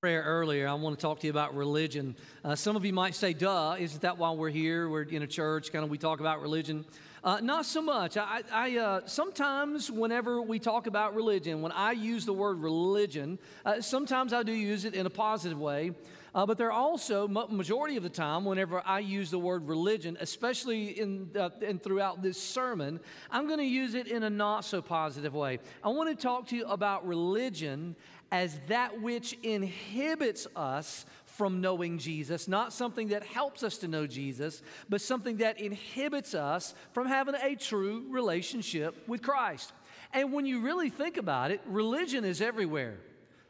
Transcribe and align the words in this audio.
prayer 0.00 0.22
earlier, 0.22 0.68
I 0.68 0.74
want 0.74 0.96
to 0.96 1.02
talk 1.02 1.18
to 1.18 1.26
you 1.26 1.32
about 1.32 1.56
religion. 1.56 2.14
Uh, 2.44 2.54
some 2.54 2.76
of 2.76 2.84
you 2.84 2.92
might 2.92 3.16
say, 3.16 3.32
duh, 3.32 3.74
isn't 3.80 4.02
that 4.02 4.16
why 4.16 4.30
we're 4.30 4.48
here? 4.48 4.88
We're 4.88 5.02
in 5.02 5.24
a 5.24 5.26
church, 5.26 5.72
kind 5.72 5.84
of, 5.84 5.90
we 5.90 5.98
talk 5.98 6.20
about 6.20 6.40
religion. 6.40 6.84
Uh, 7.24 7.40
not 7.40 7.66
so 7.66 7.82
much. 7.82 8.16
I, 8.16 8.42
I 8.52 8.76
uh, 8.76 9.00
sometimes, 9.06 9.90
whenever 9.90 10.40
we 10.40 10.60
talk 10.60 10.86
about 10.86 11.16
religion, 11.16 11.62
when 11.62 11.72
I 11.72 11.90
use 11.90 12.24
the 12.24 12.32
word 12.32 12.60
religion, 12.60 13.40
uh, 13.64 13.80
sometimes 13.80 14.32
I 14.32 14.44
do 14.44 14.52
use 14.52 14.84
it 14.84 14.94
in 14.94 15.04
a 15.04 15.10
positive 15.10 15.58
way. 15.58 15.90
Uh, 16.32 16.46
but 16.46 16.58
there 16.58 16.68
are 16.68 16.72
also, 16.72 17.26
majority 17.26 17.96
of 17.96 18.04
the 18.04 18.08
time, 18.08 18.44
whenever 18.44 18.80
I 18.86 19.00
use 19.00 19.30
the 19.32 19.38
word 19.38 19.66
religion, 19.66 20.16
especially 20.20 21.00
in, 21.00 21.30
uh, 21.36 21.50
in 21.60 21.80
throughout 21.80 22.22
this 22.22 22.40
sermon, 22.40 23.00
I'm 23.32 23.46
going 23.46 23.58
to 23.58 23.64
use 23.64 23.94
it 23.94 24.06
in 24.06 24.22
a 24.22 24.30
not 24.30 24.64
so 24.64 24.80
positive 24.80 25.34
way. 25.34 25.58
I 25.82 25.88
want 25.88 26.16
to 26.16 26.22
talk 26.22 26.46
to 26.48 26.56
you 26.56 26.66
about 26.66 27.04
religion 27.04 27.96
as 28.30 28.58
that 28.68 29.00
which 29.00 29.32
inhibits 29.42 30.46
us 30.54 31.06
from 31.24 31.60
knowing 31.60 31.98
Jesus, 31.98 32.48
not 32.48 32.72
something 32.72 33.08
that 33.08 33.22
helps 33.22 33.62
us 33.62 33.78
to 33.78 33.88
know 33.88 34.06
Jesus, 34.06 34.62
but 34.88 35.00
something 35.00 35.36
that 35.36 35.60
inhibits 35.60 36.34
us 36.34 36.74
from 36.92 37.06
having 37.06 37.36
a 37.36 37.54
true 37.54 38.06
relationship 38.10 39.06
with 39.06 39.22
Christ. 39.22 39.72
And 40.12 40.32
when 40.32 40.46
you 40.46 40.60
really 40.60 40.90
think 40.90 41.16
about 41.16 41.50
it, 41.50 41.60
religion 41.66 42.24
is 42.24 42.40
everywhere. 42.40 42.98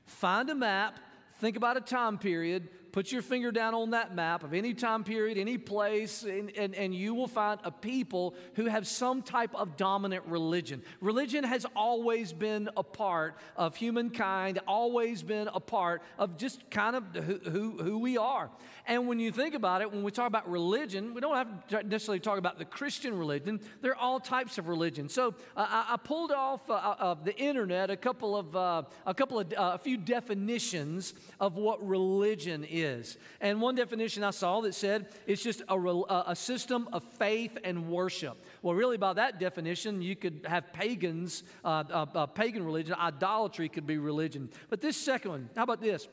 Find 0.07 0.51
a 0.51 0.55
map, 0.55 0.99
think 1.39 1.57
about 1.57 1.77
a 1.77 1.81
time 1.81 2.19
period, 2.19 2.69
Put 2.93 3.13
your 3.13 3.23
finger 3.23 3.53
down 3.53 3.75
on 3.75 3.91
that 3.91 4.15
map 4.15 4.43
of 4.43 4.55
any 4.55 4.73
time 4.73 5.05
period, 5.05 5.37
any 5.37 5.59
place, 5.59 6.23
and, 6.23 6.51
and, 6.57 6.75
and 6.75 6.95
you 6.95 7.15
will 7.15 7.29
find 7.29 7.61
a 7.65 7.71
people 7.71 8.35
who 8.55 8.67
have 8.67 8.87
some 8.87 9.23
type 9.23 9.55
of 9.55 9.77
dominant 9.77 10.25
religion. 10.27 10.83
Religion 11.01 11.45
has 11.45 11.67
always 11.77 12.33
been 12.33 12.71
a 12.77 12.83
part 12.83 13.37
of 13.57 13.77
humankind, 13.77 14.59
always 14.67 15.23
been 15.23 15.49
a 15.49 15.61
part 15.61 16.03
of 16.19 16.37
just 16.39 16.71
kind 16.71 16.97
of 16.97 17.05
who, 17.15 17.39
who, 17.51 17.83
who 17.83 17.99
we 17.99 18.17
are. 18.17 18.51
And 18.87 19.07
when 19.07 19.21
you 19.21 19.31
think 19.31 19.55
about 19.55 19.83
it, 19.83 19.93
when 19.93 20.03
we 20.03 20.11
talk 20.11 20.27
about 20.27 20.51
religion, 20.51 21.13
we 21.13 21.21
don't 21.21 21.37
have 21.37 21.67
to 21.69 21.83
necessarily 21.83 22.21
talk 22.21 22.39
about 22.39 22.59
the 22.59 22.65
Christian 22.65 23.19
religion. 23.19 23.61
There 23.83 23.93
are 23.93 23.97
all 23.97 24.19
types 24.19 24.57
of 24.57 24.67
religion. 24.67 25.11
So 25.11 25.35
uh, 25.55 25.67
I, 25.69 25.87
I, 25.93 25.97
pulled 25.99 26.33
off 26.33 26.69
uh, 26.71 26.73
uh, 26.73 26.97
of 26.99 27.25
the 27.25 27.37
internet 27.37 27.91
a 27.91 27.97
couple 27.97 28.35
of 28.35 28.57
uh, 28.57 28.83
a 29.05 29.13
couple 29.13 29.41
of 29.41 29.53
uh, 29.53 29.73
a 29.75 29.79
few 29.79 29.99
definitions 29.99 31.13
of 31.39 31.57
what 31.57 31.87
religion 31.87 32.65
is 32.65 32.78
is. 32.83 33.17
And 33.41 33.61
one 33.61 33.75
definition 33.75 34.25
I 34.25 34.31
saw 34.31 34.61
that 34.63 34.75
said 34.75 35.07
it's 35.27 35.43
just 35.43 35.63
a, 35.69 36.23
a 36.27 36.37
system 36.37 36.89
of 36.93 37.03
faith 37.03 37.57
and 37.65 37.89
worship. 37.89 38.37
Well, 38.63 38.75
really, 38.75 38.97
by 38.97 39.13
that 39.15 39.39
definition, 39.39 40.03
you 40.03 40.17
could 40.17 40.47
have 40.49 40.73
pagans, 40.73 41.45
uh, 41.65 41.85
uh, 41.91 42.07
uh, 42.15 42.27
pagan 42.27 42.65
religion, 42.65 42.95
idolatry 42.99 43.69
could 43.69 43.87
be 43.87 43.99
religion. 43.99 44.51
But 44.71 44.81
this 44.81 44.97
second 44.97 45.31
one, 45.31 45.51
how 45.55 45.65
about 45.65 45.81
this? 45.81 46.09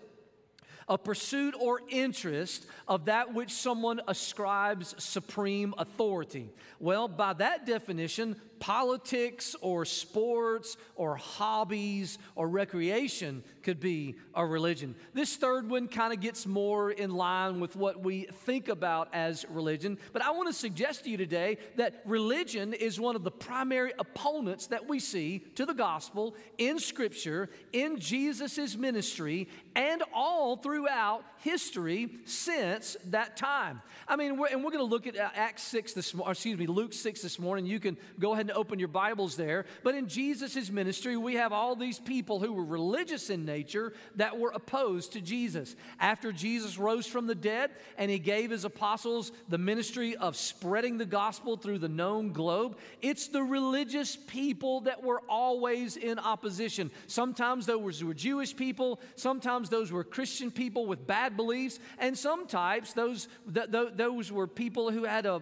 a 0.88 0.98
pursuit 0.98 1.56
or 1.60 1.82
interest 1.90 2.66
of 2.88 3.06
that 3.06 3.34
which 3.34 3.52
someone 3.52 4.00
ascribes 4.08 4.94
supreme 5.04 5.74
authority. 5.78 6.50
Well, 6.80 7.08
by 7.08 7.34
that 7.34 7.66
definition, 7.66 8.40
politics 8.60 9.56
or 9.62 9.86
sports 9.86 10.78
or 10.96 11.16
hobbies 11.16 12.18
or 12.36 12.48
recreation 12.48 13.44
could 13.64 13.80
be 13.80 14.16
a 14.34 14.46
religion. 14.46 14.96
This 15.14 15.36
third 15.36 15.70
one 15.70 15.88
kind 15.88 16.14
of 16.14 16.20
gets 16.20 16.46
more 16.46 16.92
in 16.92 17.12
line 17.12 17.60
with 17.60 17.76
what 17.76 18.02
we 18.02 18.24
think 18.46 18.68
about 18.68 19.10
as 19.14 19.46
religion. 19.50 19.98
But 20.14 20.24
I 20.24 20.32
want 20.32 20.48
to 20.48 20.54
suggest 20.54 21.04
to 21.04 21.10
you 21.10 21.18
today 21.18 21.58
that 21.76 22.02
religion 22.06 22.74
is 22.74 23.00
one 23.00 23.16
of 23.16 23.24
the 23.24 23.32
primary 23.32 23.94
opponents 24.00 24.68
that 24.68 24.88
we 24.88 25.00
see 25.00 25.40
to 25.56 25.66
the 25.66 25.74
gospel 25.74 26.36
in 26.58 26.80
Scripture, 26.80 27.50
in 27.74 28.00
Jesus' 28.00 28.76
ministry, 28.78 29.48
and 29.76 30.04
all 30.14 30.58
throughout 30.58 31.24
history 31.40 32.10
since 32.26 32.96
that 33.06 33.36
time. 33.38 33.82
I 34.08 34.16
mean, 34.16 34.38
we're, 34.38 34.48
and 34.48 34.64
we're 34.64 34.72
going 34.72 34.80
to 34.80 34.90
look 34.90 35.08
at 35.08 35.18
uh, 35.18 35.30
Acts 35.36 35.64
6 35.64 35.94
this 35.94 36.14
morning, 36.14 36.32
excuse 36.32 36.58
me, 36.58 36.68
Luke 36.68 36.94
6 36.94 37.22
this 37.22 37.40
morning. 37.40 37.66
You 37.66 37.80
can 37.80 37.98
go 38.20 38.34
ahead 38.34 38.45
and 38.50 38.56
open 38.56 38.78
your 38.78 38.88
Bibles 38.88 39.36
there. 39.36 39.66
But 39.84 39.96
in 39.96 40.08
Jesus' 40.08 40.70
ministry, 40.70 41.18
we 41.18 41.34
have 41.34 41.52
all 41.52 41.76
these 41.76 41.98
people 41.98 42.40
who 42.40 42.54
were 42.54 42.64
religious 42.64 43.32
in 43.32 43.44
nature 43.44 43.94
that 44.18 44.38
were 44.38 44.52
opposed 44.54 45.14
to 45.14 45.22
Jesus. 45.22 45.76
After 46.00 46.32
Jesus 46.32 46.78
rose 46.78 47.08
from 47.08 47.26
the 47.26 47.34
dead 47.34 47.72
and 47.98 48.12
he 48.12 48.20
gave 48.20 48.52
his 48.52 48.64
apostles 48.64 49.32
the 49.50 49.58
ministry 49.58 50.16
of 50.16 50.36
spreading 50.36 51.00
the 51.00 51.06
gospel 51.06 51.58
through 51.58 51.80
the 51.80 51.90
known 51.90 52.34
globe, 52.34 52.78
it's 53.02 53.30
the 53.30 53.42
religious 53.42 54.16
people 54.28 54.82
that 54.82 55.02
were 55.02 55.22
always 55.28 55.98
in 55.98 56.20
opposition. 56.20 56.92
Sometimes 57.08 57.66
those 57.66 58.04
were 58.04 58.14
Jewish 58.14 58.56
people, 58.56 59.00
sometimes 59.16 59.70
those 59.70 59.92
were 59.92 60.04
Christian 60.04 60.52
people 60.52 60.86
with 60.86 61.08
bad 61.08 61.36
beliefs, 61.36 61.80
and 61.98 62.16
sometimes 62.16 62.94
those, 62.94 63.28
th- 63.52 63.72
th- 63.72 63.94
those 63.96 64.32
were 64.32 64.46
people 64.46 64.92
who 64.92 65.04
had 65.04 65.26
a, 65.26 65.42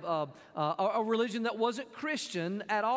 a, 0.56 0.92
a 0.96 1.04
religion 1.04 1.44
that 1.44 1.58
wasn't 1.58 1.92
Christian 1.92 2.64
at 2.70 2.86
all. 2.86 2.93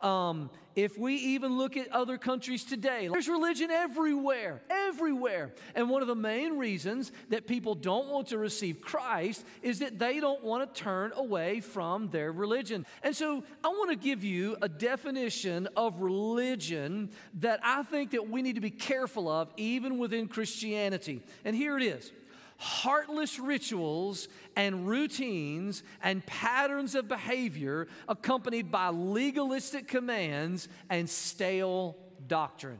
Um, 0.00 0.50
if 0.76 0.98
we 0.98 1.14
even 1.14 1.56
look 1.56 1.76
at 1.76 1.88
other 1.92 2.18
countries 2.18 2.64
today, 2.64 3.08
there's 3.10 3.28
religion 3.28 3.70
everywhere, 3.70 4.60
everywhere. 4.68 5.52
And 5.74 5.88
one 5.88 6.02
of 6.02 6.08
the 6.08 6.16
main 6.16 6.58
reasons 6.58 7.12
that 7.30 7.46
people 7.46 7.74
don't 7.74 8.08
want 8.08 8.28
to 8.28 8.38
receive 8.38 8.80
Christ 8.80 9.44
is 9.62 9.78
that 9.78 9.98
they 9.98 10.20
don't 10.20 10.42
want 10.42 10.74
to 10.74 10.82
turn 10.82 11.12
away 11.14 11.60
from 11.60 12.08
their 12.08 12.32
religion. 12.32 12.86
And 13.02 13.14
so 13.14 13.44
I 13.62 13.68
want 13.68 13.90
to 13.90 13.96
give 13.96 14.24
you 14.24 14.56
a 14.62 14.68
definition 14.68 15.68
of 15.76 16.00
religion 16.00 17.10
that 17.34 17.60
I 17.62 17.82
think 17.84 18.10
that 18.10 18.28
we 18.28 18.42
need 18.42 18.56
to 18.56 18.60
be 18.60 18.70
careful 18.70 19.28
of 19.28 19.50
even 19.56 19.98
within 19.98 20.26
Christianity. 20.26 21.22
And 21.44 21.54
here 21.54 21.76
it 21.76 21.84
is 21.84 22.10
heartless 22.56 23.38
rituals 23.38 24.28
and 24.56 24.86
routines 24.86 25.82
and 26.02 26.24
patterns 26.26 26.94
of 26.94 27.08
behavior 27.08 27.88
accompanied 28.08 28.70
by 28.70 28.88
legalistic 28.88 29.88
commands 29.88 30.68
and 30.90 31.08
stale 31.08 31.96
doctrine. 32.26 32.78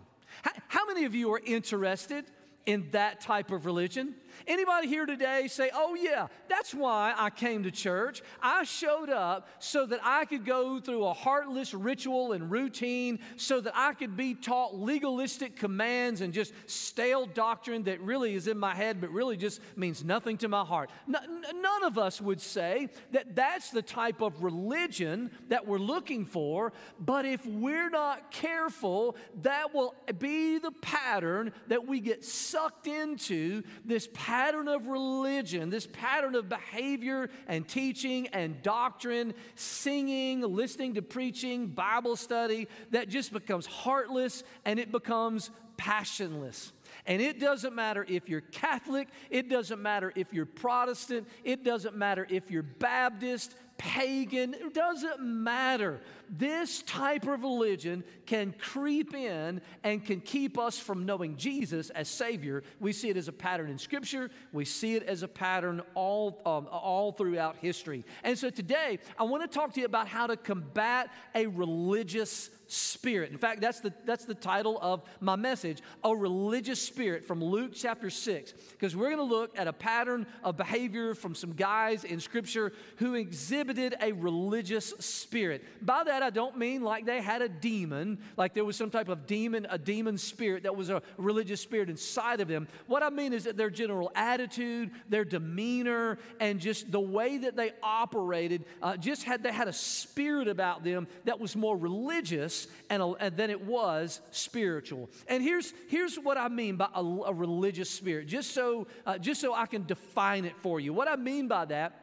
How, 0.68 0.86
many 0.86 1.04
of 1.04 1.14
you 1.14 1.32
are 1.32 1.40
interested 1.44 2.24
in 2.66 2.88
that 2.90 3.20
type 3.20 3.50
of 3.50 3.66
religion? 3.66 4.14
Anybody 4.46 4.88
here 4.88 5.06
today 5.06 5.48
say, 5.48 5.70
oh, 5.74 5.94
yeah, 5.94 6.28
that's 6.48 6.74
why 6.74 7.14
I 7.16 7.30
came 7.30 7.62
to 7.64 7.70
church. 7.70 8.22
I 8.42 8.64
showed 8.64 9.10
up 9.10 9.48
so 9.58 9.86
that 9.86 10.00
I 10.02 10.24
could 10.24 10.44
go 10.44 10.80
through 10.80 11.04
a 11.06 11.12
heartless 11.12 11.74
ritual 11.74 12.32
and 12.32 12.50
routine, 12.50 13.18
so 13.36 13.60
that 13.60 13.72
I 13.76 13.94
could 13.94 14.16
be 14.16 14.34
taught 14.34 14.74
legalistic 14.74 15.56
commands 15.56 16.20
and 16.20 16.32
just 16.32 16.52
stale 16.66 17.26
doctrine 17.26 17.84
that 17.84 18.00
really 18.00 18.34
is 18.34 18.48
in 18.48 18.58
my 18.58 18.74
head, 18.74 19.00
but 19.00 19.10
really 19.10 19.36
just 19.36 19.60
means 19.76 20.04
nothing 20.04 20.36
to 20.38 20.48
my 20.48 20.64
heart. 20.64 20.90
none 21.06 21.84
of 21.84 21.98
us 21.98 22.20
would 22.20 22.40
say 22.40 22.88
that 23.12 23.34
that's 23.34 23.70
the 23.70 23.82
type 23.82 24.20
of 24.20 24.42
religion 24.42 25.30
that 25.48 25.66
we're 25.66 25.78
looking 25.78 26.24
for, 26.24 26.72
but 26.98 27.24
if 27.24 27.44
we're 27.46 27.90
not 27.90 28.30
careful, 28.30 29.16
that 29.42 29.74
will 29.74 29.94
be 30.18 30.58
the 30.58 30.72
pattern 30.72 31.52
that 31.68 31.86
we 31.86 32.00
get 32.00 32.24
sucked 32.24 32.86
into 32.86 33.62
this 33.84 34.08
pattern 34.12 34.23
of 34.28 34.86
religion, 34.86 35.70
this 35.70 35.86
pattern 35.86 36.34
of 36.34 36.48
behavior 36.48 37.30
and 37.46 37.66
teaching 37.66 38.28
and 38.28 38.62
doctrine, 38.62 39.34
singing, 39.54 40.40
listening 40.40 40.94
to 40.94 41.02
preaching, 41.02 41.66
Bible 41.66 42.16
study, 42.16 42.68
that 42.90 43.08
just 43.08 43.32
becomes 43.32 43.66
heartless 43.66 44.44
and 44.64 44.78
it 44.78 44.90
becomes 44.90 45.50
passionless. 45.76 46.72
And 47.06 47.20
it 47.20 47.40
doesn't 47.40 47.74
matter 47.74 48.04
if 48.08 48.28
you're 48.28 48.40
Catholic, 48.40 49.08
it 49.30 49.48
doesn't 49.48 49.80
matter 49.80 50.12
if 50.14 50.32
you're 50.32 50.46
Protestant, 50.46 51.28
it 51.42 51.64
doesn't 51.64 51.96
matter 51.96 52.26
if 52.30 52.50
you're 52.50 52.62
Baptist, 52.62 53.54
pagan, 53.76 54.54
it 54.54 54.72
doesn't 54.72 55.20
matter. 55.20 56.00
This 56.30 56.82
type 56.82 57.26
of 57.26 57.42
religion 57.42 58.04
can 58.26 58.54
creep 58.58 59.14
in 59.14 59.60
and 59.82 60.04
can 60.04 60.20
keep 60.20 60.58
us 60.58 60.78
from 60.78 61.04
knowing 61.04 61.36
Jesus 61.36 61.90
as 61.90 62.08
Savior. 62.08 62.62
We 62.80 62.92
see 62.92 63.10
it 63.10 63.16
as 63.16 63.28
a 63.28 63.32
pattern 63.32 63.70
in 63.70 63.78
Scripture, 63.78 64.30
we 64.52 64.64
see 64.64 64.94
it 64.94 65.02
as 65.02 65.22
a 65.22 65.28
pattern 65.28 65.82
all, 65.94 66.40
um, 66.46 66.68
all 66.70 67.12
throughout 67.12 67.56
history. 67.56 68.04
And 68.22 68.38
so 68.38 68.50
today, 68.50 68.98
I 69.18 69.24
want 69.24 69.42
to 69.42 69.48
talk 69.48 69.74
to 69.74 69.80
you 69.80 69.86
about 69.86 70.08
how 70.08 70.26
to 70.26 70.36
combat 70.36 71.10
a 71.34 71.46
religious 71.46 72.50
spirit. 72.74 73.30
In 73.30 73.38
fact, 73.38 73.60
that's 73.60 73.80
the, 73.80 73.92
that's 74.04 74.24
the 74.24 74.34
title 74.34 74.78
of 74.82 75.02
my 75.20 75.36
message, 75.36 75.80
A 76.02 76.14
Religious 76.14 76.80
Spirit 76.80 77.24
from 77.24 77.42
Luke 77.42 77.72
chapter 77.74 78.10
6. 78.10 78.52
Because 78.72 78.96
we're 78.96 79.10
going 79.10 79.16
to 79.16 79.22
look 79.22 79.58
at 79.58 79.68
a 79.68 79.72
pattern 79.72 80.26
of 80.42 80.56
behavior 80.56 81.14
from 81.14 81.34
some 81.34 81.52
guys 81.52 82.04
in 82.04 82.20
Scripture 82.20 82.72
who 82.96 83.14
exhibited 83.14 83.94
a 84.00 84.12
religious 84.12 84.90
spirit. 84.98 85.64
By 85.80 86.04
that, 86.04 86.22
I 86.22 86.30
don't 86.30 86.58
mean 86.58 86.82
like 86.82 87.06
they 87.06 87.22
had 87.22 87.42
a 87.42 87.48
demon, 87.48 88.18
like 88.36 88.54
there 88.54 88.64
was 88.64 88.76
some 88.76 88.90
type 88.90 89.08
of 89.08 89.26
demon, 89.26 89.66
a 89.70 89.78
demon 89.78 90.18
spirit 90.18 90.64
that 90.64 90.76
was 90.76 90.90
a 90.90 91.02
religious 91.16 91.60
spirit 91.60 91.88
inside 91.88 92.40
of 92.40 92.48
them. 92.48 92.68
What 92.86 93.02
I 93.02 93.10
mean 93.10 93.32
is 93.32 93.44
that 93.44 93.56
their 93.56 93.70
general 93.70 94.10
attitude, 94.14 94.90
their 95.08 95.24
demeanor, 95.24 96.18
and 96.40 96.60
just 96.60 96.90
the 96.90 97.00
way 97.00 97.38
that 97.38 97.56
they 97.56 97.72
operated, 97.82 98.64
uh, 98.82 98.96
just 98.96 99.22
had 99.22 99.42
they 99.42 99.52
had 99.52 99.68
a 99.68 99.72
spirit 99.72 100.48
about 100.48 100.84
them 100.84 101.06
that 101.24 101.38
was 101.38 101.56
more 101.56 101.76
religious 101.76 102.63
and, 102.90 103.02
and 103.20 103.38
it 103.50 103.60
was 103.62 104.20
spiritual. 104.30 105.10
And 105.28 105.42
here's, 105.42 105.72
here's 105.88 106.16
what 106.16 106.36
I 106.36 106.48
mean 106.48 106.76
by 106.76 106.88
a, 106.94 107.00
a 107.02 107.32
religious 107.32 107.90
spirit, 107.90 108.26
just 108.26 108.52
so, 108.52 108.86
uh, 109.06 109.18
just 109.18 109.40
so 109.40 109.54
I 109.54 109.66
can 109.66 109.84
define 109.84 110.44
it 110.44 110.56
for 110.58 110.80
you. 110.80 110.92
What 110.92 111.08
I 111.08 111.16
mean 111.16 111.48
by 111.48 111.64
that 111.66 112.00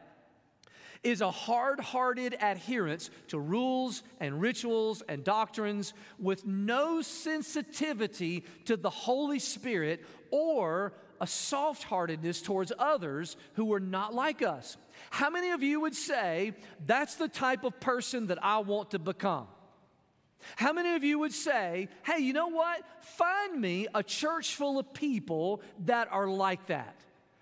is 1.02 1.20
a 1.20 1.30
hard 1.30 1.80
hearted 1.80 2.36
adherence 2.40 3.10
to 3.28 3.38
rules 3.38 4.02
and 4.20 4.40
rituals 4.40 5.02
and 5.08 5.24
doctrines 5.24 5.94
with 6.18 6.46
no 6.46 7.02
sensitivity 7.02 8.44
to 8.66 8.76
the 8.76 8.90
Holy 8.90 9.40
Spirit 9.40 10.04
or 10.30 10.92
a 11.20 11.26
soft 11.26 11.82
heartedness 11.84 12.42
towards 12.42 12.72
others 12.78 13.36
who 13.54 13.72
are 13.72 13.80
not 13.80 14.14
like 14.14 14.42
us. 14.42 14.76
How 15.10 15.30
many 15.30 15.50
of 15.50 15.62
you 15.62 15.80
would 15.80 15.94
say, 15.94 16.54
that's 16.86 17.16
the 17.16 17.28
type 17.28 17.64
of 17.64 17.78
person 17.80 18.28
that 18.28 18.42
I 18.42 18.58
want 18.58 18.92
to 18.92 18.98
become? 18.98 19.46
How 20.56 20.72
many 20.72 20.94
of 20.94 21.04
you 21.04 21.18
would 21.18 21.32
say, 21.32 21.88
hey, 22.04 22.18
you 22.18 22.32
know 22.32 22.48
what? 22.48 22.82
Find 23.02 23.60
me 23.60 23.86
a 23.94 24.02
church 24.02 24.54
full 24.54 24.78
of 24.78 24.92
people 24.92 25.62
that 25.86 26.08
are 26.10 26.28
like 26.28 26.66
that? 26.66 26.94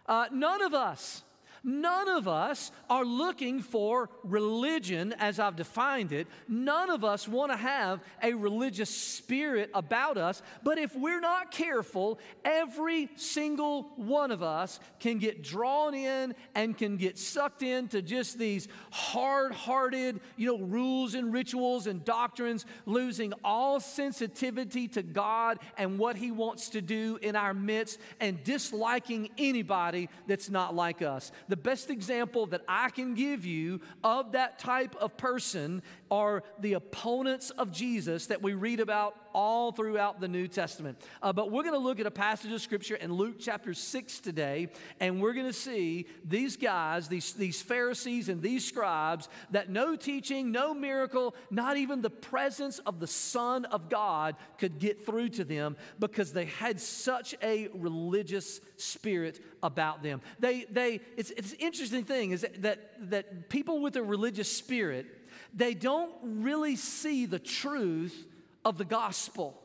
Uh, 0.07 0.27
none 0.33 0.63
of 0.63 0.75
us. 0.75 1.23
None 1.63 2.09
of 2.09 2.27
us 2.27 2.73
are 2.89 3.05
looking 3.05 3.61
for 3.61 4.09
religion 4.25 5.15
as 5.19 5.39
I've 5.39 5.57
defined 5.57 6.13
it. 6.13 6.27
None 6.49 6.91
of 6.91 7.05
us 7.05 7.29
want 7.29 7.53
to 7.53 7.57
have 7.57 8.01
a 8.23 8.33
religious 8.33 8.91
spirit 8.91 9.71
about 9.75 10.17
us. 10.17 10.43
But 10.63 10.79
if 10.79 10.97
we're 10.97 11.21
not 11.21 11.51
careful, 11.51 12.19
every 12.45 13.11
single 13.17 13.93
one 13.97 14.31
of 14.31 14.43
us 14.43 14.81
can 15.01 15.19
get 15.19 15.43
drawn 15.43 15.95
in 15.95 16.35
and 16.55 16.77
can 16.77 16.97
get 16.97 17.19
sucked 17.19 17.63
into 17.63 18.01
just 18.01 18.39
these 18.39 18.69
hard 18.91 19.53
hearted, 19.53 20.21
you 20.37 20.47
know, 20.47 20.65
rules 20.65 21.15
and 21.15 21.33
rituals 21.33 21.87
and 21.87 22.05
doctrines, 22.05 22.65
losing 22.87 23.33
all 23.45 23.81
sensitivity 23.81 24.89
to 24.89 25.03
God 25.03 25.59
and 25.77 25.99
what 25.99 26.17
He 26.17 26.31
wants 26.31 26.71
to 26.71 26.81
do 26.81 27.19
in 27.21 27.37
our 27.37 27.53
midst 27.53 27.99
and 28.19 28.43
disliking 28.45 29.31
anybody 29.37 30.09
that's 30.27 30.49
not 30.49 30.75
like 30.75 31.03
us. 31.03 31.33
The 31.51 31.57
best 31.57 31.91
example 31.91 32.47
that 32.47 32.63
I 32.69 32.91
can 32.91 33.15
give 33.15 33.45
you 33.45 33.81
of 34.05 34.33
that 34.33 34.61
type 34.61 34.95
of 34.95 35.17
person 35.17 35.83
are 36.09 36.45
the 36.61 36.75
opponents 36.75 37.51
of 37.51 37.73
Jesus 37.73 38.27
that 38.27 38.41
we 38.41 38.55
read 38.55 38.79
about 38.79 39.17
all 39.33 39.73
throughout 39.73 40.21
the 40.21 40.29
New 40.29 40.49
Testament. 40.49 40.99
Uh, 41.23 41.33
but 41.33 41.51
we're 41.51 41.63
going 41.63 41.75
to 41.75 41.79
look 41.79 42.01
at 42.01 42.07
a 42.07 42.11
passage 42.11 42.53
of 42.53 42.61
Scripture 42.61 42.97
in 42.97 43.13
Luke 43.13 43.37
chapter 43.39 43.75
6 43.75 44.21
today, 44.21 44.69
and 44.99 45.21
we're 45.21 45.33
going 45.33 45.47
to 45.47 45.53
see 45.53 46.07
these 46.25 46.57
guys, 46.57 47.09
these, 47.09 47.33
these 47.33 47.63
Pharisees 47.63 48.29
and 48.29 48.43
these 48.43 48.67
scribes, 48.67 49.29
that 49.51 49.71
no 49.71 49.97
teaching, 49.97 50.53
no 50.53 50.75
miracle, 50.75 51.35
not 51.51 51.77
even 51.77 52.03
the 52.03 52.11
presence 52.11 52.79
of 52.81 53.01
the 53.01 53.07
Son 53.07 53.65
of 53.67 53.89
God 53.89 54.37
could 54.59 54.79
get 54.79 55.05
through 55.05 55.31
to 55.31 55.45
them 55.45 55.77
because 55.99 56.33
they 56.33 56.47
had 56.47 56.81
such 56.81 57.35
a 57.43 57.69
religious 57.75 58.61
spirit 58.77 59.41
about 59.63 60.03
them. 60.03 60.21
They, 60.39 60.65
they, 60.71 61.01
it's, 61.17 61.31
it's 61.31 61.53
an 61.53 61.59
interesting 61.61 62.05
thing 62.05 62.33
is 62.33 62.43
that, 62.43 62.63
that, 62.63 63.11
that 63.11 63.49
people 63.49 63.81
with 63.81 63.97
a 63.97 64.03
religious 64.03 64.51
spirit, 64.51 65.07
they 65.55 65.75
don't 65.75 66.13
really 66.23 66.77
see 66.77 67.27
the 67.27 67.39
truth 67.39 68.27
of 68.65 68.79
the 68.79 68.85
gospel. 68.85 69.61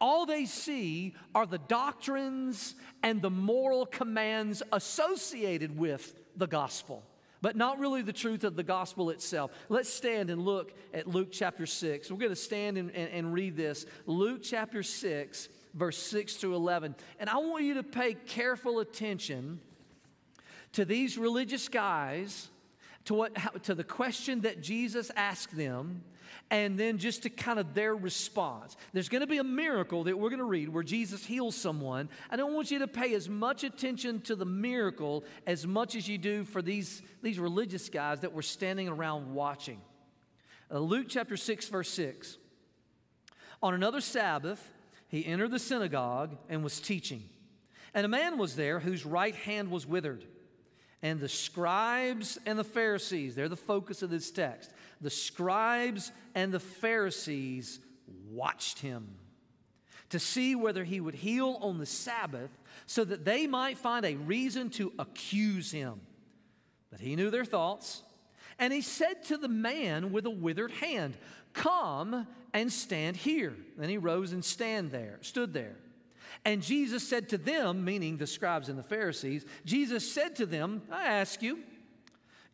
All 0.00 0.26
they 0.26 0.46
see 0.46 1.14
are 1.34 1.46
the 1.46 1.58
doctrines 1.58 2.74
and 3.02 3.22
the 3.22 3.30
moral 3.30 3.86
commands 3.86 4.62
associated 4.72 5.78
with 5.78 6.14
the 6.36 6.46
gospel, 6.46 7.02
but 7.40 7.56
not 7.56 7.78
really 7.78 8.02
the 8.02 8.12
truth 8.12 8.44
of 8.44 8.56
the 8.56 8.62
gospel 8.62 9.10
itself. 9.10 9.52
Let's 9.68 9.88
stand 9.88 10.30
and 10.30 10.42
look 10.42 10.72
at 10.92 11.06
Luke 11.06 11.28
chapter 11.30 11.66
6. 11.66 12.10
We're 12.10 12.16
going 12.18 12.30
to 12.30 12.36
stand 12.36 12.78
and, 12.78 12.90
and, 12.90 13.10
and 13.10 13.32
read 13.32 13.56
this. 13.56 13.86
Luke 14.06 14.40
chapter 14.42 14.82
6, 14.82 15.48
verse 15.74 15.98
6 15.98 16.34
through 16.36 16.56
11. 16.56 16.94
And 17.20 17.30
I 17.30 17.36
want 17.38 17.64
you 17.64 17.74
to 17.74 17.82
pay 17.82 18.14
careful 18.14 18.80
attention 18.80 19.60
to 20.72 20.84
these 20.84 21.16
religious 21.16 21.68
guys 21.68 22.48
to, 23.06 23.14
what, 23.14 23.62
to 23.64 23.74
the 23.74 23.84
question 23.84 24.42
that 24.42 24.60
Jesus 24.60 25.10
asked 25.16 25.56
them, 25.56 26.02
and 26.50 26.78
then 26.78 26.98
just 26.98 27.24
to 27.24 27.30
kind 27.30 27.58
of 27.58 27.74
their 27.74 27.94
response. 27.94 28.76
There's 28.92 29.08
going 29.08 29.20
to 29.20 29.26
be 29.26 29.38
a 29.38 29.44
miracle 29.44 30.04
that 30.04 30.18
we're 30.18 30.30
going 30.30 30.38
to 30.38 30.44
read 30.44 30.68
where 30.68 30.82
Jesus 30.82 31.24
heals 31.24 31.56
someone. 31.56 32.08
I 32.30 32.36
don't 32.36 32.54
want 32.54 32.70
you 32.70 32.80
to 32.80 32.88
pay 32.88 33.14
as 33.14 33.28
much 33.28 33.64
attention 33.64 34.20
to 34.22 34.36
the 34.36 34.44
miracle 34.44 35.24
as 35.46 35.66
much 35.66 35.96
as 35.96 36.08
you 36.08 36.18
do 36.18 36.44
for 36.44 36.62
these, 36.62 37.02
these 37.22 37.38
religious 37.38 37.88
guys 37.88 38.20
that 38.20 38.32
were 38.32 38.42
standing 38.42 38.88
around 38.88 39.34
watching. 39.34 39.80
Uh, 40.70 40.78
Luke 40.78 41.06
chapter 41.08 41.36
6, 41.36 41.68
verse 41.68 41.90
6. 41.90 42.38
On 43.62 43.74
another 43.74 44.00
Sabbath, 44.00 44.70
he 45.08 45.24
entered 45.24 45.50
the 45.50 45.58
synagogue 45.58 46.36
and 46.48 46.62
was 46.62 46.80
teaching. 46.80 47.22
And 47.94 48.04
a 48.04 48.08
man 48.08 48.38
was 48.38 48.56
there 48.56 48.78
whose 48.78 49.06
right 49.06 49.34
hand 49.34 49.70
was 49.70 49.86
withered. 49.86 50.24
And 51.02 51.20
the 51.20 51.28
scribes 51.28 52.38
and 52.46 52.58
the 52.58 52.64
Pharisees, 52.64 53.34
they're 53.34 53.48
the 53.48 53.56
focus 53.56 54.02
of 54.02 54.10
this 54.10 54.30
text. 54.30 54.72
The 55.00 55.10
scribes 55.10 56.12
and 56.34 56.52
the 56.52 56.60
Pharisees 56.60 57.80
watched 58.30 58.78
him 58.80 59.08
to 60.10 60.18
see 60.18 60.54
whether 60.54 60.84
he 60.84 61.00
would 61.00 61.14
heal 61.14 61.58
on 61.60 61.78
the 61.78 61.86
Sabbath 61.86 62.50
so 62.86 63.04
that 63.04 63.24
they 63.24 63.46
might 63.46 63.78
find 63.78 64.04
a 64.04 64.14
reason 64.14 64.70
to 64.70 64.92
accuse 64.98 65.72
him. 65.72 66.00
But 66.90 67.00
he 67.00 67.16
knew 67.16 67.30
their 67.30 67.44
thoughts. 67.44 68.02
And 68.58 68.72
he 68.72 68.80
said 68.80 69.24
to 69.24 69.36
the 69.36 69.48
man 69.48 70.12
with 70.12 70.24
a 70.26 70.30
withered 70.30 70.70
hand, 70.70 71.16
Come 71.52 72.26
and 72.52 72.72
stand 72.72 73.16
here. 73.16 73.54
Then 73.76 73.88
he 73.88 73.98
rose 73.98 74.32
and 74.32 74.44
stand 74.44 74.90
there, 74.90 75.18
stood 75.22 75.52
there. 75.52 75.76
And 76.44 76.62
Jesus 76.62 77.06
said 77.06 77.28
to 77.30 77.38
them, 77.38 77.84
meaning 77.84 78.16
the 78.16 78.26
scribes 78.26 78.68
and 78.68 78.78
the 78.78 78.82
Pharisees, 78.82 79.44
Jesus 79.64 80.10
said 80.10 80.36
to 80.36 80.46
them, 80.46 80.82
I 80.90 81.04
ask 81.04 81.42
you, 81.42 81.58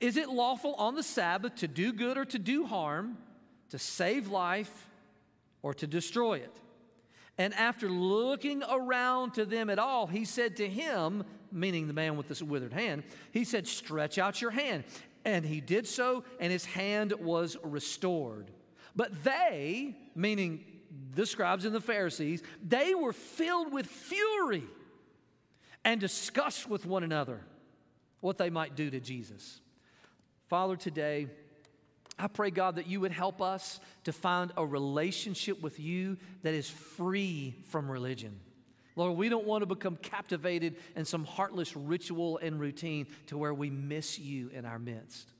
is 0.03 0.17
it 0.17 0.29
lawful 0.29 0.75
on 0.75 0.97
the 0.97 1.03
Sabbath 1.03 1.55
to 1.57 1.69
do 1.69 1.93
good 1.93 2.19
or 2.19 2.25
to 2.25 2.39
do 2.39 2.67
harm, 2.67 3.17
to 3.71 3.79
save 3.79 4.27
life 4.27 4.91
or 5.63 5.73
to 5.75 5.87
destroy 5.87 6.39
it? 6.39 6.55
And 7.39 7.55
after 7.55 7.89
looking 7.89 8.65
around 8.69 9.35
to 9.35 9.45
them 9.45 9.71
at 9.71 9.79
all, 9.79 10.09
he 10.09 10.25
said 10.25 10.57
to 10.57 10.69
him, 10.69 11.23
meaning 11.53 11.87
the 11.87 11.93
man 11.93 12.17
with 12.17 12.27
the 12.27 12.45
withered 12.45 12.73
hand, 12.73 13.05
he 13.31 13.45
said, 13.45 13.69
Stretch 13.69 14.19
out 14.19 14.43
your 14.43 14.51
hand. 14.51 14.83
And 15.25 15.45
he 15.45 15.61
did 15.61 15.87
so, 15.87 16.25
and 16.41 16.51
his 16.51 16.65
hand 16.65 17.13
was 17.21 17.57
restored. 17.63 18.51
But 18.97 19.23
they, 19.23 19.97
meaning 20.17 20.65
the 21.15 21.27
scribes 21.27 21.65
and 21.65 21.73
the 21.73 21.81
Pharisees, 21.81 22.43
they 22.61 22.93
were 22.97 23.13
filled 23.13 23.73
with 23.73 23.87
fury 23.87 24.65
and 25.85 26.01
discussed 26.01 26.69
with 26.69 26.87
one 26.87 27.05
another 27.05 27.41
what 28.21 28.37
they 28.37 28.51
might 28.51 28.75
do 28.75 28.91
to 28.91 28.99
Jesus. 28.99 29.62
Father, 30.53 30.77
today, 30.77 31.29
I 32.19 32.27
pray, 32.27 32.51
God, 32.51 32.77
that 32.77 32.87
you 32.87 33.01
would 33.01 33.11
help 33.11 33.41
us 33.41 33.81
to 34.05 34.13
find 34.13 34.53
a 34.55 34.67
relationship 34.67 35.63
with 35.63 35.81
you 35.81 36.19
that 36.43 36.53
is 36.53 36.69
free 36.69 37.57
from 37.71 37.91
religion. 37.91 38.39
Lord, 38.95 39.17
we 39.17 39.31
don't 39.31 39.47
want 39.47 39.63
to 39.63 39.67
become 39.67 39.97
captivated 39.97 40.77
in 40.95 41.07
some 41.07 41.25
heartless 41.25 41.75
ritual 41.75 42.37
and 42.37 42.61
routine 42.61 43.07
to 43.29 43.39
where 43.39 43.55
we 43.55 43.71
miss 43.71 44.19
you 44.19 44.51
in 44.51 44.67
our 44.67 44.79
midst. 44.79 45.31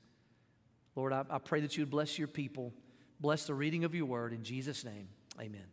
Lord, 0.95 1.13
I, 1.13 1.25
I 1.29 1.37
pray 1.37 1.61
that 1.61 1.77
you 1.77 1.83
would 1.83 1.91
bless 1.91 2.17
your 2.17 2.27
people, 2.27 2.73
bless 3.19 3.45
the 3.45 3.53
reading 3.53 3.83
of 3.83 3.93
your 3.93 4.07
word 4.07 4.33
in 4.33 4.43
Jesus' 4.43 4.83
name. 4.83 5.09
Amen. 5.39 5.67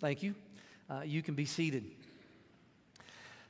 Thank 0.00 0.24
you. 0.24 0.34
Uh, 0.90 1.02
you 1.02 1.22
can 1.22 1.36
be 1.36 1.44
seated. 1.44 1.84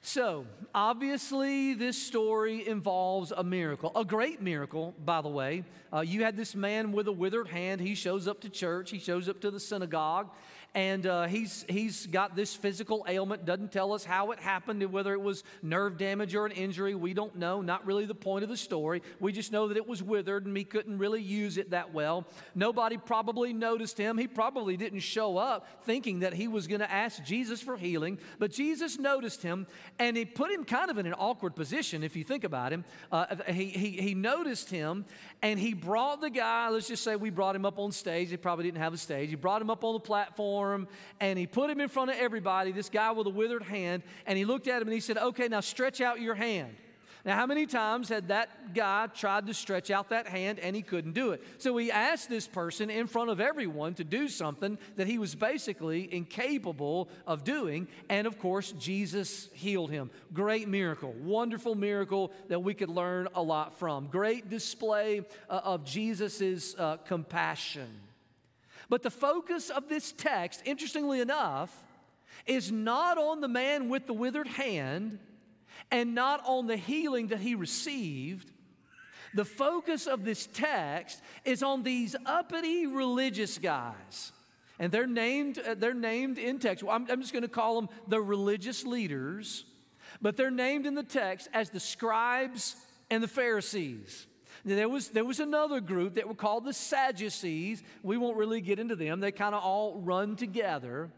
So, 0.02 0.46
obviously, 0.74 1.74
this 1.74 2.00
story 2.00 2.66
involves 2.66 3.32
a 3.32 3.44
miracle, 3.44 3.92
a 3.94 4.04
great 4.04 4.40
miracle, 4.40 4.94
by 5.04 5.20
the 5.20 5.28
way. 5.28 5.64
Uh, 5.92 6.00
you 6.00 6.24
had 6.24 6.38
this 6.38 6.54
man 6.54 6.92
with 6.92 7.06
a 7.06 7.12
withered 7.12 7.48
hand. 7.48 7.82
He 7.82 7.94
shows 7.94 8.26
up 8.26 8.40
to 8.40 8.48
church, 8.48 8.90
he 8.90 8.98
shows 8.98 9.28
up 9.28 9.40
to 9.42 9.50
the 9.50 9.60
synagogue, 9.60 10.30
and 10.74 11.04
uh, 11.04 11.26
he's, 11.26 11.64
he's 11.68 12.06
got 12.06 12.36
this 12.36 12.54
physical 12.54 13.04
ailment. 13.08 13.44
Doesn't 13.44 13.72
tell 13.72 13.92
us 13.92 14.04
how 14.04 14.30
it 14.30 14.38
happened, 14.38 14.84
whether 14.92 15.12
it 15.12 15.20
was 15.20 15.42
nerve 15.62 15.98
damage 15.98 16.34
or 16.34 16.46
an 16.46 16.52
injury. 16.52 16.94
We 16.94 17.12
don't 17.12 17.34
know. 17.36 17.60
Not 17.60 17.84
really 17.84 18.06
the 18.06 18.14
point 18.14 18.44
of 18.44 18.48
the 18.48 18.56
story. 18.56 19.02
We 19.18 19.32
just 19.32 19.50
know 19.50 19.66
that 19.66 19.76
it 19.76 19.88
was 19.88 20.00
withered 20.00 20.46
and 20.46 20.56
he 20.56 20.62
couldn't 20.62 20.98
really 20.98 21.22
use 21.22 21.58
it 21.58 21.70
that 21.70 21.92
well. 21.92 22.24
Nobody 22.54 22.98
probably 22.98 23.52
noticed 23.52 23.98
him. 23.98 24.16
He 24.16 24.28
probably 24.28 24.76
didn't 24.76 25.00
show 25.00 25.36
up 25.36 25.66
thinking 25.84 26.20
that 26.20 26.34
he 26.34 26.46
was 26.46 26.68
going 26.68 26.80
to 26.80 26.90
ask 26.90 27.24
Jesus 27.24 27.60
for 27.60 27.76
healing, 27.76 28.18
but 28.38 28.52
Jesus 28.52 28.96
noticed 28.96 29.42
him 29.42 29.66
and 30.00 30.16
he 30.16 30.24
put 30.24 30.50
him 30.50 30.64
kind 30.64 30.90
of 30.90 30.96
in 30.96 31.06
an 31.06 31.12
awkward 31.12 31.54
position 31.54 32.02
if 32.02 32.16
you 32.16 32.24
think 32.24 32.42
about 32.42 32.72
him. 32.72 32.84
Uh, 33.12 33.36
he, 33.48 33.66
he, 33.66 33.90
he 33.90 34.14
noticed 34.14 34.70
him 34.70 35.04
and 35.42 35.60
he 35.60 35.74
brought 35.74 36.22
the 36.22 36.30
guy, 36.30 36.70
let's 36.70 36.88
just 36.88 37.04
say 37.04 37.16
we 37.16 37.28
brought 37.28 37.54
him 37.54 37.66
up 37.66 37.78
on 37.78 37.92
stage. 37.92 38.30
He 38.30 38.38
probably 38.38 38.64
didn't 38.64 38.78
have 38.78 38.94
a 38.94 38.96
stage. 38.96 39.28
He 39.28 39.36
brought 39.36 39.60
him 39.60 39.68
up 39.68 39.84
on 39.84 39.92
the 39.92 40.00
platform 40.00 40.88
and 41.20 41.38
he 41.38 41.46
put 41.46 41.68
him 41.68 41.80
in 41.80 41.88
front 41.88 42.10
of 42.10 42.16
everybody, 42.16 42.72
this 42.72 42.88
guy 42.88 43.12
with 43.12 43.26
a 43.26 43.30
withered 43.30 43.62
hand, 43.62 44.02
and 44.24 44.38
he 44.38 44.46
looked 44.46 44.68
at 44.68 44.80
him 44.80 44.88
and 44.88 44.94
he 44.94 45.00
said, 45.00 45.18
Okay, 45.18 45.48
now 45.48 45.60
stretch 45.60 46.00
out 46.00 46.18
your 46.18 46.34
hand. 46.34 46.74
Now, 47.24 47.36
how 47.36 47.46
many 47.46 47.66
times 47.66 48.08
had 48.08 48.28
that 48.28 48.74
guy 48.74 49.06
tried 49.08 49.46
to 49.46 49.54
stretch 49.54 49.90
out 49.90 50.08
that 50.08 50.26
hand 50.26 50.58
and 50.58 50.74
he 50.74 50.80
couldn't 50.80 51.12
do 51.12 51.32
it? 51.32 51.42
So 51.58 51.76
he 51.76 51.90
asked 51.90 52.30
this 52.30 52.46
person 52.46 52.88
in 52.88 53.06
front 53.06 53.28
of 53.28 53.40
everyone 53.40 53.94
to 53.94 54.04
do 54.04 54.28
something 54.28 54.78
that 54.96 55.06
he 55.06 55.18
was 55.18 55.34
basically 55.34 56.12
incapable 56.12 57.10
of 57.26 57.44
doing. 57.44 57.88
And 58.08 58.26
of 58.26 58.38
course, 58.38 58.72
Jesus 58.72 59.50
healed 59.52 59.90
him. 59.90 60.10
Great 60.32 60.66
miracle, 60.66 61.12
wonderful 61.22 61.74
miracle 61.74 62.32
that 62.48 62.62
we 62.62 62.72
could 62.72 62.88
learn 62.88 63.28
a 63.34 63.42
lot 63.42 63.78
from. 63.78 64.06
Great 64.06 64.48
display 64.48 65.20
uh, 65.50 65.60
of 65.62 65.84
Jesus' 65.84 66.74
uh, 66.78 66.96
compassion. 66.98 67.88
But 68.88 69.02
the 69.02 69.10
focus 69.10 69.68
of 69.68 69.88
this 69.88 70.12
text, 70.12 70.62
interestingly 70.64 71.20
enough, 71.20 71.84
is 72.46 72.72
not 72.72 73.18
on 73.18 73.42
the 73.42 73.48
man 73.48 73.90
with 73.90 74.06
the 74.06 74.14
withered 74.14 74.48
hand 74.48 75.18
and 75.90 76.14
not 76.14 76.42
on 76.46 76.66
the 76.66 76.76
healing 76.76 77.28
that 77.28 77.40
he 77.40 77.54
received. 77.54 78.50
The 79.34 79.44
focus 79.44 80.06
of 80.06 80.24
this 80.24 80.48
text 80.52 81.22
is 81.44 81.62
on 81.62 81.82
these 81.82 82.16
uppity 82.26 82.86
religious 82.86 83.58
guys. 83.58 84.32
And 84.78 84.90
they're 84.90 85.06
named, 85.06 85.58
uh, 85.58 85.74
they're 85.74 85.94
named 85.94 86.38
in 86.38 86.58
text. 86.58 86.82
Well, 86.82 86.96
I'm, 86.96 87.06
I'm 87.10 87.20
just 87.20 87.32
going 87.32 87.42
to 87.42 87.48
call 87.48 87.80
them 87.80 87.90
the 88.08 88.20
religious 88.20 88.84
leaders, 88.84 89.64
but 90.22 90.36
they're 90.36 90.50
named 90.50 90.86
in 90.86 90.94
the 90.94 91.02
text 91.02 91.48
as 91.52 91.70
the 91.70 91.80
scribes 91.80 92.76
and 93.10 93.22
the 93.22 93.28
Pharisees. 93.28 94.26
There 94.64 94.88
was, 94.88 95.08
there 95.08 95.24
was 95.24 95.40
another 95.40 95.80
group 95.80 96.14
that 96.14 96.28
were 96.28 96.34
called 96.34 96.64
the 96.64 96.72
Sadducees. 96.72 97.82
We 98.02 98.16
won't 98.16 98.36
really 98.36 98.60
get 98.60 98.78
into 98.78 98.96
them, 98.96 99.20
they 99.20 99.32
kind 99.32 99.54
of 99.54 99.62
all 99.62 100.00
run 100.00 100.36
together. 100.36 101.10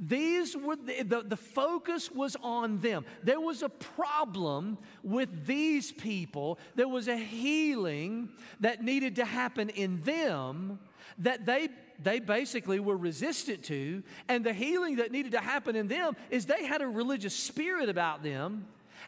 These 0.00 0.56
were 0.56 0.76
the, 0.76 1.02
the, 1.02 1.22
the, 1.22 1.36
focus 1.36 2.10
was 2.10 2.36
on 2.40 2.78
them. 2.78 3.04
There 3.24 3.40
was 3.40 3.62
a 3.62 3.68
problem 3.68 4.78
with 5.02 5.44
these 5.44 5.90
people. 5.90 6.58
There 6.76 6.86
was 6.86 7.08
a 7.08 7.16
healing 7.16 8.28
that 8.60 8.82
needed 8.82 9.16
to 9.16 9.24
happen 9.24 9.70
in 9.70 10.00
them 10.02 10.78
that 11.18 11.46
they 11.46 11.68
they 12.00 12.20
basically 12.20 12.80
were 12.80 12.96
resistant 12.96 13.64
to. 13.64 14.02
And 14.28 14.44
the 14.44 14.52
healing 14.52 14.96
that 14.96 15.10
needed 15.10 15.32
to 15.32 15.40
happen 15.40 15.76
in 15.76 15.88
them 15.88 16.16
is 16.30 16.46
they 16.46 16.64
had 16.64 16.80
a 16.80 16.86
religious 16.86 17.34
spirit 17.34 17.88
about 17.88 18.22
them. 18.22 18.66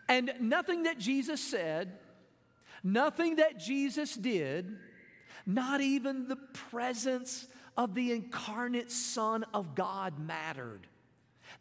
And 0.09 0.32
nothing 0.40 0.85
that 0.85 0.99
Jesus 0.99 1.40
said, 1.40 1.92
nothing 2.82 3.37
that 3.37 3.59
Jesus 3.59 4.14
did, 4.14 4.76
not 5.47 5.80
even 5.80 6.26
the 6.26 6.37
presence 6.37 7.47
of 7.80 7.94
the 7.94 8.12
incarnate 8.12 8.92
Son 8.92 9.42
of 9.54 9.75
God 9.75 10.18
mattered. 10.18 10.87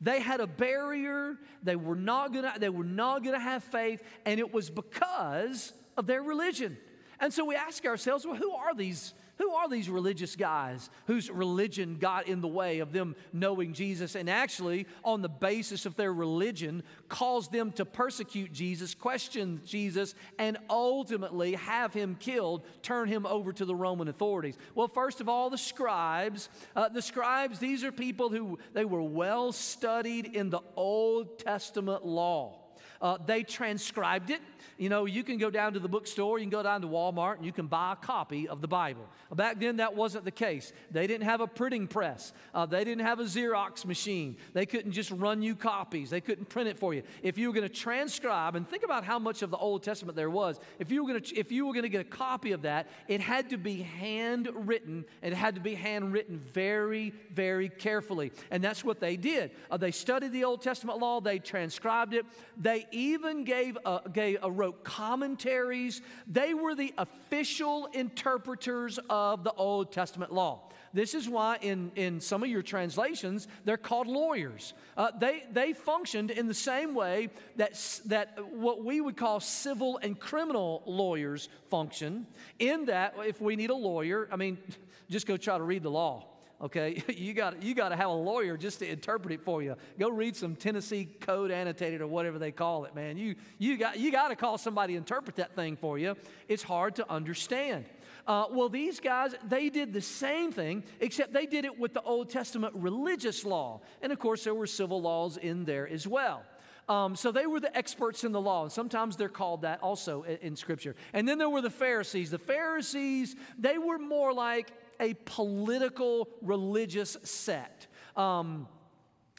They 0.02 0.20
had 0.20 0.42
a 0.42 0.48
barrier. 0.48 1.38
They 1.64 1.78
were 1.78 1.96
not 1.96 2.34
gonna, 2.34 2.54
they 2.60 2.68
were 2.68 2.84
not 2.84 3.24
gonna 3.24 3.40
have 3.40 3.64
faith, 3.64 4.04
and 4.26 4.38
it 4.38 4.54
was 4.54 4.70
because 4.70 5.72
of 5.96 6.08
their 6.08 6.22
religion. 6.22 6.78
And 7.22 7.34
so 7.34 7.46
we 7.46 7.56
ask 7.56 7.86
ourselves, 7.86 8.26
well, 8.26 8.36
who 8.36 8.52
are 8.52 8.76
these 8.76 9.14
who 9.40 9.54
are 9.54 9.70
these 9.70 9.90
religious 9.90 10.36
guys 10.36 10.90
whose 11.08 11.32
religion 11.32 11.98
got 11.98 12.28
in 12.28 12.42
the 12.42 12.48
way 12.48 12.80
of 12.80 12.92
them 12.92 13.16
knowing 13.34 13.74
Jesus 13.74 14.16
and 14.16 14.30
actually, 14.30 14.86
on 15.04 15.22
the 15.22 15.30
basis 15.30 15.86
of 15.86 15.96
their 15.96 16.14
religion, 16.14 16.84
caused 17.08 17.52
them 17.52 17.72
to 17.72 17.86
persecute 17.86 18.52
Jesus, 18.52 18.94
question 18.94 19.62
Jesus, 19.66 20.14
and 20.38 20.58
ultimately 20.70 21.54
have 21.56 21.94
him 21.94 22.16
killed, 22.20 22.64
turn 22.84 23.08
him 23.08 23.26
over 23.26 23.54
to 23.54 23.66
the 23.66 23.76
Roman 23.76 24.10
authorities? 24.10 24.58
Well, 24.76 24.90
first 24.90 25.22
of 25.22 25.30
all, 25.30 25.50
the 25.50 25.58
scribes. 25.58 26.50
Uh, 26.76 26.90
the 26.90 27.02
scribes, 27.02 27.60
these 27.60 27.84
are 27.84 27.92
people 27.92 28.30
who 28.30 28.60
they 28.74 28.86
were 28.86 29.02
well 29.02 29.52
studied 29.52 30.36
in 30.36 30.50
the 30.50 30.62
Old 30.76 31.40
Testament 31.40 32.06
law. 32.06 32.69
Uh, 33.02 33.18
they 33.26 33.44
transcribed 33.44 34.30
it. 34.30 34.42
You 34.78 34.90
know, 34.90 35.06
you 35.06 35.24
can 35.24 35.38
go 35.38 35.50
down 35.50 35.74
to 35.74 35.80
the 35.80 35.90
bookstore, 35.90 36.40
you 36.40 36.46
can 36.46 36.50
go 36.50 36.64
down 36.64 36.82
to 36.82 36.88
Walmart, 36.88 37.38
and 37.38 37.46
you 37.46 37.52
can 37.52 37.68
buy 37.68 37.94
a 37.94 37.96
copy 37.96 38.48
of 38.48 38.62
the 38.62 38.68
Bible. 38.68 39.08
Back 39.34 39.60
then, 39.60 39.78
that 39.78 39.96
wasn't 39.96 40.26
the 40.26 40.32
case. 40.32 40.72
They 40.92 41.06
didn't 41.06 41.26
have 41.26 41.42
a 41.42 41.48
printing 41.48 41.88
press, 41.88 42.34
uh, 42.54 42.66
they 42.66 42.84
didn't 42.84 43.06
have 43.06 43.20
a 43.20 43.24
Xerox 43.24 43.86
machine. 43.86 44.38
They 44.54 44.66
couldn't 44.66 44.94
just 44.94 45.12
run 45.12 45.42
you 45.42 45.56
copies, 45.56 46.10
they 46.10 46.22
couldn't 46.22 46.50
print 46.50 46.70
it 46.70 46.80
for 46.80 46.94
you. 46.94 47.04
If 47.24 47.38
you 47.38 47.48
were 47.48 47.54
going 47.54 47.68
to 47.68 47.74
transcribe, 47.74 48.56
and 48.56 48.68
think 48.68 48.84
about 48.84 49.04
how 49.04 49.20
much 49.20 49.42
of 49.42 49.52
the 49.52 49.58
Old 49.58 49.84
Testament 49.84 50.16
there 50.16 50.30
was, 50.30 50.60
if 50.80 50.92
you 50.92 51.04
were 51.04 51.10
going 51.10 51.22
to, 51.22 51.38
if 51.38 51.52
you 51.52 51.66
were 51.66 51.74
going 51.74 51.84
to 51.84 51.90
get 51.90 52.02
a 52.02 52.06
copy 52.06 52.54
of 52.54 52.62
that, 52.64 52.88
it 53.08 53.22
had 53.22 53.50
to 53.50 53.58
be 53.58 53.82
handwritten, 53.82 55.06
and 55.22 55.34
it 55.34 55.38
had 55.38 55.56
to 55.56 55.62
be 55.62 55.76
handwritten 55.76 56.40
very, 56.40 57.14
very 57.34 57.70
carefully. 57.70 58.32
And 58.52 58.64
that's 58.64 58.84
what 58.84 59.00
they 59.00 59.18
did. 59.18 59.52
Uh, 59.70 59.78
they 59.78 59.92
studied 59.92 60.32
the 60.32 60.46
Old 60.46 60.62
Testament 60.62 61.00
law, 61.00 61.20
they 61.20 61.40
transcribed 61.40 62.14
it, 62.14 62.26
they 62.58 62.88
even 62.92 63.44
gave 63.44 63.78
a, 63.86 64.02
gave 64.12 64.40
a 64.42 64.52
wrote 64.52 64.84
commentaries. 64.84 66.02
They 66.28 66.54
were 66.54 66.76
the 66.76 66.94
official 66.98 67.88
interpreters 67.94 69.00
of 69.10 69.44
the 69.44 69.54
Old 69.54 69.92
Testament 69.92 70.34
law. 70.34 70.70
This 70.94 71.14
is 71.14 71.30
why 71.30 71.58
in, 71.62 71.92
in 71.96 72.20
some 72.20 72.42
of 72.42 72.50
your 72.50 72.64
translations, 72.64 73.48
they're 73.64 73.78
called 73.78 74.08
lawyers. 74.08 74.74
Uh, 74.98 75.12
they, 75.20 75.44
they 75.52 75.74
functioned 75.74 76.32
in 76.32 76.48
the 76.48 76.54
same 76.54 76.96
way 76.96 77.30
that, 77.58 78.00
that 78.06 78.38
what 78.52 78.84
we 78.84 79.00
would 79.00 79.16
call 79.16 79.40
civil 79.40 80.00
and 80.02 80.20
criminal 80.20 80.82
lawyers 80.86 81.50
function, 81.70 82.26
in 82.58 82.86
that 82.86 83.14
if 83.20 83.40
we 83.40 83.56
need 83.56 83.70
a 83.70 83.76
lawyer, 83.76 84.28
I 84.32 84.36
mean, 84.36 84.58
just 85.10 85.28
go 85.28 85.38
try 85.38 85.58
to 85.58 85.64
read 85.64 85.84
the 85.84 85.92
law 85.92 86.26
okay? 86.62 87.04
You 87.20 87.34
got 87.34 87.62
you 87.62 87.76
got 87.76 87.90
to 87.90 87.96
have 87.96 88.10
a 88.10 88.14
lawyer 88.14 88.56
just 88.58 88.80
to 88.80 88.90
interpret 88.90 89.34
it 89.34 89.42
for 89.42 89.62
you. 89.62 89.76
Go 90.00 90.10
read 90.10 90.36
some 90.36 90.56
Tennessee 90.56 91.06
Code 91.20 91.52
Annotated 91.52 92.02
or 92.02 92.08
whatever 92.08 92.40
they 92.40 92.52
call 92.52 92.86
it, 92.86 92.96
man. 92.96 93.18
You 93.18 93.36
you 93.58 93.78
got 93.78 94.00
you 94.00 94.12
got 94.12 94.30
to 94.30 94.36
call 94.36 94.58
somebody 94.58 94.96
interpret 94.96 95.36
that 95.36 95.56
thing 95.56 95.76
for 95.76 95.98
you. 95.98 96.16
It's 96.48 96.64
hard 96.64 96.96
to 96.96 97.12
understand. 97.12 97.86
Uh, 98.28 98.46
well, 98.52 98.70
these 98.70 99.00
guys, 99.00 99.34
they 99.48 99.70
did 99.70 99.92
the 99.92 100.02
same 100.02 100.52
thing, 100.52 100.84
except 101.00 101.34
they 101.34 101.48
did 101.48 101.66
it 101.66 101.80
with 101.80 101.94
the 101.94 102.02
Old 102.04 102.30
Testament 102.30 102.74
religious 102.76 103.44
law. 103.44 103.82
And 104.02 104.12
of 104.12 104.20
course, 104.20 104.44
there 104.44 104.54
were 104.54 104.68
civil 104.68 105.02
laws 105.02 105.38
in 105.38 105.66
there 105.66 105.88
as 105.88 106.06
well. 106.06 106.44
Um, 106.88 107.16
so 107.16 107.32
they 107.32 107.48
were 107.48 107.60
the 107.60 107.76
experts 107.76 108.24
in 108.24 108.32
the 108.32 108.42
law, 108.42 108.64
and 108.64 108.72
sometimes 108.72 109.16
they're 109.16 109.30
called 109.30 109.62
that 109.62 109.82
also 109.82 110.24
in, 110.24 110.38
in 110.38 110.56
Scripture. 110.56 110.96
And 111.14 111.28
then 111.28 111.38
there 111.38 111.50
were 111.50 111.62
the 111.62 111.70
Pharisees. 111.70 112.32
The 112.32 112.40
Pharisees, 112.40 113.36
they 113.58 113.78
were 113.78 114.00
more 114.00 114.34
like 114.34 114.72
a 115.00 115.14
political 115.26 116.30
religious 116.42 117.18
sect. 117.24 117.88
Um, 118.16 118.68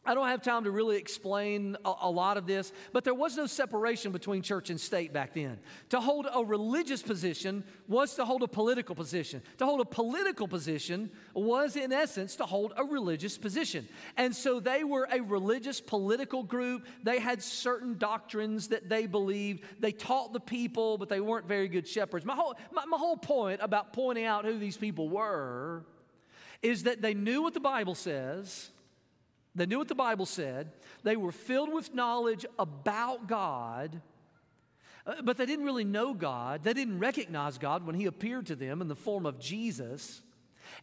I 0.02 0.14
don't 0.14 0.28
have 0.28 0.40
time 0.40 0.64
to 0.64 0.71
really 0.71 0.97
explain 0.97 1.76
a, 1.85 1.92
a, 2.02 2.11
lot 2.11 2.38
of 2.38 2.47
this, 2.47 2.73
but 2.90 3.04
there 3.04 3.12
was 3.12 3.37
no 3.37 3.45
separation 3.45 4.12
between 4.12 4.40
church 4.40 4.71
and 4.71 4.80
state 4.80 5.12
back 5.12 5.35
then. 5.35 5.59
To 5.90 6.00
hold 6.00 6.26
a 6.33 6.42
religious 6.42 7.02
position 7.02 7.64
was 7.87 8.14
to 8.14 8.25
hold 8.25 8.42
a 8.42 8.49
political 8.49 8.95
position. 8.95 9.42
To 9.59 9.66
hold 9.66 9.83
a 9.83 9.85
political 9.85 10.49
position 10.49 11.11
was, 11.35 11.76
in 11.76 11.92
essence, 11.92 12.37
to 12.37 12.45
hold 12.47 12.73
a 12.78 12.85
religious 12.85 13.37
position. 13.37 13.87
And 14.16 14.35
so 14.35 14.59
they 14.59 14.85
were 14.85 15.07
a 15.12 15.21
religious 15.21 15.83
political 15.83 16.45
group. 16.45 16.87
They 17.02 17.19
had 17.19 17.42
certain 17.42 17.99
doctrines 17.99 18.69
that 18.69 18.88
they 18.88 19.07
believed. 19.07 19.64
They 19.80 19.92
taught 19.92 20.33
the 20.33 20.40
people, 20.40 20.97
but 20.97 21.11
they 21.11 21.21
weren't 21.21 21.47
very 21.47 21.69
good 21.69 21.87
shepherds. 21.87 22.25
My 22.25 22.35
whole, 22.35 22.57
my, 22.73 22.87
my 22.87 22.97
whole 22.97 23.19
point 23.19 23.61
about 23.62 23.92
pointing 23.92 24.25
out 24.25 24.47
who 24.47 24.59
these 24.59 24.78
people 24.78 25.11
were 25.11 25.85
is 26.62 26.85
that 26.85 27.02
they 27.02 27.12
knew 27.12 27.42
what 27.42 27.52
the 27.52 27.61
Bible 27.61 27.95
says 27.95 28.71
they 29.54 29.66
knew 29.66 29.78
what 29.78 29.88
the 29.88 29.95
Bible 29.95 30.26
said. 30.26 30.73
They 31.02 31.16
were 31.16 31.33
filled 31.33 31.73
with 31.73 31.95
knowledge 31.95 32.47
about 32.59 33.26
God, 33.26 34.00
uh, 35.07 35.23
but 35.23 35.37
they 35.37 35.47
didn't 35.47 35.64
really 35.64 35.85
know 35.85 36.14
God. 36.14 36.62
They 36.62 36.73
didn't 36.73 36.99
recognize 36.99 37.59
God 37.59 37.85
when 37.85 37.95
He 37.95 38.07
appeared 38.07 38.47
to 38.47 38.57
them 38.57 38.80
in 38.80 38.88
the 38.88 38.97
form 38.97 39.26
of 39.26 39.40
Jesus. 39.40 40.23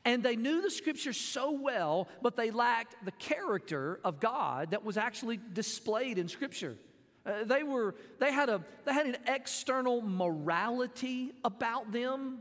And 0.04 0.22
they 0.22 0.36
knew 0.36 0.62
the 0.62 0.72
scripture 0.72 1.14
so 1.14 1.52
well, 1.52 2.10
but 2.22 2.36
they 2.36 2.52
lacked 2.52 2.96
the 3.06 3.12
character 3.12 4.00
of 4.04 4.20
God 4.20 4.72
that 4.72 4.84
was 4.84 4.98
actually 4.98 5.40
displayed 5.54 6.18
in 6.18 6.28
scripture. 6.28 6.78
Uh, 7.26 7.44
they, 7.46 7.64
were, 7.64 7.96
they, 8.20 8.32
had 8.32 8.50
a, 8.50 8.62
they 8.86 8.94
had 8.94 9.06
an 9.06 9.18
external 9.28 10.02
morality 10.02 11.34
about 11.44 11.92
them 11.92 12.40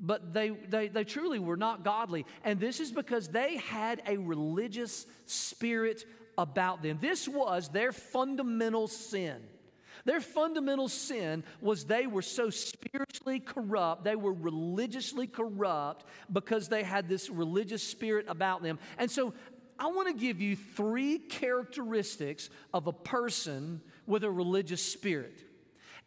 but 0.00 0.32
they, 0.32 0.50
they, 0.50 0.88
they 0.88 1.04
truly 1.04 1.38
were 1.38 1.56
not 1.56 1.84
godly. 1.84 2.24
And 2.42 2.58
this 2.58 2.80
is 2.80 2.90
because 2.90 3.28
they 3.28 3.58
had 3.58 4.02
a 4.06 4.16
religious 4.16 5.06
spirit 5.26 6.04
about 6.38 6.82
them. 6.82 6.98
This 7.00 7.28
was 7.28 7.68
their 7.68 7.92
fundamental 7.92 8.88
sin. 8.88 9.36
Their 10.06 10.22
fundamental 10.22 10.88
sin 10.88 11.44
was 11.60 11.84
they 11.84 12.06
were 12.06 12.22
so 12.22 12.48
spiritually 12.48 13.40
corrupt, 13.40 14.04
they 14.04 14.16
were 14.16 14.32
religiously 14.32 15.26
corrupt 15.26 16.06
because 16.32 16.68
they 16.68 16.82
had 16.82 17.06
this 17.06 17.28
religious 17.28 17.82
spirit 17.82 18.24
about 18.28 18.62
them. 18.62 18.78
And 18.96 19.10
so 19.10 19.34
I 19.78 19.88
want 19.88 20.08
to 20.08 20.14
give 20.14 20.40
you 20.40 20.56
three 20.56 21.18
characteristics 21.18 22.48
of 22.72 22.86
a 22.86 22.92
person 22.92 23.82
with 24.06 24.24
a 24.24 24.30
religious 24.30 24.82
spirit. 24.82 25.42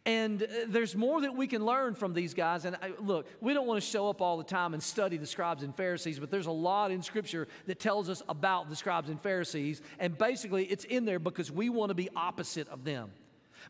And 0.06 0.42
uh, 0.42 0.46
there's 0.68 0.94
more 0.94 1.22
that 1.22 1.34
we 1.34 1.46
can 1.46 1.64
learn 1.64 1.94
from 1.94 2.12
these 2.12 2.34
guys. 2.34 2.64
And 2.66 2.76
I, 2.76 2.92
look, 2.98 3.26
we 3.40 3.54
don't 3.54 3.66
want 3.66 3.82
to 3.82 3.88
show 3.88 4.08
up 4.10 4.20
all 4.20 4.36
the 4.36 4.44
time 4.44 4.74
and 4.74 4.82
study 4.82 5.16
the 5.16 5.26
scribes 5.26 5.62
and 5.62 5.74
Pharisees, 5.74 6.18
but 6.18 6.30
there's 6.30 6.46
a 6.46 6.52
lot 6.52 6.90
in 6.90 7.02
Scripture 7.02 7.48
that 7.66 7.80
tells 7.80 8.10
us 8.10 8.22
about 8.28 8.68
the 8.68 8.76
scribes 8.76 9.08
and 9.08 9.20
Pharisees. 9.20 9.80
And 9.98 10.16
basically, 10.18 10.64
it's 10.64 10.84
in 10.84 11.06
there 11.06 11.18
because 11.18 11.50
we 11.50 11.70
want 11.70 11.88
to 11.90 11.94
be 11.94 12.10
opposite 12.14 12.68
of 12.68 12.84
them. 12.84 13.10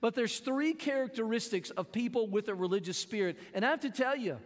But 0.01 0.15
there's 0.17 0.41
three 0.41 0.75
characteristics 0.75 1.71
of 1.71 1.93
people 1.93 2.27
with 2.27 2.49
a 2.49 2.55
religious 2.55 2.99
spirit. 2.99 3.39
And 3.55 3.65
I 3.65 3.71
have 3.71 3.81
to 3.81 3.91
tell 3.91 4.17
you, 4.17 4.39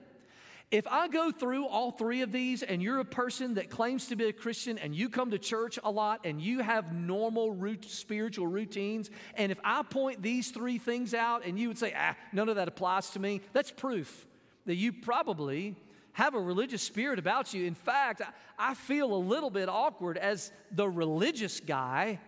if 0.70 0.86
I 0.86 1.08
go 1.08 1.30
through 1.30 1.66
all 1.66 1.90
three 1.90 2.20
of 2.20 2.30
these 2.30 2.62
and 2.62 2.82
you're 2.82 3.00
a 3.00 3.04
person 3.04 3.54
that 3.54 3.70
claims 3.70 4.08
to 4.08 4.16
be 4.16 4.26
a 4.26 4.32
Christian 4.32 4.76
and 4.76 4.94
you 4.94 5.08
come 5.08 5.30
to 5.30 5.38
church 5.38 5.78
a 5.82 5.90
lot 5.90 6.20
and 6.24 6.42
you 6.42 6.60
have 6.60 6.92
normal 6.92 7.52
root, 7.52 7.86
spiritual 7.86 8.46
routines, 8.46 9.10
and 9.34 9.50
if 9.50 9.58
I 9.64 9.82
point 9.82 10.22
these 10.22 10.50
three 10.50 10.76
things 10.76 11.14
out 11.14 11.46
and 11.46 11.58
you 11.58 11.68
would 11.68 11.78
say, 11.78 11.94
ah, 11.96 12.14
none 12.32 12.50
of 12.50 12.56
that 12.56 12.68
applies 12.68 13.10
to 13.10 13.18
me, 13.18 13.40
that's 13.54 13.70
proof 13.70 14.26
that 14.66 14.76
you 14.76 14.92
probably 14.92 15.74
have 16.12 16.34
a 16.34 16.40
religious 16.40 16.82
spirit 16.82 17.18
about 17.18 17.54
you. 17.54 17.64
In 17.64 17.74
fact, 17.74 18.20
I 18.58 18.74
feel 18.74 19.14
a 19.14 19.16
little 19.16 19.50
bit 19.50 19.70
awkward 19.70 20.18
as 20.18 20.52
the 20.70 20.88
religious 20.88 21.60
guy 21.60 22.18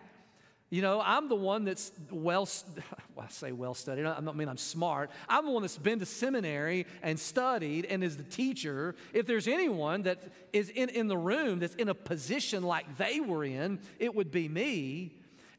you 0.71 0.81
know, 0.81 1.01
I'm 1.03 1.27
the 1.27 1.35
one 1.35 1.65
that's 1.65 1.91
well, 2.09 2.47
well 3.15 3.25
I 3.25 3.29
say 3.29 3.51
well 3.51 3.73
studied. 3.73 4.05
I 4.05 4.21
don't 4.21 4.37
mean 4.37 4.47
I'm 4.47 4.57
smart. 4.57 5.11
I'm 5.27 5.45
the 5.45 5.51
one 5.51 5.63
that's 5.63 5.77
been 5.77 5.99
to 5.99 6.05
seminary 6.05 6.87
and 7.03 7.19
studied 7.19 7.85
and 7.85 8.01
is 8.05 8.15
the 8.15 8.23
teacher. 8.23 8.95
If 9.13 9.27
there's 9.27 9.49
anyone 9.49 10.03
that 10.03 10.23
is 10.53 10.69
in, 10.69 10.87
in 10.87 11.09
the 11.09 11.17
room 11.17 11.59
that's 11.59 11.75
in 11.75 11.89
a 11.89 11.93
position 11.93 12.63
like 12.63 12.97
they 12.97 13.19
were 13.19 13.43
in, 13.43 13.79
it 13.99 14.15
would 14.15 14.31
be 14.31 14.47
me. 14.47 15.11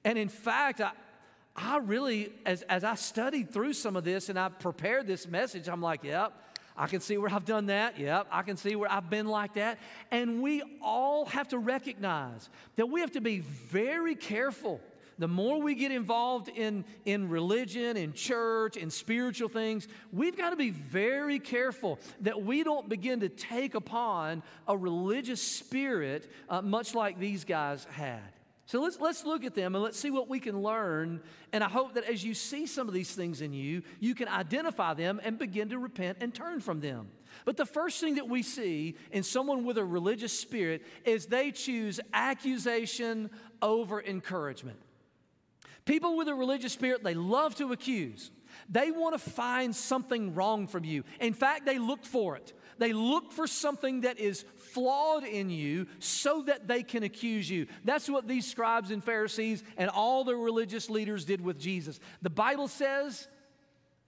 And 0.02 0.16
in 0.16 0.30
fact, 0.30 0.80
I, 0.80 0.92
I 1.54 1.76
really, 1.76 2.32
as, 2.46 2.62
as 2.62 2.82
I 2.82 2.94
studied 2.94 3.52
through 3.52 3.74
some 3.74 3.96
of 3.96 4.04
this 4.04 4.30
and 4.30 4.38
I 4.38 4.48
prepared 4.48 5.06
this 5.06 5.28
message, 5.28 5.68
I'm 5.68 5.82
like, 5.82 6.04
yep, 6.04 6.32
I 6.74 6.86
can 6.86 7.00
see 7.00 7.18
where 7.18 7.30
I've 7.30 7.44
done 7.44 7.66
that. 7.66 8.00
Yep, 8.00 8.28
I 8.30 8.40
can 8.40 8.56
see 8.56 8.76
where 8.76 8.90
I've 8.90 9.10
been 9.10 9.26
like 9.26 9.54
that. 9.54 9.78
And 10.10 10.42
we 10.42 10.62
all 10.80 11.26
have 11.26 11.48
to 11.48 11.58
recognize 11.58 12.48
that 12.76 12.86
we 12.86 13.00
have 13.02 13.12
to 13.12 13.20
be 13.20 13.40
very 13.40 14.14
careful 14.14 14.80
the 15.22 15.28
more 15.28 15.60
we 15.60 15.74
get 15.76 15.92
involved 15.92 16.48
in, 16.48 16.84
in 17.04 17.28
religion, 17.28 17.96
in 17.96 18.12
church, 18.12 18.76
in 18.76 18.90
spiritual 18.90 19.48
things, 19.48 19.86
we've 20.12 20.36
got 20.36 20.50
to 20.50 20.56
be 20.56 20.70
very 20.70 21.38
careful 21.38 22.00
that 22.22 22.42
we 22.42 22.64
don't 22.64 22.88
begin 22.88 23.20
to 23.20 23.28
take 23.28 23.74
upon 23.74 24.42
a 24.66 24.76
religious 24.76 25.40
spirit 25.40 26.28
uh, 26.48 26.60
much 26.60 26.94
like 26.94 27.18
these 27.18 27.44
guys 27.44 27.86
had. 27.92 28.20
So 28.66 28.80
let's, 28.80 28.98
let's 29.00 29.24
look 29.24 29.44
at 29.44 29.54
them 29.54 29.74
and 29.74 29.84
let's 29.84 29.98
see 29.98 30.10
what 30.10 30.28
we 30.28 30.40
can 30.40 30.60
learn. 30.62 31.20
And 31.52 31.62
I 31.62 31.68
hope 31.68 31.94
that 31.94 32.04
as 32.04 32.24
you 32.24 32.34
see 32.34 32.66
some 32.66 32.88
of 32.88 32.94
these 32.94 33.14
things 33.14 33.42
in 33.42 33.52
you, 33.52 33.82
you 34.00 34.14
can 34.14 34.28
identify 34.28 34.94
them 34.94 35.20
and 35.22 35.38
begin 35.38 35.68
to 35.68 35.78
repent 35.78 36.18
and 36.20 36.34
turn 36.34 36.60
from 36.60 36.80
them. 36.80 37.08
But 37.44 37.56
the 37.56 37.66
first 37.66 38.00
thing 38.00 38.16
that 38.16 38.28
we 38.28 38.42
see 38.42 38.96
in 39.10 39.22
someone 39.22 39.64
with 39.64 39.78
a 39.78 39.84
religious 39.84 40.36
spirit 40.36 40.82
is 41.04 41.26
they 41.26 41.50
choose 41.50 42.00
accusation 42.12 43.30
over 43.60 44.02
encouragement. 44.02 44.78
People 45.84 46.16
with 46.16 46.28
a 46.28 46.34
religious 46.34 46.72
spirit, 46.72 47.02
they 47.02 47.14
love 47.14 47.54
to 47.56 47.72
accuse. 47.72 48.30
They 48.68 48.90
want 48.90 49.14
to 49.14 49.18
find 49.18 49.74
something 49.74 50.34
wrong 50.34 50.66
from 50.66 50.84
you. 50.84 51.04
In 51.20 51.32
fact, 51.32 51.66
they 51.66 51.78
look 51.78 52.04
for 52.04 52.36
it. 52.36 52.52
They 52.78 52.92
look 52.92 53.32
for 53.32 53.46
something 53.46 54.02
that 54.02 54.18
is 54.18 54.44
flawed 54.56 55.24
in 55.24 55.50
you 55.50 55.86
so 55.98 56.42
that 56.42 56.68
they 56.68 56.82
can 56.82 57.02
accuse 57.02 57.50
you. 57.50 57.66
That's 57.84 58.08
what 58.08 58.28
these 58.28 58.46
scribes 58.46 58.90
and 58.90 59.02
Pharisees 59.02 59.62
and 59.76 59.90
all 59.90 60.24
the 60.24 60.36
religious 60.36 60.88
leaders 60.88 61.24
did 61.24 61.40
with 61.40 61.58
Jesus. 61.58 61.98
The 62.22 62.30
Bible 62.30 62.68
says 62.68 63.26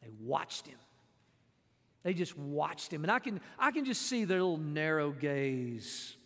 they 0.02 0.10
watched 0.20 0.66
him. 0.66 0.78
They 2.02 2.14
just 2.14 2.36
watched 2.36 2.92
him. 2.92 3.02
And 3.02 3.10
I 3.10 3.18
can, 3.18 3.40
I 3.58 3.70
can 3.70 3.84
just 3.84 4.02
see 4.02 4.24
their 4.24 4.42
little 4.42 4.58
narrow 4.58 5.10
gaze. 5.10 6.16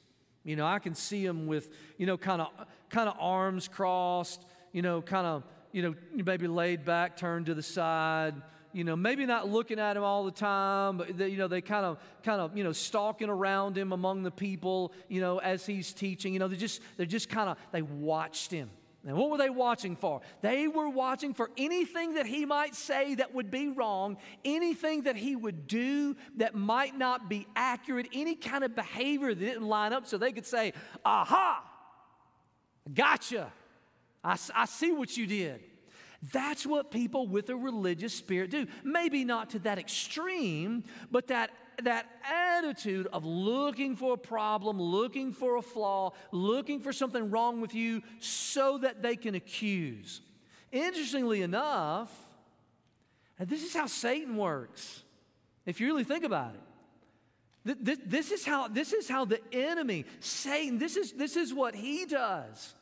You 0.45 0.57
know, 0.57 0.67
I 0.67 0.79
can 0.79 0.95
see 0.95 1.27
them 1.27 1.47
with, 1.47 1.69
you 1.99 2.07
know, 2.07 2.17
kind 2.17 2.43
of 2.43 2.49
kind 2.91 3.09
of 3.09 3.17
arms 3.19 3.69
crossed, 3.69 4.45
you 4.73 4.83
know, 4.83 5.03
kind 5.03 5.27
of, 5.27 5.45
you 5.73 5.83
know, 5.83 5.95
maybe 6.25 6.47
laid 6.47 6.85
back, 6.85 7.17
turned 7.17 7.47
to 7.47 7.55
the 7.55 7.63
side, 7.63 8.35
you 8.73 8.85
know, 8.85 8.97
maybe 8.97 9.27
not 9.27 9.49
looking 9.49 9.79
at 9.79 9.97
him 9.97 10.03
all 10.03 10.25
the 10.25 10.31
time, 10.31 10.99
but 10.99 11.17
they, 11.17 11.29
you 11.29 11.39
know, 11.39 11.49
they 11.49 11.61
kind 11.61 11.85
of, 11.85 11.99
kind 12.23 12.41
of, 12.41 12.57
you 12.57 12.65
know, 12.65 12.73
stalking 12.73 13.29
around 13.29 13.77
him 13.77 13.93
among 13.93 14.23
the 14.23 14.31
people, 14.31 14.93
you 15.09 15.21
know, 15.21 15.39
as 15.39 15.65
he's 15.67 15.93
teaching. 15.93 16.33
You 16.33 16.39
know, 16.39 16.49
they 16.49 16.57
just, 16.57 16.81
they're 16.97 17.07
just 17.07 17.29
kind 17.29 17.49
of, 17.49 17.57
they 17.73 17.83
watched 17.83 18.51
him. 18.51 18.71
And 19.07 19.17
what 19.17 19.31
were 19.31 19.39
they 19.39 19.49
watching 19.49 19.97
for? 19.97 20.21
They 20.43 20.69
were 20.69 20.89
watching 20.89 21.33
for 21.33 21.51
anything 21.57 22.15
that 22.15 22.27
he 22.27 22.45
might 22.45 22.75
say 22.75 23.15
that 23.15 23.33
would 23.33 23.51
be 23.51 23.69
wrong, 23.69 24.19
anything 24.45 25.03
that 25.03 25.17
he 25.17 25.35
would 25.35 25.67
do 25.67 26.17
that 26.37 26.55
might 26.55 26.97
not 26.97 27.29
be 27.29 27.47
accurate, 27.57 28.09
any 28.13 28.35
kind 28.35 28.65
of 28.65 28.75
behavior 28.75 29.35
that 29.35 29.41
didn't 29.41 29.67
line 29.67 29.93
up 29.93 30.07
so 30.07 30.19
they 30.19 30.33
could 30.33 30.47
say, 30.47 30.73
Aha, 31.05 31.65
gotcha. 32.93 33.53
I, 34.23 34.37
I 34.55 34.67
see 34.67 34.93
what 34.93 35.17
you 35.17 35.27
did. 35.27 35.61
That's 36.33 36.67
what 36.67 36.91
people 36.91 37.29
with 37.29 37.49
a 37.49 37.57
religious 37.57 38.13
spirit 38.13 38.51
do. 38.51 38.67
Maybe 38.83 39.25
not 39.25 39.51
to 39.51 39.61
that 39.61 39.79
extreme, 39.79 40.83
but 41.11 41.29
that, 41.29 41.51
that 41.83 42.07
attitude 42.29 43.07
of 43.13 43.25
looking 43.25 43.95
for 43.95 44.15
a 44.15 44.19
problem, 44.19 44.81
looking 44.81 45.33
for 45.33 45.57
a 45.57 45.63
flaw, 45.63 46.13
looking 46.33 46.81
for 46.81 46.93
something 46.93 47.31
wrong 47.31 47.61
with 47.61 47.75
you 47.75 48.03
so 48.19 48.79
that 48.79 49.01
they 49.01 49.15
can 49.15 49.37
accuse. 49.37 50.21
Interestingly 50.73 51.43
enough, 51.43 52.13
this 53.39 53.63
is 53.63 53.73
how 53.73 53.87
Satan 53.87 54.37
works, 54.37 55.05
if 55.67 55.81
you 55.81 55.87
really 55.87 56.05
think 56.05 56.25
about 56.25 56.55
it. 56.55 57.85
This, 57.85 57.99
this, 58.05 58.31
is 58.33 58.45
how, 58.45 58.67
this 58.67 58.93
is 58.93 59.09
how 59.09 59.25
the 59.25 59.41
enemy, 59.53 60.05
Satan, 60.21 60.79
this 60.79 60.97
is, 60.97 61.13
this 61.13 61.37
is 61.37 61.53
what 61.55 61.75
he 61.75 62.07
does. 62.07 62.75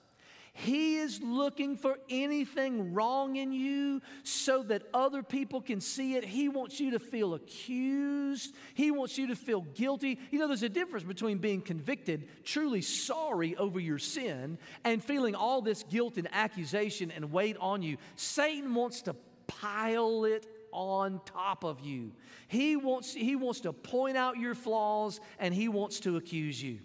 He 0.59 0.97
is 0.97 1.21
looking 1.23 1.77
for 1.77 1.99
anything 2.09 2.95
wrong 2.95 3.37
in 3.37 3.53
you 3.53 4.01
so 4.23 4.63
that 4.63 4.85
other 4.95 5.23
people 5.23 5.61
can 5.61 5.83
see 5.83 6.15
it. 6.15 6.25
He 6.25 6.49
wants 6.49 6.81
you 6.81 6.93
to 6.93 6.99
feel 6.99 7.35
accused. 7.35 8.55
He 8.73 8.91
wants 8.91 9.19
you 9.19 9.27
to 9.27 9.37
feel 9.37 9.61
guilty. 9.61 10.19
You 10.31 10.39
know, 10.39 10.47
there's 10.47 10.63
a 10.63 10.71
difference 10.71 11.05
between 11.05 11.37
being 11.39 11.61
convicted, 11.61 12.27
truly 12.43 12.81
sorry 12.81 13.55
over 13.57 13.79
your 13.79 13.99
sin, 13.99 14.57
and 14.83 15.05
feeling 15.05 15.35
all 15.35 15.61
this 15.61 15.83
guilt 15.83 16.17
and 16.17 16.27
accusation 16.33 17.11
and 17.11 17.31
weight 17.31 17.59
on 17.61 17.83
you. 17.83 17.99
Satan 18.17 18.75
wants 18.75 19.03
to 19.03 19.15
pile 19.47 20.25
it 20.25 20.47
on 20.73 21.21
top 21.27 21.65
of 21.65 21.81
you. 21.81 22.13
He 22.49 22.77
wants, 22.77 23.13
he 23.13 23.37
wants 23.37 23.61
to 23.61 23.75
point 23.75 24.17
out 24.17 24.39
your 24.39 24.55
flaws 24.55 25.21
and 25.39 25.53
he 25.53 25.69
wants 25.69 26.01
to 26.01 26.17
accuse 26.17 26.63
you. 26.63 26.79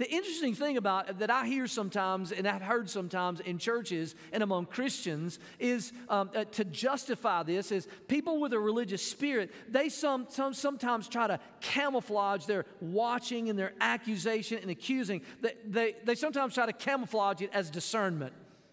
The 0.00 0.10
interesting 0.10 0.54
thing 0.54 0.78
about 0.78 1.18
that 1.18 1.28
I 1.28 1.46
hear 1.46 1.66
sometimes 1.66 2.32
and 2.32 2.48
I've 2.48 2.62
heard 2.62 2.88
sometimes 2.88 3.40
in 3.40 3.58
churches 3.58 4.14
and 4.32 4.42
among 4.42 4.64
Christians 4.64 5.38
is 5.58 5.92
um, 6.08 6.30
uh, 6.34 6.44
to 6.44 6.64
justify 6.64 7.42
this 7.42 7.70
is 7.70 7.86
people 8.08 8.40
with 8.40 8.54
a 8.54 8.58
religious 8.58 9.04
spirit 9.06 9.52
they 9.68 9.90
some, 9.90 10.24
some 10.30 10.54
sometimes 10.54 11.06
try 11.06 11.26
to 11.26 11.38
camouflage 11.60 12.46
their 12.46 12.64
watching 12.80 13.50
and 13.50 13.58
their 13.58 13.74
accusation 13.78 14.56
and 14.62 14.70
accusing. 14.70 15.20
They, 15.42 15.52
they, 15.66 15.96
they 16.02 16.14
sometimes 16.14 16.54
try 16.54 16.64
to 16.64 16.72
camouflage 16.72 17.42
it 17.42 17.50
as 17.52 17.68
discernment. 17.68 18.32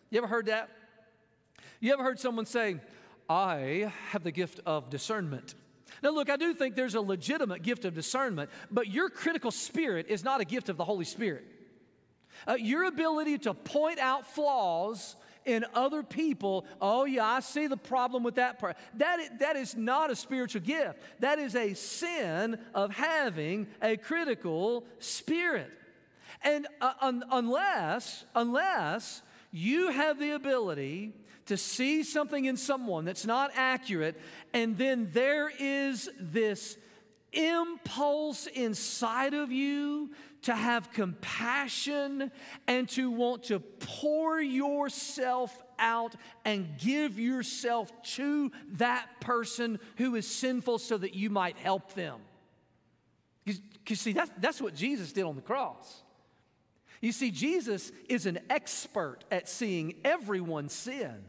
You 0.09 0.19
ever 0.19 0.27
heard 0.27 0.45
that? 0.45 0.69
You 1.81 1.91
ever 1.91 2.03
heard 2.03 2.21
someone 2.21 2.45
say, 2.45 2.79
"I 3.29 3.91
have 4.11 4.23
the 4.23 4.31
gift 4.31 4.61
of 4.65 4.89
discernment"? 4.89 5.55
Now, 6.03 6.11
look, 6.11 6.29
I 6.29 6.37
do 6.37 6.53
think 6.53 6.75
there's 6.75 6.95
a 6.95 7.01
legitimate 7.01 7.63
gift 7.63 7.85
of 7.85 7.93
discernment, 7.93 8.49
but 8.69 8.87
your 8.87 9.09
critical 9.09 9.51
spirit 9.51 10.07
is 10.09 10.23
not 10.23 10.41
a 10.41 10.45
gift 10.45 10.69
of 10.69 10.77
the 10.77 10.85
Holy 10.85 11.05
Spirit. 11.05 11.45
Uh, 12.47 12.53
your 12.53 12.83
ability 12.83 13.37
to 13.39 13.53
point 13.53 13.99
out 13.99 14.27
flaws 14.27 15.15
in 15.45 15.65
other 15.73 16.03
people, 16.03 16.65
oh, 16.81 17.05
yeah, 17.05 17.25
I 17.25 17.39
see 17.39 17.67
the 17.67 17.77
problem 17.77 18.21
with 18.21 18.35
that 18.35 18.59
part. 18.59 18.77
That 18.95 19.19
is, 19.19 19.29
that 19.39 19.55
is 19.55 19.75
not 19.75 20.11
a 20.11 20.15
spiritual 20.15 20.61
gift. 20.61 20.99
That 21.21 21.39
is 21.39 21.55
a 21.55 21.73
sin 21.73 22.59
of 22.75 22.91
having 22.91 23.67
a 23.81 23.95
critical 23.97 24.85
spirit. 24.99 25.71
And 26.43 26.67
uh, 26.81 26.93
un- 27.01 27.23
unless, 27.31 28.25
unless 28.35 29.21
you 29.51 29.89
have 29.89 30.19
the 30.19 30.31
ability 30.31 31.13
to 31.47 31.57
see 31.57 32.03
something 32.03 32.45
in 32.45 32.57
someone 32.57 33.05
that's 33.05 33.25
not 33.25 33.51
accurate, 33.55 34.19
and 34.53 34.77
then 34.77 35.09
there 35.11 35.51
is 35.59 36.09
this 36.19 36.77
impulse 37.33 38.47
inside 38.47 39.33
of 39.33 39.51
you 39.51 40.09
to 40.43 40.55
have 40.55 40.91
compassion 40.93 42.31
and 42.67 42.87
to 42.89 43.11
want 43.11 43.43
to 43.43 43.59
pour 43.59 44.39
yourself 44.41 45.63
out 45.79 46.15
and 46.45 46.77
give 46.77 47.19
yourself 47.19 47.91
to 48.03 48.51
that 48.73 49.07
person 49.19 49.79
who 49.97 50.15
is 50.15 50.27
sinful 50.27 50.77
so 50.77 50.97
that 50.97 51.13
you 51.13 51.29
might 51.29 51.57
help 51.57 51.93
them. 51.93 52.19
Because, 53.45 53.99
see, 53.99 54.13
that's, 54.13 54.31
that's 54.39 54.61
what 54.61 54.75
Jesus 54.75 55.11
did 55.11 55.23
on 55.23 55.35
the 55.35 55.41
cross. 55.41 56.03
You 57.01 57.11
see, 57.11 57.31
Jesus 57.31 57.91
is 58.09 58.25
an 58.25 58.39
expert 58.49 59.19
at 59.31 59.47
seeing 59.47 59.95
everyone 60.03 60.69
sin. 60.69 61.23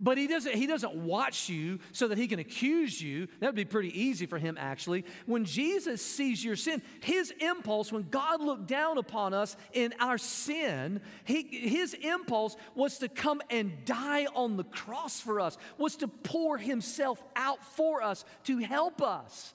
But 0.00 0.18
he 0.18 0.26
doesn't, 0.26 0.54
he 0.54 0.66
doesn't 0.66 0.94
watch 0.94 1.48
you 1.48 1.78
so 1.92 2.08
that 2.08 2.18
he 2.18 2.26
can 2.26 2.38
accuse 2.38 3.00
you. 3.00 3.28
That 3.40 3.46
would 3.46 3.56
be 3.56 3.64
pretty 3.64 3.98
easy 3.98 4.26
for 4.26 4.38
him, 4.38 4.56
actually. 4.58 5.04
When 5.24 5.44
Jesus 5.44 6.04
sees 6.04 6.44
your 6.44 6.56
sin, 6.56 6.82
his 7.00 7.32
impulse, 7.40 7.90
when 7.90 8.08
God 8.10 8.40
looked 8.40 8.66
down 8.66 8.98
upon 8.98 9.32
us 9.32 9.56
in 9.72 9.94
our 10.00 10.18
sin, 10.18 11.00
he, 11.24 11.42
his 11.42 11.94
impulse 11.94 12.56
was 12.74 12.98
to 12.98 13.08
come 13.08 13.40
and 13.50 13.84
die 13.84 14.26
on 14.34 14.56
the 14.56 14.64
cross 14.64 15.20
for 15.20 15.40
us, 15.40 15.56
was 15.78 15.96
to 15.96 16.08
pour 16.08 16.58
himself 16.58 17.22
out 17.34 17.64
for 17.64 18.02
us 18.02 18.24
to 18.44 18.58
help 18.58 19.00
us. 19.00 19.54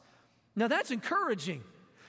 Now 0.56 0.67
that's 0.67 0.91
encouraging 0.91 1.63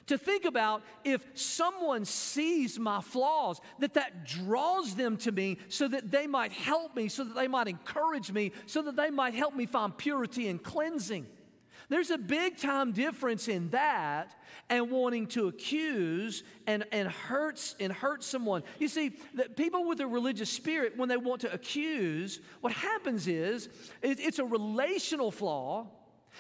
to 0.07 0.19
think 0.19 0.45
about 0.45 0.83
if 1.05 1.25
someone 1.35 2.05
sees 2.05 2.79
my 2.79 3.01
flaws 3.01 3.61
that 3.79 3.95
that 3.95 4.27
draws 4.27 4.95
them 4.95 5.17
to 5.19 5.33
me 5.33 5.59
so 5.69 5.89
that 5.89 6.11
they 6.11 6.27
might 6.27 6.53
help 6.53 6.97
me 6.97 7.09
so 7.09 7.25
that 7.25 7.35
they 7.35 7.49
might 7.49 7.69
encourage 7.69 8.33
me 8.33 8.53
so 8.67 8.83
that 8.83 8.97
they 8.97 9.11
might 9.11 9.35
help 9.35 9.55
me 9.55 9.67
find 9.67 9.97
purity 9.97 10.49
and 10.49 10.63
cleansing. 10.63 11.27
There's 11.89 12.11
a 12.11 12.19
big 12.19 12.57
time 12.57 12.93
difference 12.93 13.49
in 13.49 13.69
that 13.71 14.35
and 14.71 14.91
wanting 14.91 15.27
to 15.29 15.49
accuse 15.49 16.43
and, 16.67 16.87
and 16.91 17.07
hurts 17.07 17.75
and 17.79 17.93
hurt 17.93 18.25
someone. 18.25 18.63
You 18.79 18.89
see 18.89 19.13
that 19.35 19.57
people 19.57 19.87
with 19.87 20.01
a 20.01 20.07
religious 20.07 20.49
spirit 20.49 20.97
when 20.97 21.11
they 21.11 21.19
want 21.19 21.43
to 21.43 21.53
accuse 21.53 22.41
what 22.61 22.73
happens 22.73 23.29
is 23.29 23.69
it's 24.03 24.39
a 24.39 24.45
relational 24.45 25.31
flaw 25.31 25.87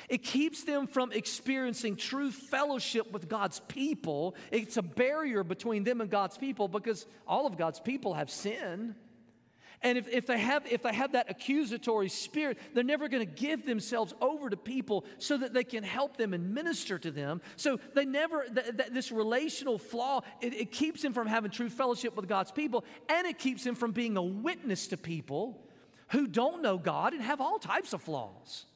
it 0.08 0.22
keeps 0.22 0.64
them 0.64 0.86
from 0.86 1.12
experiencing 1.12 1.96
true 1.96 2.30
fellowship 2.30 3.10
with 3.12 3.28
God's 3.28 3.60
people. 3.68 4.34
It's 4.50 4.76
a 4.76 4.82
barrier 4.82 5.44
between 5.44 5.84
them 5.84 6.00
and 6.00 6.10
God's 6.10 6.38
people 6.38 6.68
because 6.68 7.06
all 7.26 7.46
of 7.46 7.56
God's 7.56 7.80
people 7.80 8.14
have 8.14 8.30
sin. 8.30 8.94
And 9.82 9.98
if, 9.98 10.06
if, 10.08 10.26
they 10.26 10.38
have, 10.38 10.64
if 10.70 10.82
they 10.82 10.94
have 10.94 11.12
that 11.12 11.28
accusatory 11.28 12.08
spirit, 12.08 12.58
they're 12.72 12.84
never 12.84 13.08
going 13.08 13.26
to 13.26 13.32
give 13.32 13.66
themselves 13.66 14.14
over 14.20 14.48
to 14.48 14.56
people 14.56 15.04
so 15.18 15.36
that 15.36 15.52
they 15.52 15.64
can 15.64 15.82
help 15.82 16.16
them 16.16 16.34
and 16.34 16.54
minister 16.54 16.98
to 17.00 17.10
them. 17.10 17.42
So 17.56 17.80
they 17.94 18.04
never, 18.04 18.44
th- 18.44 18.76
th- 18.76 18.90
this 18.90 19.10
relational 19.10 19.78
flaw, 19.78 20.22
it, 20.40 20.54
it 20.54 20.70
keeps 20.70 21.02
them 21.02 21.12
from 21.12 21.26
having 21.26 21.50
true 21.50 21.68
fellowship 21.68 22.14
with 22.14 22.28
God's 22.28 22.52
people, 22.52 22.84
and 23.08 23.26
it 23.26 23.38
keeps 23.38 23.64
them 23.64 23.74
from 23.74 23.90
being 23.90 24.16
a 24.16 24.22
witness 24.22 24.86
to 24.88 24.96
people 24.96 25.66
who 26.10 26.28
don't 26.28 26.62
know 26.62 26.78
God 26.78 27.12
and 27.12 27.22
have 27.22 27.40
all 27.40 27.58
types 27.58 27.92
of 27.92 28.02
flaws. 28.02 28.66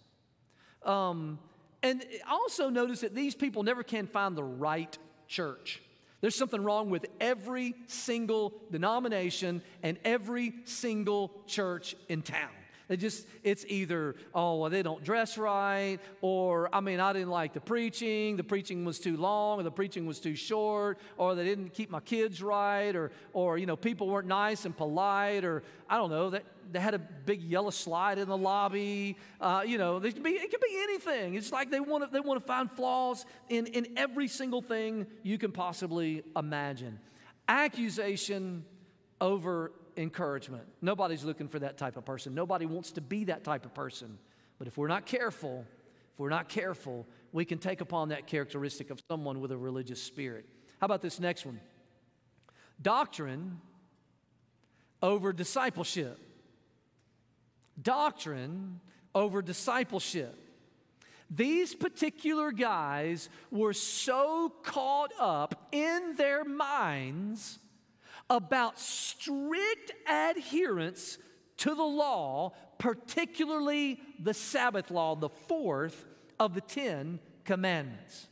Um, 0.86 1.38
and 1.82 2.04
also 2.28 2.70
notice 2.70 3.00
that 3.00 3.14
these 3.14 3.34
people 3.34 3.62
never 3.62 3.82
can 3.82 4.06
find 4.06 4.36
the 4.36 4.44
right 4.44 4.96
church. 5.28 5.82
There's 6.20 6.34
something 6.34 6.62
wrong 6.62 6.88
with 6.88 7.06
every 7.20 7.74
single 7.86 8.54
denomination 8.70 9.62
and 9.82 9.98
every 10.04 10.54
single 10.64 11.32
church 11.46 11.94
in 12.08 12.22
town. 12.22 12.48
They 12.88 12.96
just, 12.96 13.26
it's 13.42 13.64
either, 13.66 14.14
oh, 14.32 14.60
well, 14.60 14.70
they 14.70 14.82
don't 14.82 15.02
dress 15.02 15.36
right, 15.36 15.98
or, 16.20 16.68
I 16.72 16.80
mean, 16.80 17.00
I 17.00 17.12
didn't 17.12 17.30
like 17.30 17.52
the 17.52 17.60
preaching, 17.60 18.36
the 18.36 18.44
preaching 18.44 18.84
was 18.84 19.00
too 19.00 19.16
long, 19.16 19.58
or 19.58 19.64
the 19.64 19.72
preaching 19.72 20.06
was 20.06 20.20
too 20.20 20.36
short, 20.36 20.98
or 21.16 21.34
they 21.34 21.44
didn't 21.44 21.74
keep 21.74 21.90
my 21.90 21.98
kids 21.98 22.40
right, 22.40 22.94
or, 22.94 23.10
or 23.32 23.58
you 23.58 23.66
know, 23.66 23.76
people 23.76 24.08
weren't 24.08 24.28
nice 24.28 24.66
and 24.66 24.76
polite, 24.76 25.44
or 25.44 25.64
I 25.90 25.96
don't 25.96 26.10
know, 26.10 26.30
that 26.30 26.44
they 26.70 26.78
had 26.78 26.94
a 26.94 26.98
big 26.98 27.42
yellow 27.42 27.70
slide 27.70 28.18
in 28.18 28.28
the 28.28 28.36
lobby. 28.36 29.16
Uh, 29.40 29.62
you 29.66 29.78
know, 29.78 29.96
it 29.96 30.14
could, 30.14 30.22
be, 30.22 30.30
it 30.30 30.50
could 30.50 30.60
be 30.60 30.78
anything. 30.82 31.34
It's 31.34 31.52
like 31.52 31.70
they 31.70 31.80
want 31.80 32.04
to, 32.04 32.10
they 32.12 32.20
want 32.20 32.40
to 32.40 32.46
find 32.46 32.70
flaws 32.70 33.24
in, 33.48 33.66
in 33.66 33.88
every 33.96 34.28
single 34.28 34.62
thing 34.62 35.06
you 35.22 35.38
can 35.38 35.52
possibly 35.52 36.22
imagine. 36.36 36.98
Accusation 37.48 38.64
over 39.20 39.72
encouragement. 39.96 40.64
Nobody's 40.82 41.24
looking 41.24 41.48
for 41.48 41.58
that 41.58 41.78
type 41.78 41.96
of 41.96 42.04
person. 42.04 42.34
Nobody 42.34 42.66
wants 42.66 42.92
to 42.92 43.00
be 43.00 43.24
that 43.24 43.44
type 43.44 43.64
of 43.64 43.74
person. 43.74 44.18
But 44.58 44.68
if 44.68 44.76
we're 44.76 44.88
not 44.88 45.06
careful, 45.06 45.64
if 46.12 46.18
we're 46.18 46.28
not 46.28 46.48
careful, 46.48 47.06
we 47.32 47.44
can 47.44 47.58
take 47.58 47.80
upon 47.80 48.10
that 48.10 48.26
characteristic 48.26 48.90
of 48.90 49.00
someone 49.08 49.40
with 49.40 49.52
a 49.52 49.56
religious 49.56 50.02
spirit. 50.02 50.46
How 50.80 50.86
about 50.86 51.02
this 51.02 51.20
next 51.20 51.46
one? 51.46 51.60
Doctrine 52.80 53.60
over 55.02 55.32
discipleship 55.32 56.20
doctrine 57.80 58.80
over 59.14 59.42
discipleship. 59.42 60.34
These 61.28 61.74
particular 61.74 62.52
guys 62.52 63.28
were 63.50 63.72
so 63.72 64.52
caught 64.62 65.12
up 65.18 65.68
in 65.72 66.14
their 66.16 66.44
minds 66.44 67.58
about 68.28 68.78
strict 68.78 69.92
adherence 70.08 71.18
to 71.58 71.74
the 71.74 71.82
law, 71.82 72.52
particularly 72.78 74.00
the 74.20 74.34
Sabbath 74.34 74.90
law, 74.90 75.14
the 75.14 75.28
fourth 75.28 76.04
of 76.38 76.54
the 76.54 76.60
Ten 76.60 77.18
Commandments. 77.44 78.28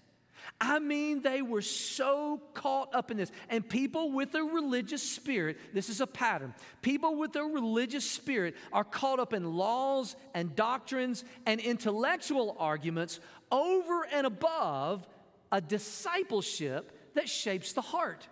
I 0.60 0.78
mean, 0.78 1.22
they 1.22 1.42
were 1.42 1.62
so 1.62 2.40
caught 2.54 2.94
up 2.94 3.10
in 3.10 3.16
this. 3.16 3.32
And 3.48 3.68
people 3.68 4.12
with 4.12 4.34
a 4.34 4.42
religious 4.42 5.02
spirit, 5.02 5.58
this 5.72 5.88
is 5.88 6.00
a 6.00 6.06
pattern. 6.06 6.54
People 6.82 7.16
with 7.16 7.34
a 7.36 7.42
religious 7.42 8.08
spirit 8.08 8.54
are 8.72 8.84
caught 8.84 9.18
up 9.18 9.32
in 9.32 9.54
laws 9.54 10.16
and 10.34 10.54
doctrines 10.54 11.24
and 11.46 11.60
intellectual 11.60 12.56
arguments 12.58 13.20
over 13.50 14.06
and 14.12 14.26
above 14.26 15.06
a 15.50 15.60
discipleship 15.60 17.12
that 17.14 17.28
shapes 17.28 17.72
the 17.72 17.80
heart. 17.80 18.26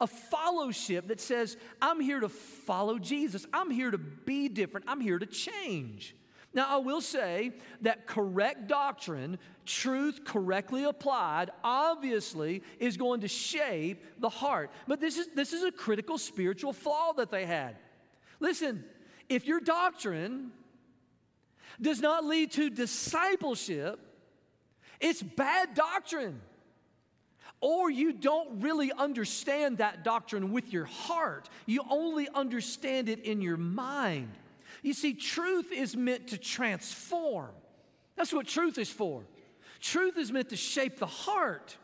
A 0.00 0.06
fellowship 0.06 1.08
that 1.08 1.20
says, 1.20 1.56
I'm 1.80 2.00
here 2.00 2.20
to 2.20 2.28
follow 2.28 2.98
Jesus. 2.98 3.46
I'm 3.52 3.70
here 3.70 3.90
to 3.90 3.98
be 3.98 4.48
different. 4.48 4.86
I'm 4.88 5.00
here 5.00 5.18
to 5.18 5.26
change. 5.26 6.14
Now, 6.52 6.66
I 6.68 6.78
will 6.78 7.00
say 7.00 7.52
that 7.82 8.06
correct 8.06 8.66
doctrine, 8.66 9.38
truth 9.66 10.24
correctly 10.24 10.84
applied, 10.84 11.50
obviously 11.62 12.62
is 12.80 12.96
going 12.96 13.20
to 13.20 13.28
shape 13.28 14.04
the 14.18 14.28
heart. 14.28 14.70
But 14.88 15.00
this 15.00 15.16
is, 15.16 15.28
this 15.34 15.52
is 15.52 15.62
a 15.62 15.70
critical 15.70 16.18
spiritual 16.18 16.72
flaw 16.72 17.12
that 17.12 17.30
they 17.30 17.46
had. 17.46 17.76
Listen, 18.40 18.84
if 19.28 19.46
your 19.46 19.60
doctrine 19.60 20.50
does 21.80 22.00
not 22.00 22.24
lead 22.24 22.50
to 22.52 22.68
discipleship, 22.68 24.00
it's 24.98 25.22
bad 25.22 25.74
doctrine. 25.74 26.40
Or 27.60 27.90
you 27.90 28.12
don't 28.12 28.62
really 28.62 28.90
understand 28.92 29.78
that 29.78 30.02
doctrine 30.02 30.50
with 30.50 30.72
your 30.72 30.86
heart, 30.86 31.48
you 31.66 31.82
only 31.90 32.28
understand 32.34 33.08
it 33.08 33.20
in 33.20 33.42
your 33.42 33.58
mind. 33.58 34.30
You 34.82 34.94
see, 34.94 35.12
truth 35.12 35.70
is 35.72 35.96
meant 35.96 36.28
to 36.28 36.38
transform. 36.38 37.50
That's 38.16 38.32
what 38.32 38.46
truth 38.46 38.78
is 38.78 38.90
for. 38.90 39.22
Truth 39.80 40.16
is 40.16 40.32
meant 40.32 40.50
to 40.50 40.56
shape 40.56 40.98
the 40.98 41.06
heart, 41.06 41.76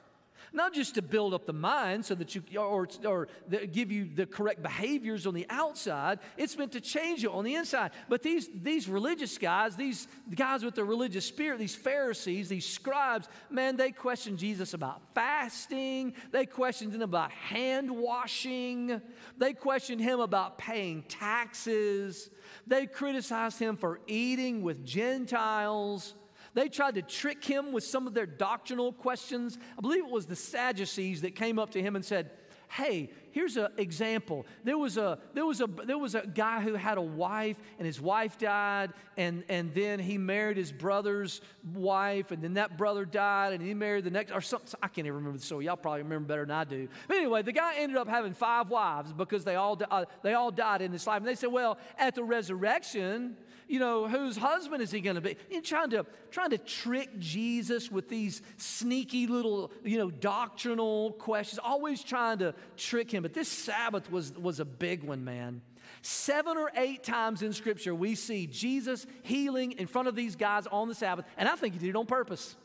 not 0.57 0.73
just 0.73 0.95
to 0.95 1.03
build 1.03 1.35
up 1.35 1.45
the 1.47 1.53
mind 1.53 2.05
so 2.05 2.14
that 2.14 2.35
you, 2.35 2.42
or, 2.59 2.88
or 3.05 3.29
give 3.71 3.92
you 3.92 4.09
the 4.12 4.25
correct 4.25 4.62
behaviors 4.62 5.27
on 5.27 5.35
the 5.35 5.47
outside. 5.51 6.19
It's 6.38 6.57
meant 6.57 6.73
to 6.73 6.81
change 6.81 7.23
you 7.23 7.31
on 7.31 7.45
the 7.45 7.55
inside. 7.55 7.90
But 8.09 8.23
these, 8.23 8.49
these 8.55 8.88
religious 8.88 9.37
guys, 9.37 9.77
these 9.77 10.09
guys 10.35 10.64
with 10.64 10.75
the 10.75 10.85
religious 10.85 11.27
spirit, 11.27 11.59
these 11.59 11.77
Pharisees, 11.77 12.49
these 12.49 12.66
scribes, 12.66 13.29
man, 13.51 13.77
they 13.77 13.92
questioned 13.92 14.38
Jesus 14.38 14.73
about 14.73 15.03
fasting. 15.14 16.14
They 16.33 16.47
questioned 16.47 16.95
him 16.95 17.03
about 17.03 17.31
hand 17.31 17.90
washing. 17.90 19.03
They 19.37 19.53
questioned 19.53 20.01
him 20.01 20.21
about 20.21 20.57
paying 20.57 21.03
taxes. 21.03 22.31
They 22.66 22.87
criticized 22.87 23.59
him 23.59 23.77
for 23.77 24.01
eating 24.07 24.62
with 24.62 24.85
Gentiles. 24.87 26.14
They 26.57 26.71
tried 26.71 26.95
to 26.95 27.03
trick 27.03 27.45
him 27.45 27.71
with 27.71 27.85
some 27.85 28.07
of 28.07 28.14
their 28.14 28.25
doctrinal 28.25 28.90
questions. 28.90 29.59
I 29.77 29.83
believe 29.83 30.05
it 30.05 30.11
was 30.11 30.25
the 30.25 30.35
Sadducees 30.35 31.21
that 31.21 31.35
came 31.35 31.59
up 31.59 31.73
to 31.73 31.83
him 31.83 31.97
and 31.97 32.05
said, 32.05 32.31
hey, 32.71 33.11
here's 33.31 33.59
an 33.59 33.69
example. 33.77 34.47
There 34.64 34.79
was 34.79 34.97
a, 34.97 35.19
there, 35.35 35.45
was 35.45 35.61
a, 35.61 35.66
there 35.66 35.99
was 35.99 36.14
a 36.14 36.27
guy 36.27 36.61
who 36.61 36.75
had 36.75 36.97
a 36.99 37.03
wife, 37.03 37.59
and 37.79 37.87
his 37.87 38.01
wife 38.01 38.38
died, 38.38 38.92
and, 39.19 39.45
and 39.51 39.73
then 39.75 39.99
he 39.99 40.16
married 40.19 40.57
his 40.57 40.73
brother's 40.73 41.42
wife, 41.75 42.31
and 42.31 42.42
then 42.42 42.55
that 42.55 42.79
brother 42.79 43.05
died, 43.05 43.53
and 43.53 43.62
he 43.62 43.75
married 43.75 44.05
the 44.05 44.11
next, 44.11 44.33
or 44.33 44.40
something. 44.40 44.81
I 44.83 44.88
can't 44.88 45.07
even 45.07 45.16
remember 45.16 45.38
the 45.38 45.45
story. 45.45 45.66
Y'all 45.66 45.77
probably 45.77 46.03
remember 46.03 46.27
better 46.27 46.47
than 46.47 46.57
I 46.57 46.64
do. 46.64 46.88
But 47.07 47.19
anyway, 47.19 47.42
the 47.42 47.53
guy 47.53 47.75
ended 47.77 47.99
up 47.99 48.09
having 48.09 48.33
five 48.33 48.71
wives 48.71 49.12
because 49.12 49.45
they 49.45 49.57
all, 49.57 49.79
uh, 49.90 50.07
they 50.23 50.33
all 50.33 50.51
died 50.51 50.81
in 50.81 50.90
this 50.90 51.07
life. 51.07 51.19
And 51.19 51.27
they 51.27 51.35
said, 51.35 51.53
well, 51.53 51.79
at 51.99 52.14
the 52.14 52.25
resurrection, 52.25 53.37
you 53.68 53.81
know, 53.81 54.07
whose 54.07 54.37
husband 54.37 54.83
is 54.83 54.90
he 54.90 55.00
going 55.00 55.16
to 55.16 55.20
be? 55.20 55.37
And 55.52 55.64
trying 55.64 55.90
to 55.90 56.07
trying 56.31 56.50
to 56.50 56.59
trick 56.59 57.18
Jesus 57.18 57.90
with 57.90 58.09
these 58.09 58.42
sneaky 58.57 59.26
little, 59.26 59.72
you 59.85 59.98
know, 59.98 60.11
doctrinal 60.11 61.12
questions, 61.12 61.59
always 61.62 62.02
trying 62.02 62.38
to 62.38 62.55
trick 62.76 63.11
him. 63.11 63.22
But 63.22 63.35
this 63.35 63.48
Sabbath 63.48 64.11
was, 64.11 64.33
was 64.35 64.61
a 64.61 64.64
big 64.64 65.02
one, 65.02 65.24
man. 65.24 65.62
Seven 66.02 66.57
or 66.57 66.70
eight 66.76 67.02
times 67.02 67.42
in 67.42 67.52
Scripture, 67.52 67.94
we 67.94 68.14
see 68.14 68.46
Jesus 68.46 69.07
healing 69.22 69.72
in 69.72 69.87
front 69.87 70.09
of 70.09 70.14
these 70.14 70.37
guys 70.37 70.66
on 70.68 70.88
the 70.88 70.94
Sabbath, 70.94 71.24
and 71.37 71.48
I 71.48 71.57
think 71.57 71.74
he 71.74 71.81
did 71.81 71.90
it 71.90 71.96
on 71.96 72.07
purpose. 72.07 72.57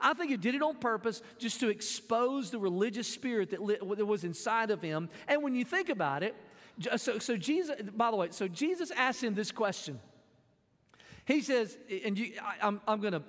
I 0.00 0.14
think 0.14 0.30
he 0.30 0.36
did 0.36 0.54
it 0.54 0.62
on 0.62 0.76
purpose 0.76 1.22
just 1.38 1.60
to 1.60 1.68
expose 1.68 2.50
the 2.50 2.58
religious 2.58 3.08
spirit 3.08 3.50
that, 3.50 3.96
that 3.96 4.06
was 4.06 4.24
inside 4.24 4.70
of 4.70 4.82
him. 4.82 5.08
And 5.28 5.42
when 5.42 5.54
you 5.54 5.64
think 5.64 5.88
about 5.88 6.22
it, 6.22 6.34
so, 6.96 7.18
so 7.18 7.36
Jesus, 7.36 7.76
by 7.94 8.10
the 8.10 8.16
way, 8.16 8.28
so 8.30 8.48
Jesus 8.48 8.90
asked 8.92 9.22
him 9.22 9.34
this 9.34 9.50
question 9.50 9.98
He 11.30 11.42
says, 11.42 11.78
and 12.04 12.18
you, 12.18 12.32
I, 12.42 12.66
am 12.66 12.80
I'm, 12.88 12.94
I'm 12.94 13.00
going 13.00 13.12
to 13.12 13.22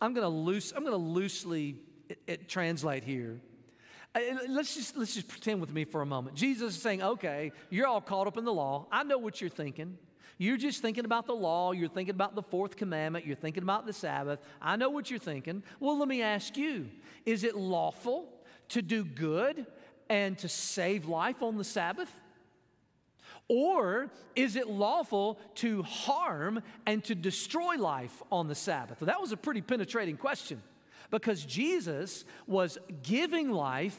I'm 0.00 0.14
going 0.14 0.24
to 0.24 0.28
loose 0.28 0.72
I'm 0.74 0.84
going 0.84 0.92
to 0.92 0.96
loosely 0.96 1.76
it, 2.08 2.18
it 2.26 2.48
translate 2.48 3.04
here. 3.04 3.40
Uh, 4.14 4.20
let's 4.48 4.74
just 4.74 4.96
let's 4.96 5.14
just 5.14 5.28
pretend 5.28 5.60
with 5.60 5.70
me 5.70 5.84
for 5.84 6.00
a 6.00 6.06
moment. 6.06 6.34
Jesus 6.34 6.76
is 6.76 6.82
saying, 6.82 7.02
"Okay, 7.02 7.52
you're 7.68 7.86
all 7.86 8.00
caught 8.00 8.26
up 8.26 8.38
in 8.38 8.46
the 8.46 8.52
law. 8.52 8.86
I 8.90 9.02
know 9.04 9.18
what 9.18 9.42
you're 9.42 9.50
thinking. 9.50 9.98
You're 10.38 10.56
just 10.56 10.80
thinking 10.80 11.04
about 11.04 11.26
the 11.26 11.34
law. 11.34 11.72
You're 11.72 11.90
thinking 11.90 12.14
about 12.14 12.34
the 12.34 12.42
fourth 12.42 12.76
commandment. 12.76 13.26
You're 13.26 13.36
thinking 13.36 13.62
about 13.62 13.84
the 13.84 13.92
Sabbath. 13.92 14.40
I 14.60 14.76
know 14.76 14.88
what 14.88 15.10
you're 15.10 15.18
thinking. 15.18 15.62
Well, 15.78 15.98
let 15.98 16.08
me 16.08 16.22
ask 16.22 16.56
you: 16.56 16.88
Is 17.26 17.44
it 17.44 17.54
lawful 17.54 18.32
to 18.70 18.80
do 18.80 19.04
good 19.04 19.66
and 20.08 20.38
to 20.38 20.48
save 20.48 21.04
life 21.04 21.42
on 21.42 21.58
the 21.58 21.64
Sabbath?" 21.64 22.10
Or 23.54 24.10
is 24.34 24.56
it 24.56 24.66
lawful 24.66 25.38
to 25.56 25.82
harm 25.82 26.62
and 26.86 27.04
to 27.04 27.14
destroy 27.14 27.76
life 27.76 28.22
on 28.32 28.48
the 28.48 28.54
Sabbath? 28.54 28.98
Well, 28.98 29.08
that 29.08 29.20
was 29.20 29.30
a 29.30 29.36
pretty 29.36 29.60
penetrating 29.60 30.16
question 30.16 30.62
because 31.10 31.44
Jesus 31.44 32.24
was 32.46 32.78
giving 33.02 33.50
life. 33.50 33.98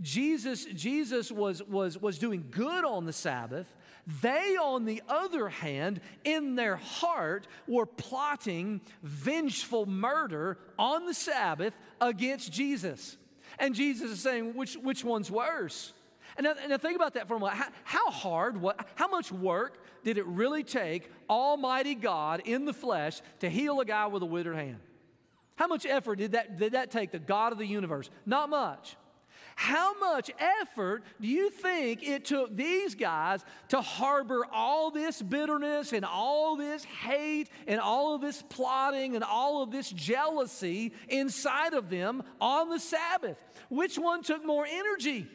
Jesus, 0.00 0.64
Jesus 0.64 1.30
was, 1.30 1.62
was, 1.62 1.96
was 1.96 2.18
doing 2.18 2.44
good 2.50 2.84
on 2.84 3.06
the 3.06 3.12
Sabbath. 3.12 3.72
They, 4.20 4.56
on 4.60 4.84
the 4.84 5.00
other 5.08 5.48
hand, 5.48 6.00
in 6.24 6.56
their 6.56 6.74
heart, 6.74 7.46
were 7.68 7.86
plotting 7.86 8.80
vengeful 9.04 9.86
murder 9.86 10.58
on 10.76 11.06
the 11.06 11.14
Sabbath 11.14 11.72
against 12.00 12.50
Jesus. 12.52 13.16
And 13.60 13.76
Jesus 13.76 14.10
is 14.10 14.18
saying, 14.20 14.56
which, 14.56 14.74
which 14.74 15.04
one's 15.04 15.30
worse? 15.30 15.92
And 16.36 16.44
now, 16.44 16.54
now 16.68 16.78
think 16.78 16.96
about 16.96 17.14
that 17.14 17.28
for 17.28 17.36
a 17.36 17.38
moment. 17.38 17.58
How, 17.58 17.68
how 17.84 18.10
hard, 18.10 18.60
what, 18.60 18.86
how 18.94 19.08
much 19.08 19.30
work 19.30 19.84
did 20.04 20.18
it 20.18 20.26
really 20.26 20.64
take 20.64 21.10
Almighty 21.28 21.94
God 21.94 22.42
in 22.44 22.64
the 22.64 22.72
flesh 22.72 23.20
to 23.40 23.50
heal 23.50 23.80
a 23.80 23.84
guy 23.84 24.06
with 24.06 24.22
a 24.22 24.26
withered 24.26 24.56
hand? 24.56 24.80
How 25.56 25.66
much 25.66 25.86
effort 25.86 26.16
did 26.16 26.32
that, 26.32 26.58
did 26.58 26.72
that 26.72 26.90
take, 26.90 27.10
the 27.12 27.18
God 27.18 27.52
of 27.52 27.58
the 27.58 27.66
universe? 27.66 28.10
Not 28.26 28.48
much. 28.48 28.96
How 29.54 29.98
much 29.98 30.30
effort 30.38 31.04
do 31.20 31.28
you 31.28 31.50
think 31.50 32.02
it 32.02 32.24
took 32.24 32.56
these 32.56 32.94
guys 32.94 33.44
to 33.68 33.80
harbor 33.80 34.46
all 34.50 34.90
this 34.90 35.20
bitterness 35.20 35.92
and 35.92 36.04
all 36.04 36.56
this 36.56 36.84
hate 36.84 37.50
and 37.66 37.78
all 37.78 38.14
of 38.14 38.22
this 38.22 38.42
plotting 38.48 39.14
and 39.14 39.22
all 39.22 39.62
of 39.62 39.70
this 39.70 39.90
jealousy 39.90 40.92
inside 41.08 41.74
of 41.74 41.90
them 41.90 42.22
on 42.40 42.70
the 42.70 42.80
Sabbath? 42.80 43.36
Which 43.68 43.98
one 43.98 44.22
took 44.22 44.44
more 44.44 44.66
energy? 44.66 45.28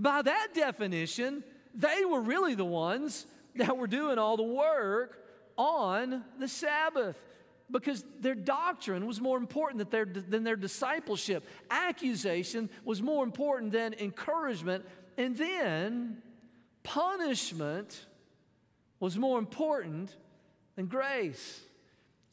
By 0.00 0.22
that 0.22 0.48
definition, 0.54 1.42
they 1.74 2.04
were 2.04 2.20
really 2.20 2.54
the 2.54 2.64
ones 2.64 3.26
that 3.56 3.76
were 3.76 3.86
doing 3.86 4.18
all 4.18 4.36
the 4.36 4.42
work 4.42 5.18
on 5.56 6.24
the 6.38 6.48
Sabbath 6.48 7.16
because 7.70 8.04
their 8.20 8.34
doctrine 8.34 9.06
was 9.06 9.20
more 9.20 9.36
important 9.36 9.78
than 9.78 9.90
their, 9.90 10.22
than 10.22 10.44
their 10.44 10.56
discipleship. 10.56 11.46
Accusation 11.70 12.68
was 12.84 13.00
more 13.00 13.22
important 13.22 13.72
than 13.72 13.94
encouragement. 13.94 14.84
And 15.16 15.36
then 15.36 16.22
punishment 16.82 18.06
was 18.98 19.16
more 19.16 19.38
important 19.38 20.14
than 20.76 20.86
grace. 20.86 21.60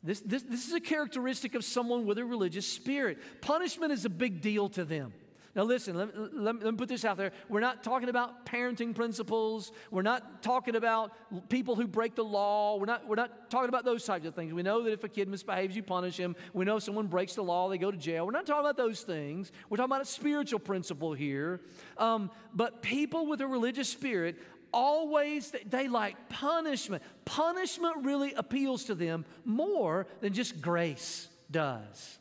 This, 0.03 0.21
this, 0.21 0.43
this 0.43 0.67
is 0.67 0.73
a 0.73 0.79
characteristic 0.79 1.55
of 1.55 1.63
someone 1.63 2.05
with 2.05 2.17
a 2.17 2.25
religious 2.25 2.67
spirit. 2.67 3.17
Punishment 3.41 3.91
is 3.91 4.05
a 4.05 4.09
big 4.09 4.41
deal 4.41 4.69
to 4.69 4.85
them. 4.85 5.13
Now, 5.57 5.63
listen, 5.63 5.95
let, 5.97 6.15
let, 6.15 6.63
let, 6.63 6.71
me 6.73 6.77
put 6.77 6.87
this 6.87 7.03
out 7.03 7.17
there. 7.17 7.31
We're 7.49 7.61
not 7.61 7.83
talking 7.83 8.09
about 8.09 8.45
parenting 8.45 8.93
principles. 8.93 9.71
We're 9.89 10.03
not 10.03 10.43
talking 10.43 10.75
about 10.75 11.13
people 11.49 11.75
who 11.75 11.87
break 11.87 12.13
the 12.13 12.23
law. 12.23 12.77
We're 12.77 12.85
not, 12.85 13.07
we're 13.07 13.15
not 13.15 13.49
talking 13.49 13.67
about 13.67 13.83
those 13.83 14.05
types 14.05 14.27
of 14.27 14.35
things. 14.35 14.53
We 14.53 14.61
know 14.61 14.83
that 14.83 14.93
if 14.93 15.03
a 15.03 15.09
kid 15.09 15.27
misbehaves, 15.27 15.75
you 15.75 15.81
punish 15.81 16.15
him. 16.15 16.35
We 16.53 16.63
know 16.63 16.77
if 16.77 16.83
someone 16.83 17.07
breaks 17.07 17.33
the 17.33 17.41
law, 17.41 17.69
they 17.69 17.79
go 17.79 17.89
to 17.89 17.97
jail. 17.97 18.27
We're 18.27 18.33
not 18.33 18.45
talking 18.45 18.59
about 18.59 18.77
those 18.77 19.01
things. 19.01 19.51
We're 19.67 19.77
talking 19.77 19.91
about 19.91 20.03
a 20.03 20.05
spiritual 20.05 20.59
principle 20.59 21.13
here. 21.13 21.59
Um, 21.97 22.29
but 22.53 22.83
people 22.83 23.25
with 23.25 23.41
a 23.41 23.47
religious 23.47 23.89
spirit 23.89 24.37
always 24.73 25.53
they 25.69 25.87
like 25.87 26.27
punishment 26.27 27.01
punishment 27.23 28.03
really 28.03 28.33
appeals 28.33 28.83
to 28.83 28.95
them 28.95 29.23
more 29.45 30.05
than 30.19 30.33
just 30.33 30.61
grace 30.61 31.29
does 31.49 32.19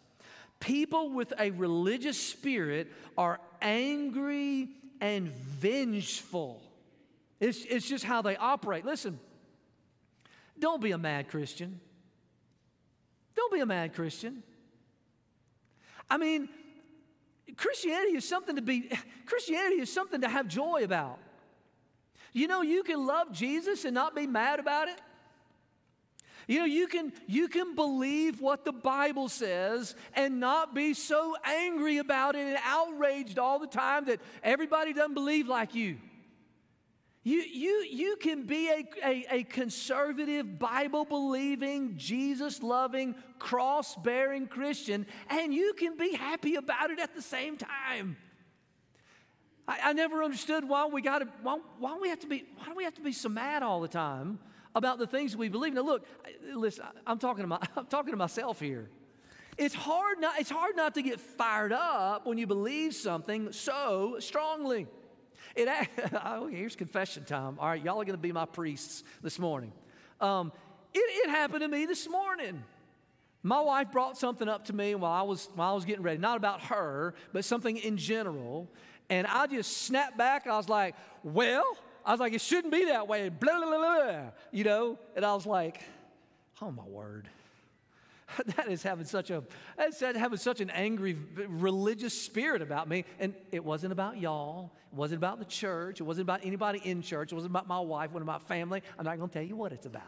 People 0.61 1.11
with 1.11 1.33
a 1.39 1.51
religious 1.51 2.21
spirit 2.21 2.93
are 3.17 3.41
angry 3.61 4.69
and 5.01 5.29
vengeful. 5.29 6.63
It's, 7.41 7.65
it's 7.65 7.89
just 7.89 8.05
how 8.05 8.23
they 8.23 8.37
operate. 8.37 8.85
Listen, 8.85 9.21
don't 10.59 10.81
be 10.81 10.93
a 10.93 10.99
mad 10.99 11.29
Christian. 11.29 11.81
Don't 13.35 13.53
be 13.53 13.61
a 13.61 13.67
mad 13.67 13.95
Christian. 13.95 14.43
I 16.09 16.17
mean, 16.17 16.49
Christianity 17.57 18.17
is 18.17 18.27
something 18.27 18.57
to 18.57 18.63
be, 18.63 18.91
Christianity 19.27 19.81
is 19.81 19.93
something 19.93 20.23
to 20.23 20.29
have 20.29 20.49
joy 20.49 20.83
about. 20.85 21.19
You 22.33 22.49
know, 22.49 22.63
you 22.63 22.83
can 22.83 23.07
love 23.07 23.33
Jesus 23.33 23.85
and 23.85 23.95
not 23.95 24.15
be 24.15 24.27
mad 24.27 24.59
about 24.59 24.89
it. 24.89 25.01
You 26.47 26.61
know, 26.61 26.65
you 26.65 26.87
can, 26.87 27.13
you 27.27 27.49
can 27.49 27.75
believe 27.75 28.41
what 28.41 28.65
the 28.65 28.73
Bible 28.73 29.29
says 29.29 29.97
and 30.15 30.39
not 30.39 30.75
be 30.75 30.95
so 30.95 31.37
angry 31.45 31.99
about 31.99 32.37
it 32.37 32.47
and 32.47 32.59
outraged 32.65 33.39
all 33.39 33.59
the 33.59 33.67
time 33.67 34.05
that 34.05 34.21
everybody 34.45 34.93
doesn't 34.93 35.15
believe 35.15 35.49
like 35.49 35.75
you. 35.75 35.97
You, 37.25 37.39
you, 37.41 37.85
you 37.91 38.17
can 38.21 38.47
be 38.47 38.69
a, 38.69 38.85
a, 39.05 39.27
a 39.39 39.43
conservative, 39.43 40.61
Bible 40.61 41.05
believing, 41.05 41.97
Jesus 41.97 42.63
loving, 42.63 43.17
cross 43.41 43.97
bearing 43.97 44.47
Christian, 44.47 45.05
and 45.29 45.53
you 45.53 45.75
can 45.75 45.97
be 45.97 46.15
happy 46.15 46.55
about 46.55 46.93
it 46.93 47.01
at 47.01 47.17
the 47.17 47.23
same 47.23 47.57
time. 47.57 48.17
I, 49.67 49.79
I 49.87 49.93
never 49.95 50.23
understood 50.23 50.69
why 50.69 50.87
we 50.87 51.03
got 51.03 51.19
to, 51.19 51.29
why, 51.43 51.59
why 51.81 51.99
we 52.01 52.09
have 52.11 52.21
to 52.21 52.29
be, 52.29 52.45
why 52.59 52.67
do 52.67 52.75
we 52.77 52.85
have 52.85 52.95
to 52.95 53.03
be 53.03 53.11
so 53.11 53.29
mad 53.29 53.65
all 53.65 53.81
the 53.81 53.89
time 53.89 54.39
about 54.77 54.99
the 54.99 55.07
things 55.07 55.35
we 55.35 55.49
believe. 55.49 55.73
Now, 55.73 55.81
look, 55.81 56.07
listen, 56.55 56.85
I'm 57.07 57.19
talking 57.19 57.43
to, 57.43 57.49
my, 57.49 57.59
I'm 57.77 57.87
talking 57.87 58.13
to 58.13 58.17
myself 58.17 58.61
here. 58.61 58.89
It's 59.57 59.75
hard, 59.75 60.21
not, 60.21 60.39
it's 60.39 60.51
hard 60.51 60.77
not 60.77 60.95
to 60.95 61.03
get 61.03 61.19
fired 61.19 61.73
up 61.73 62.27
when 62.27 62.37
you 62.37 62.47
believe 62.47 62.95
something 62.95 63.53
so 63.53 64.17
strongly. 64.21 64.87
It, 65.57 65.67
oh, 66.25 66.47
here's 66.47 66.77
confession 66.77 67.25
time. 67.25 67.57
All 67.59 67.69
right, 67.69 67.83
y'all 67.83 68.01
are 68.01 68.05
going 68.05 68.19
to 68.19 68.23
be 68.23 68.33
my 68.33 68.45
priests 68.45 69.03
this 69.23 69.39
morning. 69.39 69.73
Um, 70.21 70.53
it, 70.93 70.99
it 70.99 71.31
happened 71.31 71.63
to 71.63 71.69
me 71.69 71.87
this 71.87 72.07
morning. 72.09 72.63
My 73.43 73.61
wife 73.61 73.91
brought 73.93 74.19
something 74.19 74.49
up 74.49 74.67
to 74.67 74.75
me 74.75 74.95
while 74.95 75.13
I 75.13 75.23
was 75.23 75.49
while 75.55 75.71
I 75.71 75.75
was 75.75 75.85
getting 75.85 76.03
ready, 76.03 76.19
not 76.19 76.37
about 76.37 76.63
her, 76.65 77.15
but 77.33 77.45
something 77.45 77.77
in 77.77 77.97
general. 77.97 78.69
And 79.09 79.27
I 79.27 79.47
just 79.47 79.85
snapped 79.85 80.19
back. 80.19 80.47
I 80.49 80.57
was 80.57 80.69
like, 80.69 80.97
"Well, 81.23 81.77
I 82.07 82.13
was 82.13 82.21
like, 82.21 82.33
it 82.33 82.41
shouldn't 82.41 82.73
be 82.73 82.85
that 82.87 83.09
way. 83.09 83.29
Blah, 83.29 83.59
blah, 83.59 83.67
blah, 83.67 83.79
blah. 83.79 84.21
You 84.53 84.65
know? 84.65 84.99
And 85.17 85.25
I 85.25 85.35
was 85.35 85.45
like, 85.45 85.83
oh 86.63 86.71
my 86.71 86.85
word. 86.85 87.29
that 88.57 88.69
is 88.69 88.83
having 88.83 89.05
such 89.05 89.31
a 89.31 89.43
that's 89.77 90.01
having 90.01 90.39
such 90.39 90.61
an 90.61 90.71
angry 90.71 91.17
religious 91.49 92.21
spirit 92.21 92.61
about 92.61 92.89
me 92.89 93.05
and 93.21 93.35
it 93.53 93.65
wasn't 93.65 93.93
about 93.93 94.19
y'all 94.19 94.73
it 94.93 94.97
wasn't 94.97 95.17
about 95.17 95.39
the 95.39 95.45
church 95.45 96.01
it 96.01 96.03
wasn't 96.03 96.23
about 96.23 96.45
anybody 96.45 96.81
in 96.83 97.03
church 97.03 97.31
it 97.31 97.35
wasn't 97.37 97.51
about 97.51 97.69
my 97.69 97.79
wife 97.79 98.11
it 98.11 98.15
wasn't 98.15 98.29
about 98.29 98.43
family 98.43 98.83
i'm 98.99 99.05
not 99.05 99.17
to 99.17 99.29
tell 99.29 99.43
you 99.43 99.55
what 99.55 99.73
it's 99.73 99.87
about 99.87 100.03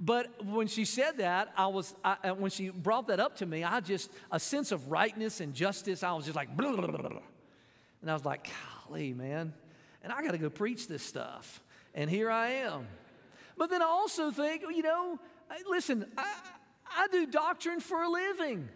but 0.00 0.44
when 0.44 0.66
she 0.66 0.84
said 0.84 1.12
that 1.18 1.52
i 1.56 1.68
was 1.68 1.94
I, 2.04 2.16
uh, 2.24 2.34
when 2.34 2.50
she 2.50 2.70
brought 2.70 3.06
that 3.06 3.20
up 3.20 3.36
to 3.36 3.46
me 3.46 3.62
i 3.62 3.78
just 3.78 4.10
a 4.32 4.40
sense 4.40 4.72
of 4.72 4.90
rightness 4.90 5.40
and 5.40 5.54
justice 5.54 6.02
i 6.02 6.12
was 6.12 6.24
just 6.24 6.36
like 6.36 6.56
blah, 6.56 6.74
blah, 6.74 6.88
blah, 6.88 7.20
and 8.02 8.10
i 8.10 8.14
was 8.14 8.24
like 8.24 8.50
golly 8.88 9.14
man 9.14 9.52
and 10.04 10.12
I 10.12 10.22
got 10.22 10.32
to 10.32 10.38
go 10.38 10.50
preach 10.50 10.86
this 10.86 11.02
stuff. 11.02 11.62
And 11.94 12.10
here 12.10 12.30
I 12.30 12.50
am. 12.50 12.86
But 13.56 13.70
then 13.70 13.82
I 13.82 13.86
also 13.86 14.30
think, 14.30 14.62
you 14.62 14.82
know, 14.82 15.18
listen, 15.68 16.06
I, 16.18 16.34
I 16.96 17.08
do 17.08 17.26
doctrine 17.26 17.80
for 17.80 18.02
a 18.02 18.08
living. 18.08 18.68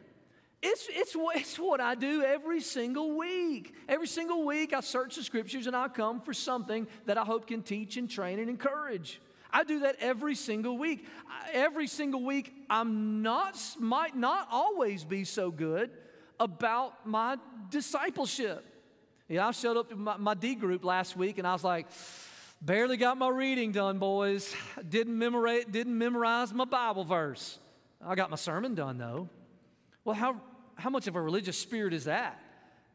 It's, 0.63 0.89
it's, 0.91 1.15
it's 1.35 1.59
what 1.59 1.81
I 1.81 1.95
do 1.95 2.23
every 2.23 2.61
single 2.61 3.17
week. 3.17 3.75
Every 3.89 4.09
single 4.09 4.45
week, 4.45 4.73
I 4.73 4.81
search 4.81 5.17
the 5.17 5.23
scriptures 5.23 5.67
and 5.67 5.77
I 5.77 5.89
come 5.89 6.21
for 6.21 6.33
something 6.33 6.89
that 7.07 7.19
I 7.19 7.25
hope 7.25 7.47
can 7.47 7.63
teach 7.63 7.97
and 7.97 8.11
train 8.11 8.39
and 8.39 8.49
encourage. 8.49 9.21
I 9.53 9.65
do 9.65 9.81
that 9.81 9.97
every 10.01 10.35
single 10.35 10.79
week. 10.79 11.07
Every 11.53 11.87
single 11.87 12.25
week, 12.25 12.55
I'm 12.69 13.23
not, 13.23 13.59
might 13.79 14.17
not 14.17 14.49
always 14.51 15.05
be 15.05 15.25
so 15.25 15.51
good 15.51 15.91
about 16.41 17.07
my 17.07 17.37
discipleship. 17.71 18.65
Yeah, 19.29 19.47
I 19.47 19.51
showed 19.51 19.77
up 19.77 19.91
to 19.91 19.97
my, 19.97 20.17
my 20.17 20.33
D 20.33 20.55
group 20.55 20.85
last 20.85 21.15
week 21.15 21.37
and 21.37 21.47
I 21.47 21.53
was 21.53 21.63
like, 21.63 21.87
barely 22.63 22.97
got 22.97 23.19
my 23.19 23.29
reading 23.29 23.73
done, 23.73 23.99
boys. 23.99 24.55
Didn't 24.89 25.19
memorize, 25.19 25.67
didn't 25.71 25.99
memorize 25.99 26.53
my 26.55 26.65
Bible 26.65 27.05
verse. 27.05 27.59
I 28.03 28.15
got 28.15 28.31
my 28.31 28.37
sermon 28.37 28.75
done 28.75 28.97
though. 28.97 29.29
Well, 30.05 30.15
how, 30.15 30.41
how 30.77 30.89
much 30.89 31.09
of 31.09 31.17
a 31.17 31.21
religious 31.21 31.59
spirit 31.59 31.93
is 31.93 32.05
that? 32.05 32.41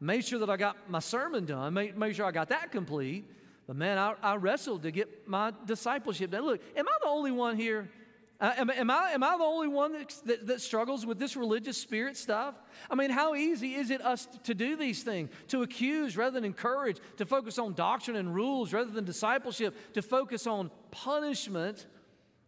Made 0.00 0.24
sure 0.24 0.40
that 0.40 0.50
I 0.50 0.56
got 0.56 0.90
my 0.90 0.98
sermon 0.98 1.44
done, 1.44 1.72
made, 1.72 1.96
made 1.96 2.16
sure 2.16 2.26
I 2.26 2.32
got 2.32 2.48
that 2.48 2.72
complete. 2.72 3.24
But 3.68 3.76
man, 3.76 3.96
I, 3.96 4.14
I 4.20 4.34
wrestled 4.34 4.82
to 4.82 4.90
get 4.90 5.28
my 5.28 5.52
discipleship 5.64 6.32
done. 6.32 6.44
Look, 6.44 6.60
am 6.76 6.88
I 6.88 6.92
the 7.00 7.08
only 7.08 7.30
one 7.30 7.56
here 7.56 7.88
Uh, 8.44 8.52
am, 8.58 8.68
am, 8.68 8.90
I, 8.90 9.12
am 9.12 9.24
I 9.24 9.38
the 9.38 9.44
only 9.44 9.68
one 9.68 9.92
that, 9.92 10.14
that, 10.26 10.46
that, 10.48 10.60
struggles 10.60 11.06
with 11.06 11.18
this 11.18 11.34
religious 11.34 11.78
spirit 11.78 12.14
stuff? 12.14 12.54
I 12.90 12.94
mean, 12.94 13.08
how 13.08 13.34
easy 13.34 13.72
is 13.74 13.90
it 13.90 14.02
us 14.02 14.28
to 14.42 14.52
do 14.52 14.76
these 14.76 15.02
things? 15.02 15.30
To 15.48 15.62
accuse 15.62 16.14
rather 16.14 16.34
than 16.34 16.44
encourage, 16.44 16.98
to 17.16 17.24
focus 17.24 17.58
on 17.58 17.72
doctrine 17.72 18.18
and 18.18 18.34
rules 18.34 18.74
rather 18.74 18.90
than 18.90 19.06
discipleship, 19.06 19.74
to 19.94 20.02
focus 20.02 20.46
on 20.46 20.70
punishment 20.90 21.86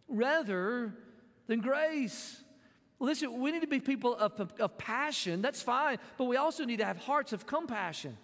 rather 0.07 0.93
than 1.47 1.61
grace. 1.61 2.43
Listen, 2.99 3.41
we 3.41 3.51
need 3.51 3.61
to 3.61 3.67
be 3.67 3.79
people 3.79 4.15
of, 4.17 4.51
of 4.59 4.77
passion, 4.77 5.41
that's 5.41 5.63
fine, 5.63 5.97
but 6.19 6.25
we 6.25 6.37
also 6.37 6.63
need 6.63 6.77
to 6.77 6.85
have 6.85 6.97
hearts 6.97 7.33
of 7.33 7.47
compassion. 7.47 8.15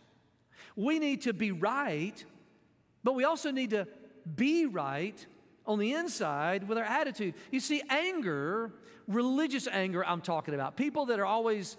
We 0.76 1.00
need 1.00 1.24
to 1.24 1.34
be 1.34 1.52
right, 1.52 2.24
but 3.04 3.16
we 3.16 3.24
also 3.24 3.50
need 3.50 3.72
to 3.72 3.88
be 4.36 4.68
right 4.68 5.26
on 5.66 5.80
the 5.80 5.94
inside 5.94 6.68
with 6.68 6.78
our 6.78 6.84
attitude. 6.84 7.36
You 7.52 7.60
see, 7.60 7.82
anger, 7.90 8.72
religious 9.08 9.68
anger, 9.68 10.06
I'm 10.06 10.22
talking 10.22 10.54
about, 10.54 10.76
people 10.76 11.08
that 11.08 11.20
are 11.20 11.26
always, 11.26 11.78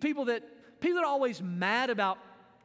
people 0.00 0.26
that, 0.26 0.42
people 0.80 0.96
that 0.96 1.04
are 1.04 1.10
always 1.10 1.42
mad 1.42 1.90
about 1.90 2.18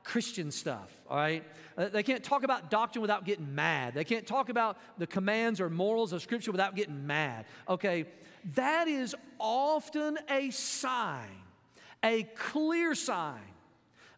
Christian 0.04 0.52
stuff, 0.52 0.89
all 1.10 1.17
right? 1.17 1.43
Uh, 1.78 1.89
they 1.89 2.04
can't 2.04 2.24
talk 2.24 2.43
about 2.43 2.72
doctrine 2.72 3.02
without 3.02 3.26
getting 3.26 3.54
mad. 3.54 3.93
They 3.93 4.04
can't 4.04 4.26
talk 4.26 4.50
about 4.50 4.78
the 4.98 5.08
commands 5.08 5.62
or 5.62 5.69
morals 5.69 6.13
of 6.13 6.22
Scripture 6.22 6.52
without 6.52 6.76
getting 6.76 7.06
mad, 7.06 7.45
okay? 7.67 8.06
That 8.56 8.88
is 8.88 9.15
often 9.39 10.17
a 10.30 10.50
sign, 10.50 11.43
a 12.04 12.24
clear 12.24 12.95
sign 12.95 13.39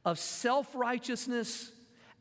of 0.05 0.19
self 0.19 0.73
righteousness 0.75 1.71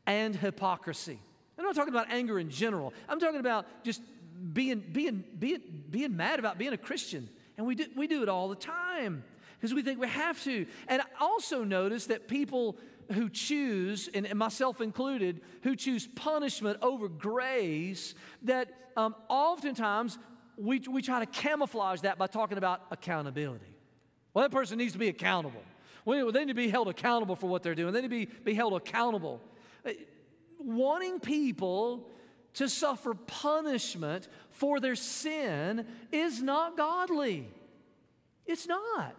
and 0.05 0.35
hypocrisy. 0.35 1.19
I'm 1.61 1.67
not 1.67 1.75
talking 1.75 1.93
about 1.93 2.09
anger 2.09 2.39
in 2.39 2.49
general. 2.49 2.91
I'm 3.07 3.19
talking 3.19 3.39
about 3.39 3.67
just 3.83 4.01
being, 4.51 4.83
being, 4.91 5.23
being, 5.37 5.61
being 5.91 6.17
mad 6.17 6.39
about 6.39 6.57
being 6.57 6.73
a 6.73 6.77
Christian. 6.77 7.29
And 7.55 7.67
we 7.67 7.75
do, 7.75 7.85
we 7.95 8.07
do 8.07 8.23
it 8.23 8.29
all 8.29 8.49
the 8.49 8.55
time 8.55 9.23
because 9.59 9.71
we 9.71 9.83
think 9.83 9.99
we 9.99 10.07
have 10.07 10.43
to. 10.45 10.65
And 10.87 11.03
I 11.03 11.05
also 11.19 11.63
notice 11.63 12.07
that 12.07 12.27
people 12.27 12.77
who 13.11 13.29
choose, 13.29 14.09
and 14.11 14.33
myself 14.33 14.81
included, 14.81 15.41
who 15.61 15.75
choose 15.75 16.07
punishment 16.07 16.79
over 16.81 17.07
grace, 17.07 18.15
that 18.41 18.73
um, 18.97 19.13
oftentimes 19.29 20.17
we, 20.57 20.79
we 20.89 21.03
try 21.03 21.19
to 21.19 21.27
camouflage 21.27 22.01
that 22.01 22.17
by 22.17 22.25
talking 22.25 22.57
about 22.57 22.81
accountability. 22.89 23.77
Well, 24.33 24.41
that 24.41 24.51
person 24.51 24.79
needs 24.79 24.93
to 24.93 24.99
be 24.99 25.09
accountable. 25.09 25.61
Well, 26.05 26.31
they 26.31 26.39
need 26.39 26.47
to 26.47 26.53
be 26.55 26.69
held 26.69 26.87
accountable 26.87 27.35
for 27.35 27.47
what 27.47 27.61
they're 27.61 27.75
doing. 27.75 27.93
They 27.93 28.01
need 28.01 28.09
to 28.09 28.25
be, 28.25 28.25
be 28.43 28.55
held 28.55 28.73
accountable 28.73 29.41
wanting 30.65 31.19
people 31.19 32.07
to 32.55 32.67
suffer 32.67 33.13
punishment 33.13 34.27
for 34.49 34.79
their 34.79 34.95
sin 34.95 35.85
is 36.11 36.41
not 36.41 36.75
godly. 36.75 37.47
It's 38.45 38.67
not. 38.67 39.15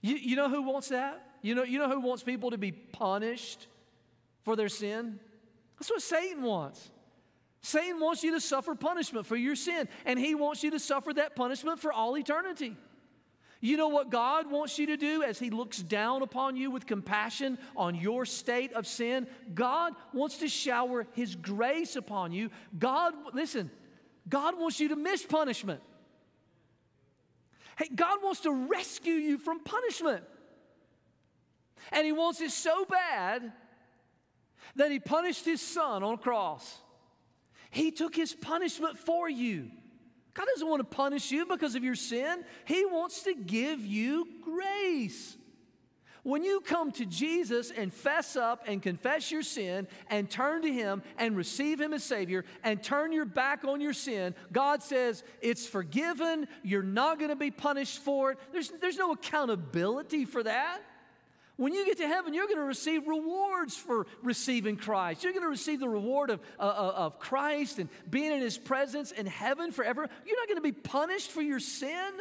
You, 0.00 0.16
you 0.16 0.36
know 0.36 0.48
who 0.48 0.62
wants 0.62 0.88
that? 0.88 1.24
You 1.42 1.54
know, 1.54 1.62
you 1.62 1.78
know 1.78 1.88
who 1.88 2.00
wants 2.00 2.22
people 2.22 2.50
to 2.50 2.58
be 2.58 2.72
punished 2.72 3.66
for 4.42 4.56
their 4.56 4.68
sin? 4.68 5.18
That's 5.78 5.90
what 5.90 6.02
Satan 6.02 6.42
wants. 6.42 6.90
Satan 7.62 8.00
wants 8.00 8.24
you 8.24 8.32
to 8.32 8.40
suffer 8.40 8.74
punishment 8.74 9.26
for 9.26 9.36
your 9.36 9.54
sin, 9.54 9.88
and 10.04 10.18
he 10.18 10.34
wants 10.34 10.64
you 10.64 10.72
to 10.72 10.80
suffer 10.80 11.14
that 11.14 11.36
punishment 11.36 11.78
for 11.78 11.92
all 11.92 12.16
eternity. 12.16 12.76
You 13.64 13.76
know 13.76 13.86
what 13.86 14.10
God 14.10 14.50
wants 14.50 14.76
you 14.76 14.86
to 14.88 14.96
do 14.96 15.22
as 15.22 15.38
He 15.38 15.48
looks 15.48 15.78
down 15.80 16.22
upon 16.22 16.56
you 16.56 16.72
with 16.72 16.84
compassion 16.84 17.58
on 17.76 17.94
your 17.94 18.26
state 18.26 18.72
of 18.72 18.88
sin? 18.88 19.28
God 19.54 19.92
wants 20.12 20.38
to 20.38 20.48
shower 20.48 21.06
His 21.12 21.36
grace 21.36 21.94
upon 21.94 22.32
you. 22.32 22.50
God, 22.76 23.14
listen, 23.32 23.70
God 24.28 24.58
wants 24.58 24.80
you 24.80 24.88
to 24.88 24.96
miss 24.96 25.24
punishment. 25.24 25.80
Hey, 27.78 27.88
God 27.94 28.18
wants 28.20 28.40
to 28.40 28.52
rescue 28.52 29.14
you 29.14 29.38
from 29.38 29.60
punishment. 29.60 30.24
And 31.92 32.04
He 32.04 32.10
wants 32.10 32.40
it 32.40 32.50
so 32.50 32.84
bad 32.84 33.52
that 34.74 34.90
He 34.90 34.98
punished 34.98 35.44
His 35.44 35.60
Son 35.60 36.02
on 36.02 36.14
a 36.14 36.18
cross. 36.18 36.78
He 37.70 37.92
took 37.92 38.16
His 38.16 38.34
punishment 38.34 38.98
for 38.98 39.30
you. 39.30 39.70
God 40.34 40.46
doesn't 40.54 40.68
want 40.68 40.80
to 40.80 40.96
punish 40.96 41.30
you 41.30 41.46
because 41.46 41.74
of 41.74 41.84
your 41.84 41.94
sin, 41.94 42.44
He 42.64 42.84
wants 42.84 43.22
to 43.24 43.34
give 43.34 43.80
you 43.84 44.26
grace. 44.42 45.36
When 46.24 46.44
you 46.44 46.60
come 46.60 46.92
to 46.92 47.04
Jesus 47.04 47.72
and 47.72 47.92
fess 47.92 48.36
up 48.36 48.62
and 48.68 48.80
confess 48.80 49.32
your 49.32 49.42
sin 49.42 49.88
and 50.08 50.30
turn 50.30 50.62
to 50.62 50.72
Him 50.72 51.02
and 51.18 51.36
receive 51.36 51.80
Him 51.80 51.92
as 51.92 52.04
Savior 52.04 52.44
and 52.62 52.80
turn 52.80 53.12
your 53.12 53.24
back 53.24 53.64
on 53.64 53.80
your 53.80 53.92
sin, 53.92 54.36
God 54.52 54.84
says 54.84 55.24
it's 55.40 55.66
forgiven. 55.66 56.46
You're 56.62 56.84
not 56.84 57.18
going 57.18 57.30
to 57.30 57.36
be 57.36 57.50
punished 57.50 57.98
for 57.98 58.32
it. 58.32 58.38
There's, 58.52 58.70
there's 58.80 58.98
no 58.98 59.10
accountability 59.10 60.24
for 60.24 60.44
that. 60.44 60.80
When 61.56 61.74
you 61.74 61.84
get 61.84 61.98
to 61.98 62.06
heaven, 62.06 62.32
you're 62.32 62.46
going 62.46 62.58
to 62.58 62.64
receive 62.64 63.06
rewards 63.06 63.76
for 63.76 64.06
receiving 64.22 64.76
Christ. 64.76 65.22
You're 65.22 65.32
going 65.32 65.44
to 65.44 65.50
receive 65.50 65.80
the 65.80 65.88
reward 65.88 66.30
of, 66.30 66.40
uh, 66.58 66.62
uh, 66.62 66.92
of 66.96 67.18
Christ 67.18 67.78
and 67.78 67.88
being 68.08 68.32
in 68.32 68.40
His 68.40 68.56
presence 68.56 69.12
in 69.12 69.26
heaven 69.26 69.70
forever. 69.70 70.08
You're 70.26 70.38
not 70.38 70.48
going 70.48 70.56
to 70.56 70.62
be 70.62 70.72
punished 70.72 71.30
for 71.30 71.42
your 71.42 71.60
sin. 71.60 72.12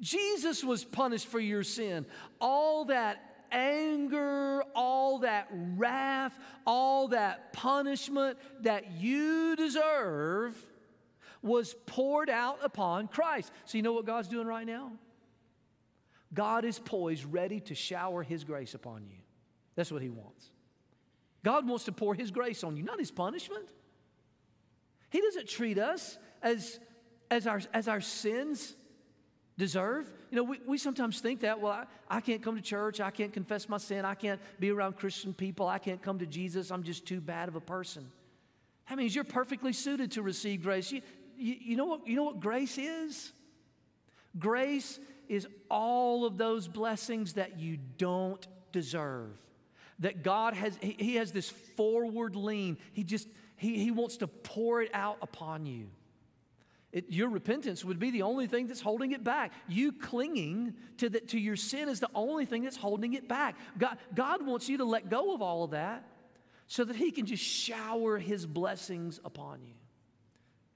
Jesus 0.00 0.62
was 0.62 0.84
punished 0.84 1.26
for 1.26 1.40
your 1.40 1.62
sin. 1.62 2.06
All 2.40 2.86
that 2.86 3.46
anger, 3.50 4.62
all 4.74 5.20
that 5.20 5.48
wrath, 5.50 6.36
all 6.66 7.08
that 7.08 7.52
punishment 7.52 8.38
that 8.62 8.92
you 8.92 9.56
deserve 9.56 10.54
was 11.42 11.74
poured 11.86 12.30
out 12.30 12.58
upon 12.62 13.08
Christ. 13.08 13.52
So, 13.66 13.78
you 13.78 13.82
know 13.82 13.92
what 13.92 14.06
God's 14.06 14.28
doing 14.28 14.46
right 14.46 14.66
now? 14.66 14.92
God 16.34 16.64
is 16.64 16.78
poised, 16.78 17.24
ready 17.24 17.60
to 17.60 17.74
shower 17.74 18.22
His 18.22 18.44
grace 18.44 18.74
upon 18.74 19.06
you. 19.06 19.18
That's 19.76 19.90
what 19.90 20.02
He 20.02 20.10
wants. 20.10 20.50
God 21.42 21.68
wants 21.68 21.84
to 21.84 21.92
pour 21.92 22.14
His 22.14 22.30
grace 22.30 22.64
on 22.64 22.76
you, 22.76 22.82
not 22.82 22.98
His 22.98 23.10
punishment. 23.10 23.68
He 25.10 25.20
doesn't 25.20 25.48
treat 25.48 25.78
us 25.78 26.18
as, 26.42 26.80
as, 27.30 27.46
our, 27.46 27.60
as 27.72 27.86
our 27.86 28.00
sins 28.00 28.74
deserve. 29.56 30.12
You 30.30 30.38
know, 30.38 30.42
we, 30.42 30.60
we 30.66 30.78
sometimes 30.78 31.20
think 31.20 31.40
that, 31.40 31.60
well, 31.60 31.72
I, 31.72 32.16
I 32.16 32.20
can't 32.20 32.42
come 32.42 32.56
to 32.56 32.62
church, 32.62 33.00
I 33.00 33.10
can't 33.10 33.32
confess 33.32 33.68
my 33.68 33.78
sin, 33.78 34.04
I 34.04 34.14
can't 34.14 34.40
be 34.58 34.70
around 34.70 34.96
Christian 34.96 35.32
people, 35.32 35.68
I 35.68 35.78
can't 35.78 36.02
come 36.02 36.18
to 36.18 36.26
Jesus, 36.26 36.70
I'm 36.70 36.82
just 36.82 37.06
too 37.06 37.20
bad 37.20 37.48
of 37.48 37.54
a 37.54 37.60
person. 37.60 38.10
That 38.88 38.98
means 38.98 39.14
you're 39.14 39.24
perfectly 39.24 39.72
suited 39.72 40.12
to 40.12 40.22
receive 40.22 40.62
grace. 40.62 40.90
You, 40.90 41.02
you, 41.36 41.56
you, 41.60 41.76
know, 41.76 41.86
what, 41.86 42.06
you 42.06 42.16
know 42.16 42.24
what 42.24 42.40
grace 42.40 42.76
is? 42.76 43.32
Grace 44.38 44.98
is 45.28 45.46
all 45.70 46.24
of 46.24 46.38
those 46.38 46.68
blessings 46.68 47.34
that 47.34 47.58
you 47.58 47.78
don't 47.98 48.46
deserve. 48.72 49.30
That 50.00 50.22
God 50.22 50.54
has, 50.54 50.76
He, 50.80 50.96
he 50.98 51.14
has 51.16 51.32
this 51.32 51.50
forward 51.50 52.36
lean. 52.36 52.78
He 52.92 53.04
just, 53.04 53.28
he, 53.56 53.78
he 53.78 53.90
wants 53.90 54.18
to 54.18 54.26
pour 54.26 54.82
it 54.82 54.90
out 54.92 55.18
upon 55.22 55.66
you. 55.66 55.88
It, 56.94 57.10
your 57.10 57.28
repentance 57.28 57.84
would 57.84 57.98
be 57.98 58.12
the 58.12 58.22
only 58.22 58.46
thing 58.46 58.68
that's 58.68 58.80
holding 58.80 59.10
it 59.10 59.24
back. 59.24 59.52
You 59.66 59.90
clinging 59.90 60.74
to, 60.98 61.08
the, 61.08 61.20
to 61.20 61.38
your 61.40 61.56
sin 61.56 61.88
is 61.88 61.98
the 61.98 62.10
only 62.14 62.44
thing 62.44 62.62
that's 62.62 62.76
holding 62.76 63.14
it 63.14 63.28
back. 63.28 63.56
God, 63.76 63.98
God 64.14 64.46
wants 64.46 64.68
you 64.68 64.78
to 64.78 64.84
let 64.84 65.10
go 65.10 65.34
of 65.34 65.42
all 65.42 65.64
of 65.64 65.72
that 65.72 66.04
so 66.68 66.84
that 66.84 66.94
He 66.94 67.10
can 67.10 67.26
just 67.26 67.42
shower 67.42 68.16
His 68.18 68.46
blessings 68.46 69.18
upon 69.24 69.62
you. 69.64 69.74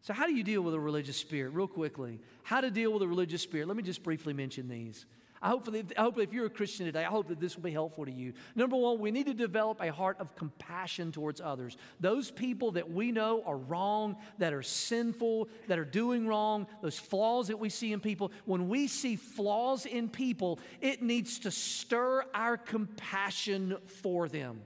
So, 0.03 0.13
how 0.15 0.27
do 0.27 0.35
you 0.35 0.45
deal 0.45 0.63
with 0.63 0.75
a 0.75 0.81
religious 0.81 1.17
spirit? 1.17 1.53
Real 1.53 1.67
quickly, 1.67 2.21
how 2.43 2.61
to 2.61 2.71
deal 2.71 2.93
with 2.93 3.03
a 3.03 3.09
religious 3.09 3.43
spirit? 3.43 3.69
Let 3.69 3.77
me 3.77 3.83
just 3.83 4.03
briefly 4.03 4.33
mention 4.33 4.69
these. 4.69 5.07
I 5.41 5.51
hope, 5.51 5.67
that, 5.67 5.93
I 5.97 6.03
hope 6.03 6.19
if 6.19 6.33
you're 6.33 6.47
a 6.47 6.51
Christian 6.51 6.87
today, 6.87 7.05
I 7.05 7.09
hope 7.09 7.29
that 7.29 7.39
this 7.39 7.55
will 7.55 7.63
be 7.63 7.71
helpful 7.71 8.05
to 8.05 8.11
you. 8.11 8.33
Number 8.57 8.77
one, 8.77 8.99
we 8.99 9.11
need 9.11 9.27
to 9.27 9.35
develop 9.35 9.81
a 9.81 9.93
heart 9.93 10.17
of 10.19 10.35
compassion 10.35 11.13
towards 11.13 11.41
others. 11.41 11.77
Those 12.01 12.31
people 12.31 12.73
that 12.73 12.91
we 12.91 13.13
know 13.13 13.43
are 13.47 13.57
wrong, 13.57 14.17
that 14.39 14.53
are 14.53 14.65
sinful, 14.65 15.49
that 15.69 15.79
are 15.79 15.85
doing 15.85 16.27
wrong, 16.27 16.67
those 16.83 16.99
flaws 16.99 17.49
that 17.49 17.59
we 17.59 17.69
see 17.69 17.93
in 17.93 18.01
people, 18.01 18.33
when 18.47 18.69
we 18.69 18.89
see 18.89 19.15
flaws 19.15 19.87
in 19.87 20.09
people, 20.09 20.59
it 20.81 21.03
needs 21.03 21.39
to 21.41 21.53
stir 21.53 22.25
our 22.35 22.57
compassion 22.57 23.77
for 23.87 24.29
them. 24.29 24.61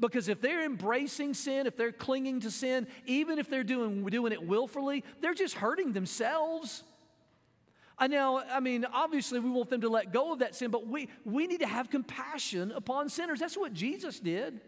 Because 0.00 0.28
if 0.28 0.40
they're 0.40 0.64
embracing 0.64 1.34
sin, 1.34 1.66
if 1.66 1.76
they're 1.76 1.92
clinging 1.92 2.40
to 2.40 2.50
sin, 2.50 2.86
even 3.06 3.38
if 3.38 3.48
they're 3.48 3.64
doing, 3.64 4.04
doing 4.06 4.32
it 4.32 4.46
willfully, 4.46 5.04
they're 5.20 5.34
just 5.34 5.54
hurting 5.54 5.92
themselves. 5.92 6.82
I 7.96 8.08
know, 8.08 8.42
I 8.50 8.60
mean, 8.60 8.84
obviously 8.92 9.38
we 9.38 9.50
want 9.50 9.70
them 9.70 9.82
to 9.82 9.88
let 9.88 10.12
go 10.12 10.32
of 10.32 10.40
that 10.40 10.54
sin, 10.54 10.70
but 10.70 10.86
we, 10.86 11.08
we 11.24 11.46
need 11.46 11.60
to 11.60 11.66
have 11.66 11.90
compassion 11.90 12.72
upon 12.72 13.08
sinners. 13.08 13.38
That's 13.38 13.56
what 13.56 13.72
Jesus 13.72 14.18
did. 14.18 14.60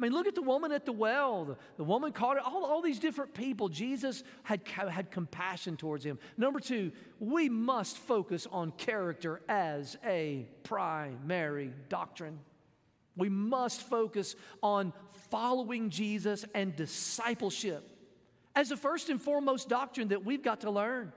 I 0.00 0.02
mean, 0.02 0.12
look 0.12 0.26
at 0.26 0.34
the 0.34 0.40
woman 0.40 0.72
at 0.72 0.86
the 0.86 0.92
well, 0.92 1.44
the, 1.44 1.56
the 1.76 1.84
woman 1.84 2.12
caught 2.12 2.38
it, 2.38 2.42
all, 2.42 2.64
all 2.64 2.80
these 2.80 2.98
different 2.98 3.34
people. 3.34 3.68
Jesus 3.68 4.24
had, 4.44 4.66
had 4.66 5.10
compassion 5.10 5.76
towards 5.76 6.02
him. 6.02 6.18
Number 6.38 6.58
two, 6.58 6.90
we 7.18 7.50
must 7.50 7.98
focus 7.98 8.46
on 8.50 8.70
character 8.78 9.42
as 9.46 9.98
a 10.02 10.48
primary 10.62 11.74
doctrine. 11.90 12.38
We 13.16 13.28
must 13.28 13.82
focus 13.82 14.36
on 14.62 14.92
following 15.30 15.90
Jesus 15.90 16.44
and 16.54 16.74
discipleship 16.74 17.86
as 18.54 18.68
the 18.68 18.76
first 18.76 19.08
and 19.08 19.20
foremost 19.20 19.68
doctrine 19.68 20.08
that 20.08 20.24
we've 20.24 20.42
got 20.42 20.62
to 20.62 20.70
learn. 20.70 21.12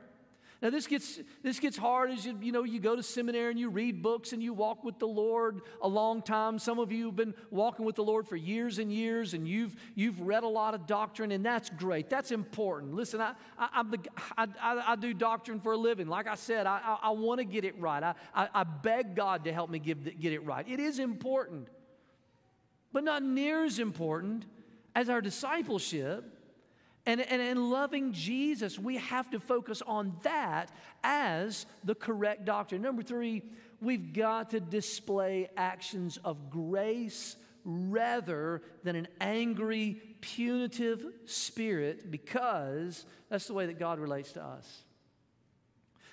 Now 0.64 0.70
this 0.70 0.88
gets 0.88 1.20
this 1.44 1.60
gets 1.60 1.76
hard 1.76 2.12
as 2.12 2.26
you 2.26 2.40
you 2.42 2.54
know 2.54 2.64
you 2.64 2.80
go 2.80 2.96
to 2.96 3.04
seminary 3.04 3.52
and 3.52 3.60
you 3.60 3.70
read 3.70 4.02
books 4.02 4.32
and 4.32 4.42
you 4.42 4.54
walk 4.54 4.86
with 4.86 4.98
the 4.98 5.06
Lord 5.06 5.60
a 5.82 5.90
long 5.90 6.22
time. 6.22 6.58
Some 6.58 6.80
of 6.80 6.90
you 6.90 7.08
have 7.08 7.18
been 7.18 7.34
walking 7.52 7.84
with 7.84 7.96
the 7.96 8.04
Lord 8.04 8.30
for 8.30 8.38
years 8.38 8.80
and 8.80 8.90
years, 8.90 9.34
and 9.34 9.46
you've 9.46 9.76
you've 9.94 10.22
read 10.22 10.44
a 10.44 10.48
lot 10.48 10.74
of 10.74 10.88
doctrine, 10.88 11.34
and 11.34 11.46
that's 11.46 11.70
great. 11.70 12.10
That's 12.10 12.32
important. 12.32 12.94
Listen, 12.94 13.20
I 13.20 13.34
I, 13.58 13.84
the, 13.84 14.00
I, 14.38 14.48
I, 14.62 14.84
I, 14.94 14.96
do 14.96 15.14
doctrine 15.14 15.60
for 15.60 15.74
a 15.74 15.78
living. 15.78 16.08
Like 16.08 16.28
I 16.28 16.36
said, 16.36 16.66
I 16.66 16.98
I, 17.04 17.10
want 17.10 17.40
to 17.40 17.46
get 17.46 17.66
it 17.66 17.78
right. 17.78 18.02
I, 18.02 18.14
I 18.34 18.48
I 18.56 18.64
beg 18.64 19.18
God 19.18 19.44
to 19.44 19.52
help 19.52 19.70
me 19.70 19.80
give 19.80 20.18
get 20.18 20.32
it 20.32 20.46
right. 20.46 20.66
It 20.66 20.80
is 20.80 20.98
important, 20.98 21.68
but 22.94 23.04
not 23.04 23.24
near 23.24 23.66
as 23.66 23.80
important 23.80 24.46
as 24.96 25.10
our 25.10 25.20
discipleship 25.20 26.34
and, 27.06 27.20
and 27.20 27.42
in 27.42 27.70
loving 27.70 28.14
Jesus, 28.14 28.80
we 28.80 28.98
have 28.98 29.30
to 29.32 29.40
focus 29.40 29.82
on 29.86 30.16
that 30.24 30.72
as 31.04 31.66
the 31.84 31.96
correct 31.96 32.46
doctrine. 32.46 32.82
Number 32.82 33.04
three, 33.04 33.44
we've 33.82 34.14
got 34.14 34.52
to 34.52 34.62
display 34.62 35.50
actions 35.58 36.18
of 36.24 36.50
grace 36.50 37.36
rather 37.66 38.62
than 38.84 38.96
an 38.96 39.08
angry, 39.20 40.02
punitive 40.22 41.06
spirit 41.26 42.10
because 42.10 43.06
that's 43.30 43.48
the 43.48 43.54
way 43.54 43.66
that 43.66 43.80
God 43.80 44.00
relates 44.00 44.32
to 44.34 44.44
us. 44.44 44.84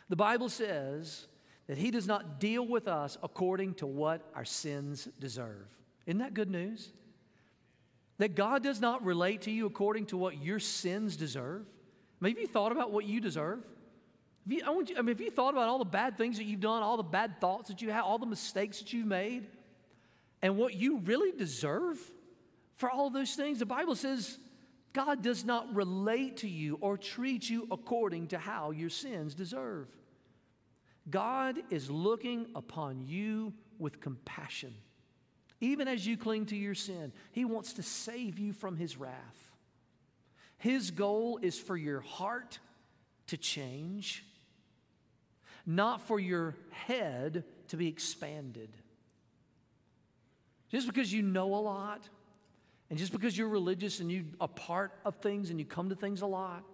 The 0.08 0.16
Bible 0.16 0.48
says 0.48 1.26
that 1.68 1.78
He 1.78 1.92
does 1.92 2.08
not 2.08 2.40
deal 2.40 2.66
with 2.66 2.88
us 2.88 3.16
according 3.22 3.74
to 3.74 3.86
what 3.86 4.28
our 4.34 4.44
sins 4.44 5.08
deserve. 5.20 5.68
Isn't 6.06 6.18
that 6.18 6.34
good 6.34 6.50
news? 6.50 6.90
That 8.18 8.34
God 8.34 8.62
does 8.62 8.80
not 8.80 9.04
relate 9.04 9.42
to 9.42 9.50
you 9.50 9.66
according 9.66 10.06
to 10.06 10.16
what 10.16 10.42
your 10.42 10.58
sins 10.58 11.16
deserve? 11.16 11.62
I 12.20 12.24
mean, 12.24 12.34
have 12.34 12.40
you 12.40 12.48
thought 12.48 12.72
about 12.72 12.90
what 12.90 13.06
you 13.06 13.20
deserve? 13.20 13.60
Have 14.44 14.52
you, 14.52 14.62
I, 14.66 14.70
want 14.70 14.90
you, 14.90 14.96
I 14.98 15.02
mean, 15.02 15.14
have 15.14 15.20
you 15.20 15.30
thought 15.30 15.54
about 15.54 15.68
all 15.68 15.78
the 15.78 15.84
bad 15.84 16.18
things 16.18 16.36
that 16.36 16.44
you've 16.44 16.60
done, 16.60 16.82
all 16.82 16.96
the 16.96 17.02
bad 17.02 17.40
thoughts 17.40 17.68
that 17.68 17.80
you 17.80 17.90
have, 17.90 18.04
all 18.04 18.18
the 18.18 18.26
mistakes 18.26 18.78
that 18.78 18.92
you've 18.92 19.06
made, 19.06 19.46
and 20.42 20.56
what 20.56 20.74
you 20.74 20.98
really 20.98 21.32
deserve 21.32 21.98
for 22.76 22.90
all 22.90 23.10
those 23.10 23.34
things? 23.34 23.58
The 23.58 23.66
Bible 23.66 23.94
says 23.94 24.38
God 24.92 25.22
does 25.22 25.44
not 25.44 25.74
relate 25.74 26.38
to 26.38 26.48
you 26.48 26.78
or 26.80 26.98
treat 26.98 27.48
you 27.48 27.68
according 27.70 28.28
to 28.28 28.38
how 28.38 28.70
your 28.70 28.90
sins 28.90 29.34
deserve. 29.34 29.86
God 31.08 31.60
is 31.70 31.90
looking 31.90 32.46
upon 32.54 33.00
you 33.00 33.52
with 33.78 34.00
compassion. 34.00 34.74
Even 35.60 35.88
as 35.88 36.06
you 36.06 36.16
cling 36.16 36.46
to 36.46 36.56
your 36.56 36.74
sin, 36.74 37.12
He 37.32 37.44
wants 37.44 37.74
to 37.74 37.82
save 37.82 38.38
you 38.38 38.52
from 38.52 38.76
His 38.76 38.96
wrath. 38.96 39.50
His 40.56 40.90
goal 40.90 41.38
is 41.42 41.58
for 41.58 41.76
your 41.76 42.00
heart 42.00 42.58
to 43.28 43.36
change, 43.36 44.24
not 45.66 46.00
for 46.02 46.18
your 46.18 46.56
head 46.70 47.44
to 47.68 47.76
be 47.76 47.88
expanded. 47.88 48.70
Just 50.70 50.86
because 50.86 51.12
you 51.12 51.22
know 51.22 51.54
a 51.54 51.60
lot, 51.60 52.08
and 52.88 52.98
just 52.98 53.12
because 53.12 53.36
you're 53.36 53.48
religious 53.48 54.00
and 54.00 54.10
you 54.10 54.24
are 54.40 54.44
a 54.44 54.48
part 54.48 54.92
of 55.04 55.16
things 55.16 55.50
and 55.50 55.58
you 55.58 55.66
come 55.66 55.90
to 55.90 55.94
things 55.94 56.22
a 56.22 56.26
lot, 56.26 56.64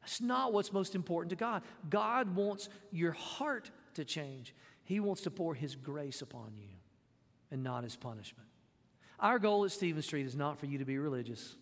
that's 0.00 0.20
not 0.20 0.52
what's 0.52 0.72
most 0.72 0.94
important 0.94 1.30
to 1.30 1.36
God. 1.36 1.62
God 1.88 2.34
wants 2.34 2.68
your 2.90 3.12
heart 3.12 3.70
to 3.94 4.04
change, 4.04 4.54
He 4.82 4.98
wants 4.98 5.22
to 5.22 5.30
pour 5.30 5.54
His 5.54 5.76
grace 5.76 6.22
upon 6.22 6.52
you 6.56 6.73
and 7.54 7.62
not 7.62 7.84
as 7.84 7.94
punishment. 7.94 8.48
Our 9.20 9.38
goal 9.38 9.64
at 9.64 9.70
Stephen 9.70 10.02
Street 10.02 10.26
is 10.26 10.34
not 10.34 10.58
for 10.58 10.66
you 10.66 10.78
to 10.78 10.84
be 10.84 10.98
religious. 10.98 11.54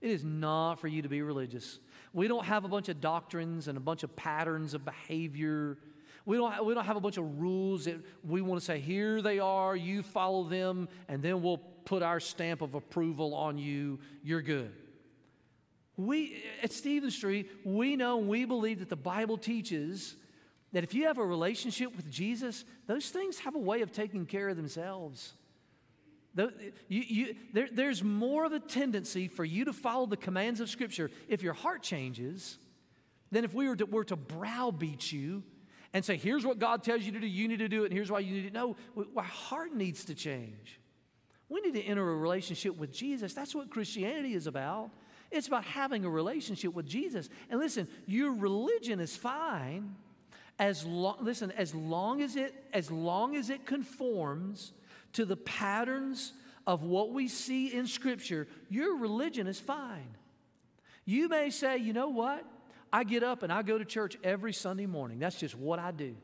It 0.00 0.12
is 0.12 0.24
not 0.24 0.76
for 0.76 0.86
you 0.86 1.02
to 1.02 1.08
be 1.08 1.22
religious. 1.22 1.80
We 2.12 2.28
don't 2.28 2.44
have 2.46 2.64
a 2.64 2.68
bunch 2.68 2.88
of 2.88 3.00
doctrines 3.00 3.66
and 3.66 3.76
a 3.76 3.80
bunch 3.80 4.04
of 4.04 4.14
patterns 4.14 4.74
of 4.74 4.84
behavior. 4.84 5.76
We 6.24 6.36
don't, 6.36 6.64
we 6.64 6.72
don't 6.72 6.84
have 6.84 6.96
a 6.96 7.00
bunch 7.00 7.16
of 7.16 7.40
rules 7.40 7.86
that 7.86 7.96
we 8.24 8.40
want 8.40 8.60
to 8.60 8.64
say, 8.64 8.78
here 8.78 9.20
they 9.20 9.40
are, 9.40 9.74
you 9.74 10.04
follow 10.04 10.44
them, 10.44 10.88
and 11.08 11.20
then 11.20 11.42
we'll 11.42 11.58
put 11.58 12.04
our 12.04 12.20
stamp 12.20 12.62
of 12.62 12.74
approval 12.74 13.34
on 13.34 13.58
you. 13.58 13.98
You're 14.22 14.42
good. 14.42 14.72
We, 15.96 16.44
at 16.62 16.72
Stephen 16.72 17.10
Street, 17.10 17.50
we 17.64 17.96
know 17.96 18.20
and 18.20 18.28
we 18.28 18.44
believe 18.44 18.78
that 18.78 18.88
the 18.88 18.96
Bible 18.96 19.36
teaches 19.36 20.14
that 20.72 20.84
if 20.84 20.94
you 20.94 21.06
have 21.06 21.18
a 21.18 21.26
relationship 21.26 21.96
with 21.96 22.08
Jesus, 22.08 22.64
those 22.86 23.10
things 23.10 23.40
have 23.40 23.56
a 23.56 23.58
way 23.58 23.82
of 23.82 23.90
taking 23.90 24.24
care 24.24 24.48
of 24.48 24.56
themselves. 24.56 25.34
The, 26.34 26.52
you, 26.88 27.02
you, 27.02 27.34
there, 27.52 27.68
there's 27.72 28.04
more 28.04 28.44
of 28.44 28.52
a 28.52 28.60
tendency 28.60 29.26
for 29.26 29.44
you 29.44 29.64
to 29.64 29.72
follow 29.72 30.06
the 30.06 30.16
commands 30.16 30.60
of 30.60 30.70
Scripture 30.70 31.10
if 31.28 31.42
your 31.42 31.54
heart 31.54 31.82
changes 31.82 32.58
than 33.32 33.44
if 33.44 33.52
we 33.52 33.68
were 33.68 33.76
to, 33.76 33.86
were 33.86 34.04
to 34.04 34.16
browbeat 34.16 35.10
you 35.10 35.42
and 35.92 36.04
say, 36.04 36.16
here's 36.16 36.46
what 36.46 36.58
God 36.58 36.84
tells 36.84 37.02
you 37.02 37.12
to 37.12 37.20
do, 37.20 37.26
you 37.26 37.48
need 37.48 37.58
to 37.58 37.68
do 37.68 37.82
it, 37.82 37.86
and 37.86 37.94
here's 37.94 38.10
why 38.10 38.20
you 38.20 38.42
need 38.42 38.48
to 38.48 38.54
know. 38.54 38.76
our 39.16 39.22
heart 39.24 39.74
needs 39.74 40.04
to 40.04 40.14
change. 40.14 40.78
We 41.48 41.60
need 41.60 41.74
to 41.74 41.82
enter 41.82 42.08
a 42.08 42.16
relationship 42.16 42.76
with 42.76 42.92
Jesus. 42.92 43.34
That's 43.34 43.54
what 43.54 43.70
Christianity 43.70 44.34
is 44.34 44.46
about. 44.46 44.90
It's 45.32 45.48
about 45.48 45.64
having 45.64 46.04
a 46.04 46.10
relationship 46.10 46.74
with 46.74 46.86
Jesus. 46.86 47.28
And 47.50 47.58
listen, 47.58 47.88
your 48.06 48.32
religion 48.32 49.00
is 49.00 49.16
fine 49.16 49.96
as 50.60 50.84
long 50.84 51.16
listen, 51.20 51.50
as 51.52 51.74
long 51.74 52.20
as 52.20 52.36
it 52.36 52.54
as 52.72 52.90
long 52.90 53.34
as 53.34 53.50
it 53.50 53.64
conforms 53.64 54.72
to 55.14 55.24
the 55.24 55.36
patterns 55.36 56.32
of 56.66 56.82
what 56.82 57.12
we 57.12 57.28
see 57.28 57.72
in 57.72 57.86
Scripture, 57.86 58.46
your 58.68 58.96
religion 58.96 59.46
is 59.46 59.58
fine. 59.58 60.16
You 61.04 61.28
may 61.28 61.50
say, 61.50 61.78
you 61.78 61.92
know 61.92 62.08
what? 62.08 62.44
I 62.92 63.04
get 63.04 63.22
up 63.22 63.42
and 63.42 63.52
I 63.52 63.62
go 63.62 63.78
to 63.78 63.84
church 63.84 64.16
every 64.22 64.52
Sunday 64.52 64.86
morning. 64.86 65.18
That's 65.18 65.38
just 65.38 65.56
what 65.56 65.78
I 65.78 65.90
do. 65.90 66.14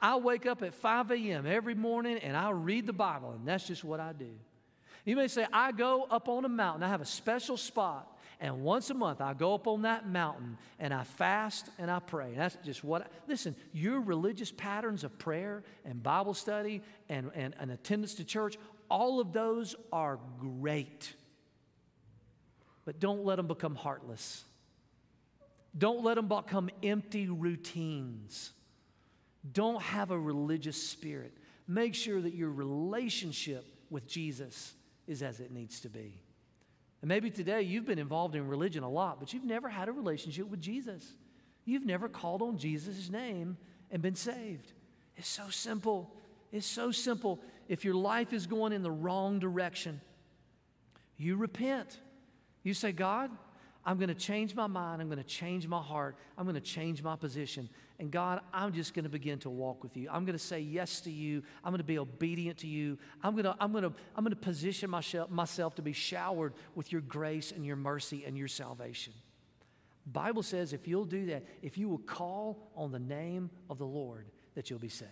I 0.00 0.16
wake 0.16 0.46
up 0.46 0.62
at 0.62 0.74
5 0.74 1.10
a.m. 1.12 1.46
every 1.46 1.74
morning 1.74 2.18
and 2.18 2.36
I 2.36 2.50
read 2.50 2.86
the 2.86 2.92
Bible, 2.92 3.32
and 3.32 3.46
that's 3.46 3.66
just 3.66 3.84
what 3.84 4.00
I 4.00 4.12
do. 4.12 4.30
You 5.04 5.16
may 5.16 5.28
say, 5.28 5.46
I 5.52 5.72
go 5.72 6.06
up 6.10 6.28
on 6.28 6.44
a 6.44 6.48
mountain. 6.48 6.82
I 6.82 6.88
have 6.88 7.00
a 7.00 7.06
special 7.06 7.56
spot 7.56 8.13
and 8.44 8.60
once 8.60 8.90
a 8.90 8.94
month, 8.94 9.22
I 9.22 9.32
go 9.32 9.54
up 9.54 9.66
on 9.66 9.82
that 9.82 10.06
mountain 10.06 10.58
and 10.78 10.92
I 10.92 11.04
fast 11.04 11.70
and 11.78 11.90
I 11.90 11.98
pray. 11.98 12.34
That's 12.36 12.58
just 12.62 12.84
what, 12.84 13.00
I, 13.00 13.06
listen, 13.26 13.56
your 13.72 14.02
religious 14.02 14.52
patterns 14.52 15.02
of 15.02 15.18
prayer 15.18 15.62
and 15.86 16.02
Bible 16.02 16.34
study 16.34 16.82
and, 17.08 17.30
and, 17.34 17.54
and 17.58 17.70
attendance 17.70 18.16
to 18.16 18.24
church, 18.24 18.58
all 18.90 19.18
of 19.18 19.32
those 19.32 19.74
are 19.94 20.18
great. 20.38 21.14
But 22.84 23.00
don't 23.00 23.24
let 23.24 23.36
them 23.36 23.46
become 23.46 23.74
heartless. 23.74 24.44
Don't 25.78 26.04
let 26.04 26.16
them 26.16 26.28
become 26.28 26.68
empty 26.82 27.30
routines. 27.30 28.52
Don't 29.54 29.80
have 29.80 30.10
a 30.10 30.18
religious 30.18 30.76
spirit. 30.86 31.32
Make 31.66 31.94
sure 31.94 32.20
that 32.20 32.34
your 32.34 32.50
relationship 32.50 33.64
with 33.88 34.06
Jesus 34.06 34.74
is 35.06 35.22
as 35.22 35.40
it 35.40 35.50
needs 35.50 35.80
to 35.80 35.88
be. 35.88 36.20
And 37.04 37.08
maybe 37.10 37.28
today 37.28 37.60
you've 37.60 37.84
been 37.84 37.98
involved 37.98 38.34
in 38.34 38.48
religion 38.48 38.82
a 38.82 38.88
lot, 38.88 39.20
but 39.20 39.34
you've 39.34 39.44
never 39.44 39.68
had 39.68 39.90
a 39.90 39.92
relationship 39.92 40.48
with 40.48 40.62
Jesus. 40.62 41.04
You've 41.66 41.84
never 41.84 42.08
called 42.08 42.40
on 42.40 42.56
Jesus' 42.56 43.10
name 43.10 43.58
and 43.90 44.00
been 44.00 44.14
saved. 44.14 44.72
It's 45.14 45.28
so 45.28 45.50
simple. 45.50 46.10
It's 46.50 46.66
so 46.66 46.92
simple. 46.92 47.40
If 47.68 47.84
your 47.84 47.92
life 47.92 48.32
is 48.32 48.46
going 48.46 48.72
in 48.72 48.82
the 48.82 48.90
wrong 48.90 49.38
direction, 49.38 50.00
you 51.18 51.36
repent. 51.36 52.00
You 52.62 52.72
say, 52.72 52.90
God, 52.90 53.30
I'm 53.86 53.98
going 53.98 54.08
to 54.08 54.14
change 54.14 54.54
my 54.54 54.66
mind. 54.66 55.02
I'm 55.02 55.08
going 55.08 55.18
to 55.18 55.24
change 55.24 55.68
my 55.68 55.80
heart. 55.80 56.16
I'm 56.38 56.44
going 56.44 56.54
to 56.54 56.60
change 56.60 57.02
my 57.02 57.16
position. 57.16 57.68
And 57.98 58.10
God, 58.10 58.40
I'm 58.52 58.72
just 58.72 58.94
going 58.94 59.04
to 59.04 59.10
begin 59.10 59.38
to 59.40 59.50
walk 59.50 59.82
with 59.82 59.96
you. 59.96 60.08
I'm 60.10 60.24
going 60.24 60.38
to 60.38 60.42
say 60.42 60.60
yes 60.60 61.00
to 61.02 61.10
you. 61.10 61.42
I'm 61.62 61.70
going 61.70 61.78
to 61.78 61.84
be 61.84 61.98
obedient 61.98 62.58
to 62.58 62.66
you. 62.66 62.98
I'm 63.22 63.32
going 63.32 63.44
to, 63.44 63.54
I'm 63.60 63.72
going 63.72 63.84
to, 63.84 63.92
I'm 64.16 64.24
going 64.24 64.34
to 64.34 64.40
position 64.40 64.88
myself, 64.88 65.30
myself 65.30 65.74
to 65.74 65.82
be 65.82 65.92
showered 65.92 66.54
with 66.74 66.92
your 66.92 67.02
grace 67.02 67.52
and 67.52 67.64
your 67.64 67.76
mercy 67.76 68.24
and 68.26 68.38
your 68.38 68.48
salvation. 68.48 69.12
Bible 70.06 70.42
says 70.42 70.72
if 70.72 70.88
you'll 70.88 71.04
do 71.04 71.26
that, 71.26 71.44
if 71.62 71.76
you 71.76 71.88
will 71.88 71.98
call 71.98 72.70
on 72.74 72.90
the 72.90 72.98
name 72.98 73.50
of 73.68 73.78
the 73.78 73.86
Lord, 73.86 74.26
that 74.54 74.70
you'll 74.70 74.78
be 74.78 74.88
saved. 74.88 75.10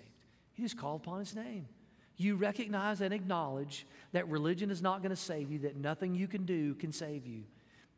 You 0.56 0.64
just 0.64 0.78
call 0.78 0.96
upon 0.96 1.18
his 1.18 1.34
name. 1.34 1.66
You 2.16 2.36
recognize 2.36 3.00
and 3.00 3.12
acknowledge 3.12 3.86
that 4.12 4.28
religion 4.28 4.70
is 4.70 4.80
not 4.80 5.02
going 5.02 5.10
to 5.10 5.16
save 5.16 5.50
you, 5.50 5.58
that 5.60 5.76
nothing 5.76 6.14
you 6.14 6.28
can 6.28 6.44
do 6.44 6.74
can 6.74 6.92
save 6.92 7.26
you 7.26 7.44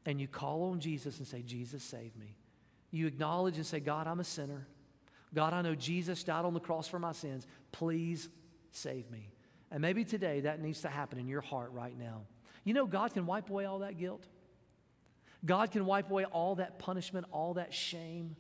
and 0.06 0.20
you 0.20 0.28
call 0.28 0.70
on 0.70 0.80
Jesus 0.80 1.18
and 1.18 1.26
say, 1.26 1.42
Jesus, 1.42 1.82
save 1.82 2.16
me. 2.16 2.36
You 2.90 3.06
acknowledge 3.06 3.56
and 3.56 3.66
say, 3.66 3.80
God, 3.80 4.06
I'm 4.06 4.20
a 4.20 4.24
sinner. 4.24 4.66
God, 5.34 5.52
I 5.52 5.62
know 5.62 5.74
Jesus 5.74 6.22
died 6.22 6.44
on 6.44 6.54
the 6.54 6.60
cross 6.60 6.86
for 6.86 6.98
my 6.98 7.12
sins. 7.12 7.46
Please 7.72 8.28
save 8.70 9.10
me. 9.10 9.30
And 9.70 9.80
maybe 9.80 10.04
today 10.04 10.40
that 10.40 10.60
needs 10.60 10.82
to 10.82 10.88
happen 10.88 11.18
in 11.18 11.26
your 11.26 11.40
heart 11.40 11.72
right 11.72 11.98
now. 11.98 12.22
You 12.62 12.74
know, 12.74 12.86
God 12.86 13.12
can 13.12 13.26
wipe 13.26 13.50
away 13.50 13.64
all 13.64 13.80
that 13.80 13.98
guilt. 13.98 14.26
God 15.44 15.70
can 15.72 15.84
wipe 15.84 16.10
away 16.10 16.24
all 16.24 16.54
that 16.56 16.78
punishment, 16.78 17.26
all 17.32 17.54
that 17.54 17.74
shame. 17.74 18.36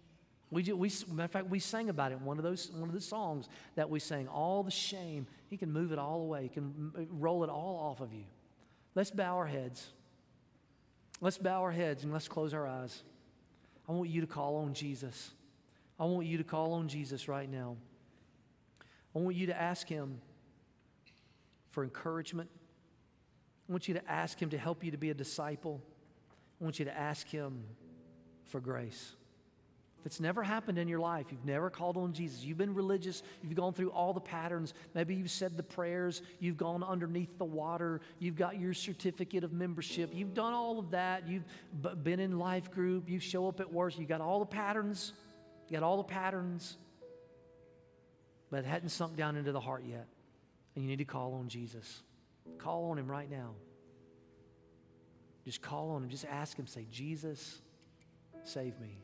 We, 0.50 0.62
we, 0.72 0.90
matter 1.10 1.24
of 1.24 1.30
fact, 1.30 1.48
we 1.48 1.58
sang 1.58 1.88
about 1.88 2.12
it 2.12 2.18
in 2.18 2.24
one 2.24 2.38
of 2.38 2.44
those 2.44 2.70
one 2.70 2.88
of 2.88 2.94
the 2.94 3.00
songs 3.00 3.48
that 3.74 3.90
we 3.90 3.98
sang. 3.98 4.28
All 4.28 4.62
the 4.62 4.70
shame, 4.70 5.26
He 5.48 5.56
can 5.56 5.72
move 5.72 5.92
it 5.92 5.98
all 5.98 6.22
away. 6.22 6.44
He 6.44 6.48
can 6.48 6.92
uh, 6.96 7.02
roll 7.10 7.42
it 7.42 7.50
all 7.50 7.90
off 7.90 8.00
of 8.00 8.12
you. 8.12 8.24
Let's 8.94 9.10
bow 9.10 9.36
our 9.36 9.46
heads. 9.46 9.88
Let's 11.24 11.38
bow 11.38 11.62
our 11.62 11.72
heads 11.72 12.04
and 12.04 12.12
let's 12.12 12.28
close 12.28 12.52
our 12.52 12.66
eyes. 12.66 13.02
I 13.88 13.92
want 13.92 14.10
you 14.10 14.20
to 14.20 14.26
call 14.26 14.56
on 14.56 14.74
Jesus. 14.74 15.30
I 15.98 16.04
want 16.04 16.26
you 16.26 16.36
to 16.36 16.44
call 16.44 16.74
on 16.74 16.86
Jesus 16.86 17.28
right 17.28 17.50
now. 17.50 17.78
I 19.16 19.20
want 19.20 19.34
you 19.34 19.46
to 19.46 19.58
ask 19.58 19.88
Him 19.88 20.20
for 21.70 21.82
encouragement. 21.82 22.50
I 23.66 23.72
want 23.72 23.88
you 23.88 23.94
to 23.94 24.06
ask 24.06 24.38
Him 24.38 24.50
to 24.50 24.58
help 24.58 24.84
you 24.84 24.90
to 24.90 24.98
be 24.98 25.08
a 25.08 25.14
disciple. 25.14 25.80
I 26.60 26.64
want 26.64 26.78
you 26.78 26.84
to 26.84 26.94
ask 26.94 27.26
Him 27.26 27.64
for 28.44 28.60
grace. 28.60 29.16
It's 30.04 30.20
never 30.20 30.42
happened 30.42 30.78
in 30.78 30.86
your 30.86 30.98
life, 30.98 31.26
you've 31.30 31.46
never 31.46 31.70
called 31.70 31.96
on 31.96 32.12
Jesus, 32.12 32.44
you've 32.44 32.58
been 32.58 32.74
religious, 32.74 33.22
you've 33.42 33.54
gone 33.54 33.72
through 33.72 33.90
all 33.90 34.12
the 34.12 34.20
patterns, 34.20 34.74
maybe 34.94 35.14
you've 35.14 35.30
said 35.30 35.56
the 35.56 35.62
prayers, 35.62 36.20
you've 36.40 36.58
gone 36.58 36.82
underneath 36.82 37.38
the 37.38 37.44
water, 37.44 38.02
you've 38.18 38.36
got 38.36 38.60
your 38.60 38.74
certificate 38.74 39.44
of 39.44 39.52
membership, 39.52 40.10
you've 40.12 40.34
done 40.34 40.52
all 40.52 40.78
of 40.78 40.90
that, 40.90 41.26
you've 41.26 41.44
been 42.04 42.20
in 42.20 42.38
life 42.38 42.70
group, 42.70 43.08
you 43.08 43.18
show 43.18 43.48
up 43.48 43.60
at 43.60 43.72
work, 43.72 43.98
you 43.98 44.04
got 44.04 44.20
all 44.20 44.40
the 44.40 44.46
patterns, 44.46 45.14
you 45.68 45.78
got 45.78 45.82
all 45.82 45.96
the 45.96 46.02
patterns, 46.02 46.76
but 48.50 48.58
it 48.58 48.66
hadn't 48.66 48.90
sunk 48.90 49.16
down 49.16 49.36
into 49.36 49.52
the 49.52 49.60
heart 49.60 49.84
yet. 49.88 50.06
And 50.74 50.84
you 50.84 50.90
need 50.90 50.98
to 50.98 51.04
call 51.04 51.34
on 51.34 51.48
Jesus. 51.48 52.02
Call 52.58 52.90
on 52.90 52.98
him 52.98 53.10
right 53.10 53.30
now. 53.30 53.54
Just 55.44 55.62
call 55.62 55.90
on 55.90 56.02
him, 56.02 56.08
just 56.08 56.24
ask 56.24 56.58
him, 56.58 56.66
say, 56.66 56.86
Jesus, 56.90 57.60
save 58.44 58.78
me. 58.80 59.03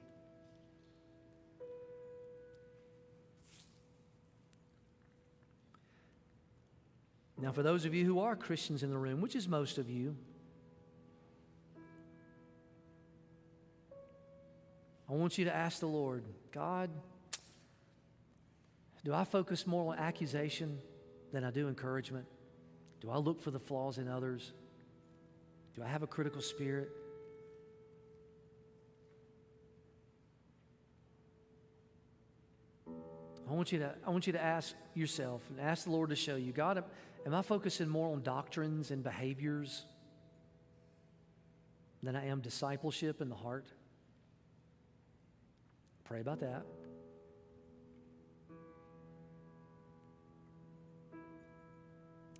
Now, 7.40 7.52
for 7.52 7.62
those 7.62 7.86
of 7.86 7.94
you 7.94 8.04
who 8.04 8.20
are 8.20 8.36
Christians 8.36 8.82
in 8.82 8.90
the 8.90 8.98
room, 8.98 9.20
which 9.20 9.34
is 9.34 9.48
most 9.48 9.78
of 9.78 9.88
you, 9.88 10.14
I 15.08 15.14
want 15.14 15.38
you 15.38 15.46
to 15.46 15.54
ask 15.54 15.80
the 15.80 15.86
Lord, 15.86 16.22
God, 16.52 16.90
do 19.04 19.14
I 19.14 19.24
focus 19.24 19.66
more 19.66 19.92
on 19.92 19.98
accusation 19.98 20.78
than 21.32 21.42
I 21.42 21.50
do 21.50 21.66
encouragement? 21.66 22.26
Do 23.00 23.10
I 23.10 23.16
look 23.16 23.40
for 23.40 23.50
the 23.50 23.58
flaws 23.58 23.96
in 23.96 24.06
others? 24.06 24.52
Do 25.74 25.82
I 25.82 25.86
have 25.86 26.02
a 26.02 26.06
critical 26.06 26.42
spirit? 26.42 26.90
I 32.86 33.52
want 33.52 33.72
you 33.72 33.80
to, 33.80 33.94
I 34.06 34.10
want 34.10 34.26
you 34.28 34.34
to 34.34 34.40
ask 34.40 34.74
yourself 34.94 35.42
and 35.50 35.58
ask 35.58 35.84
the 35.84 35.90
Lord 35.90 36.10
to 36.10 36.16
show 36.16 36.36
you 36.36 36.52
God, 36.52 36.84
Am 37.26 37.34
I 37.34 37.42
focusing 37.42 37.88
more 37.88 38.12
on 38.12 38.22
doctrines 38.22 38.90
and 38.90 39.02
behaviors 39.02 39.84
than 42.02 42.16
I 42.16 42.26
am 42.26 42.40
discipleship 42.40 43.20
in 43.20 43.28
the 43.28 43.34
heart? 43.34 43.66
Pray 46.04 46.20
about 46.20 46.40
that. 46.40 46.64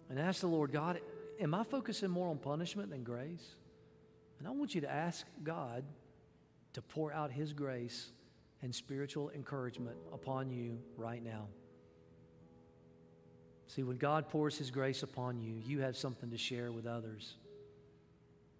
And 0.08 0.18
ask 0.18 0.40
the 0.40 0.48
Lord, 0.48 0.72
God, 0.72 1.00
am 1.38 1.54
I 1.54 1.62
focusing 1.62 2.10
more 2.10 2.28
on 2.28 2.38
punishment 2.38 2.90
than 2.90 3.04
grace? 3.04 3.54
And 4.38 4.48
I 4.48 4.50
want 4.50 4.74
you 4.74 4.80
to 4.80 4.90
ask 4.90 5.24
God 5.44 5.84
to 6.72 6.82
pour 6.82 7.12
out 7.12 7.30
His 7.30 7.52
grace 7.52 8.10
and 8.62 8.74
spiritual 8.74 9.30
encouragement 9.30 9.96
upon 10.12 10.50
you 10.50 10.78
right 10.96 11.22
now. 11.22 11.46
See, 13.70 13.84
when 13.84 13.98
God 13.98 14.28
pours 14.28 14.58
His 14.58 14.72
grace 14.72 15.04
upon 15.04 15.40
you, 15.40 15.54
you 15.64 15.78
have 15.78 15.96
something 15.96 16.28
to 16.30 16.36
share 16.36 16.72
with 16.72 16.88
others. 16.88 17.34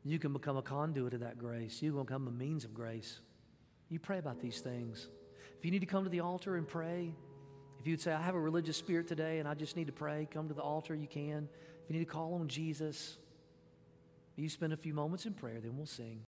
You 0.05 0.21
can 0.21 0.33
become 0.33 0.57
a 0.57 0.63
conduit 0.63 1.15
of 1.15 1.21
that 1.21 1.37
grace. 1.37 1.83
You 1.83 1.91
can 1.91 2.05
become 2.05 2.29
a 2.29 2.31
means 2.31 2.65
of 2.65 2.73
grace. 2.73 3.19
You 3.89 3.99
pray 3.99 4.19
about 4.19 4.41
these 4.41 4.61
things. 4.61 5.09
If 5.59 5.65
you 5.65 5.73
need 5.73 5.81
to 5.81 5.87
come 5.87 6.05
to 6.05 6.11
the 6.11 6.21
altar 6.21 6.55
and 6.55 6.67
pray, 6.67 7.13
if 7.81 7.89
you'd 7.89 8.01
say, 8.01 8.13
I 8.13 8.23
have 8.23 8.37
a 8.37 8.41
religious 8.41 8.77
spirit 8.77 9.09
today 9.09 9.41
and 9.41 9.49
I 9.49 9.55
just 9.55 9.77
need 9.77 9.89
to 9.89 9.93
pray, 9.93 10.29
come 10.33 10.47
to 10.47 10.55
the 10.55 10.63
altar, 10.63 10.95
you 10.95 11.09
can. 11.09 11.49
If 11.83 11.91
you 11.91 11.99
need 11.99 12.07
to 12.07 12.13
call 12.13 12.35
on 12.35 12.47
Jesus, 12.47 13.17
you 14.37 14.49
spend 14.49 14.73
a 14.73 14.77
few 14.77 14.95
moments 14.95 15.27
in 15.27 15.35
prayer, 15.35 15.59
then 15.61 15.77
we'll 15.77 15.87
sing. 15.87 16.25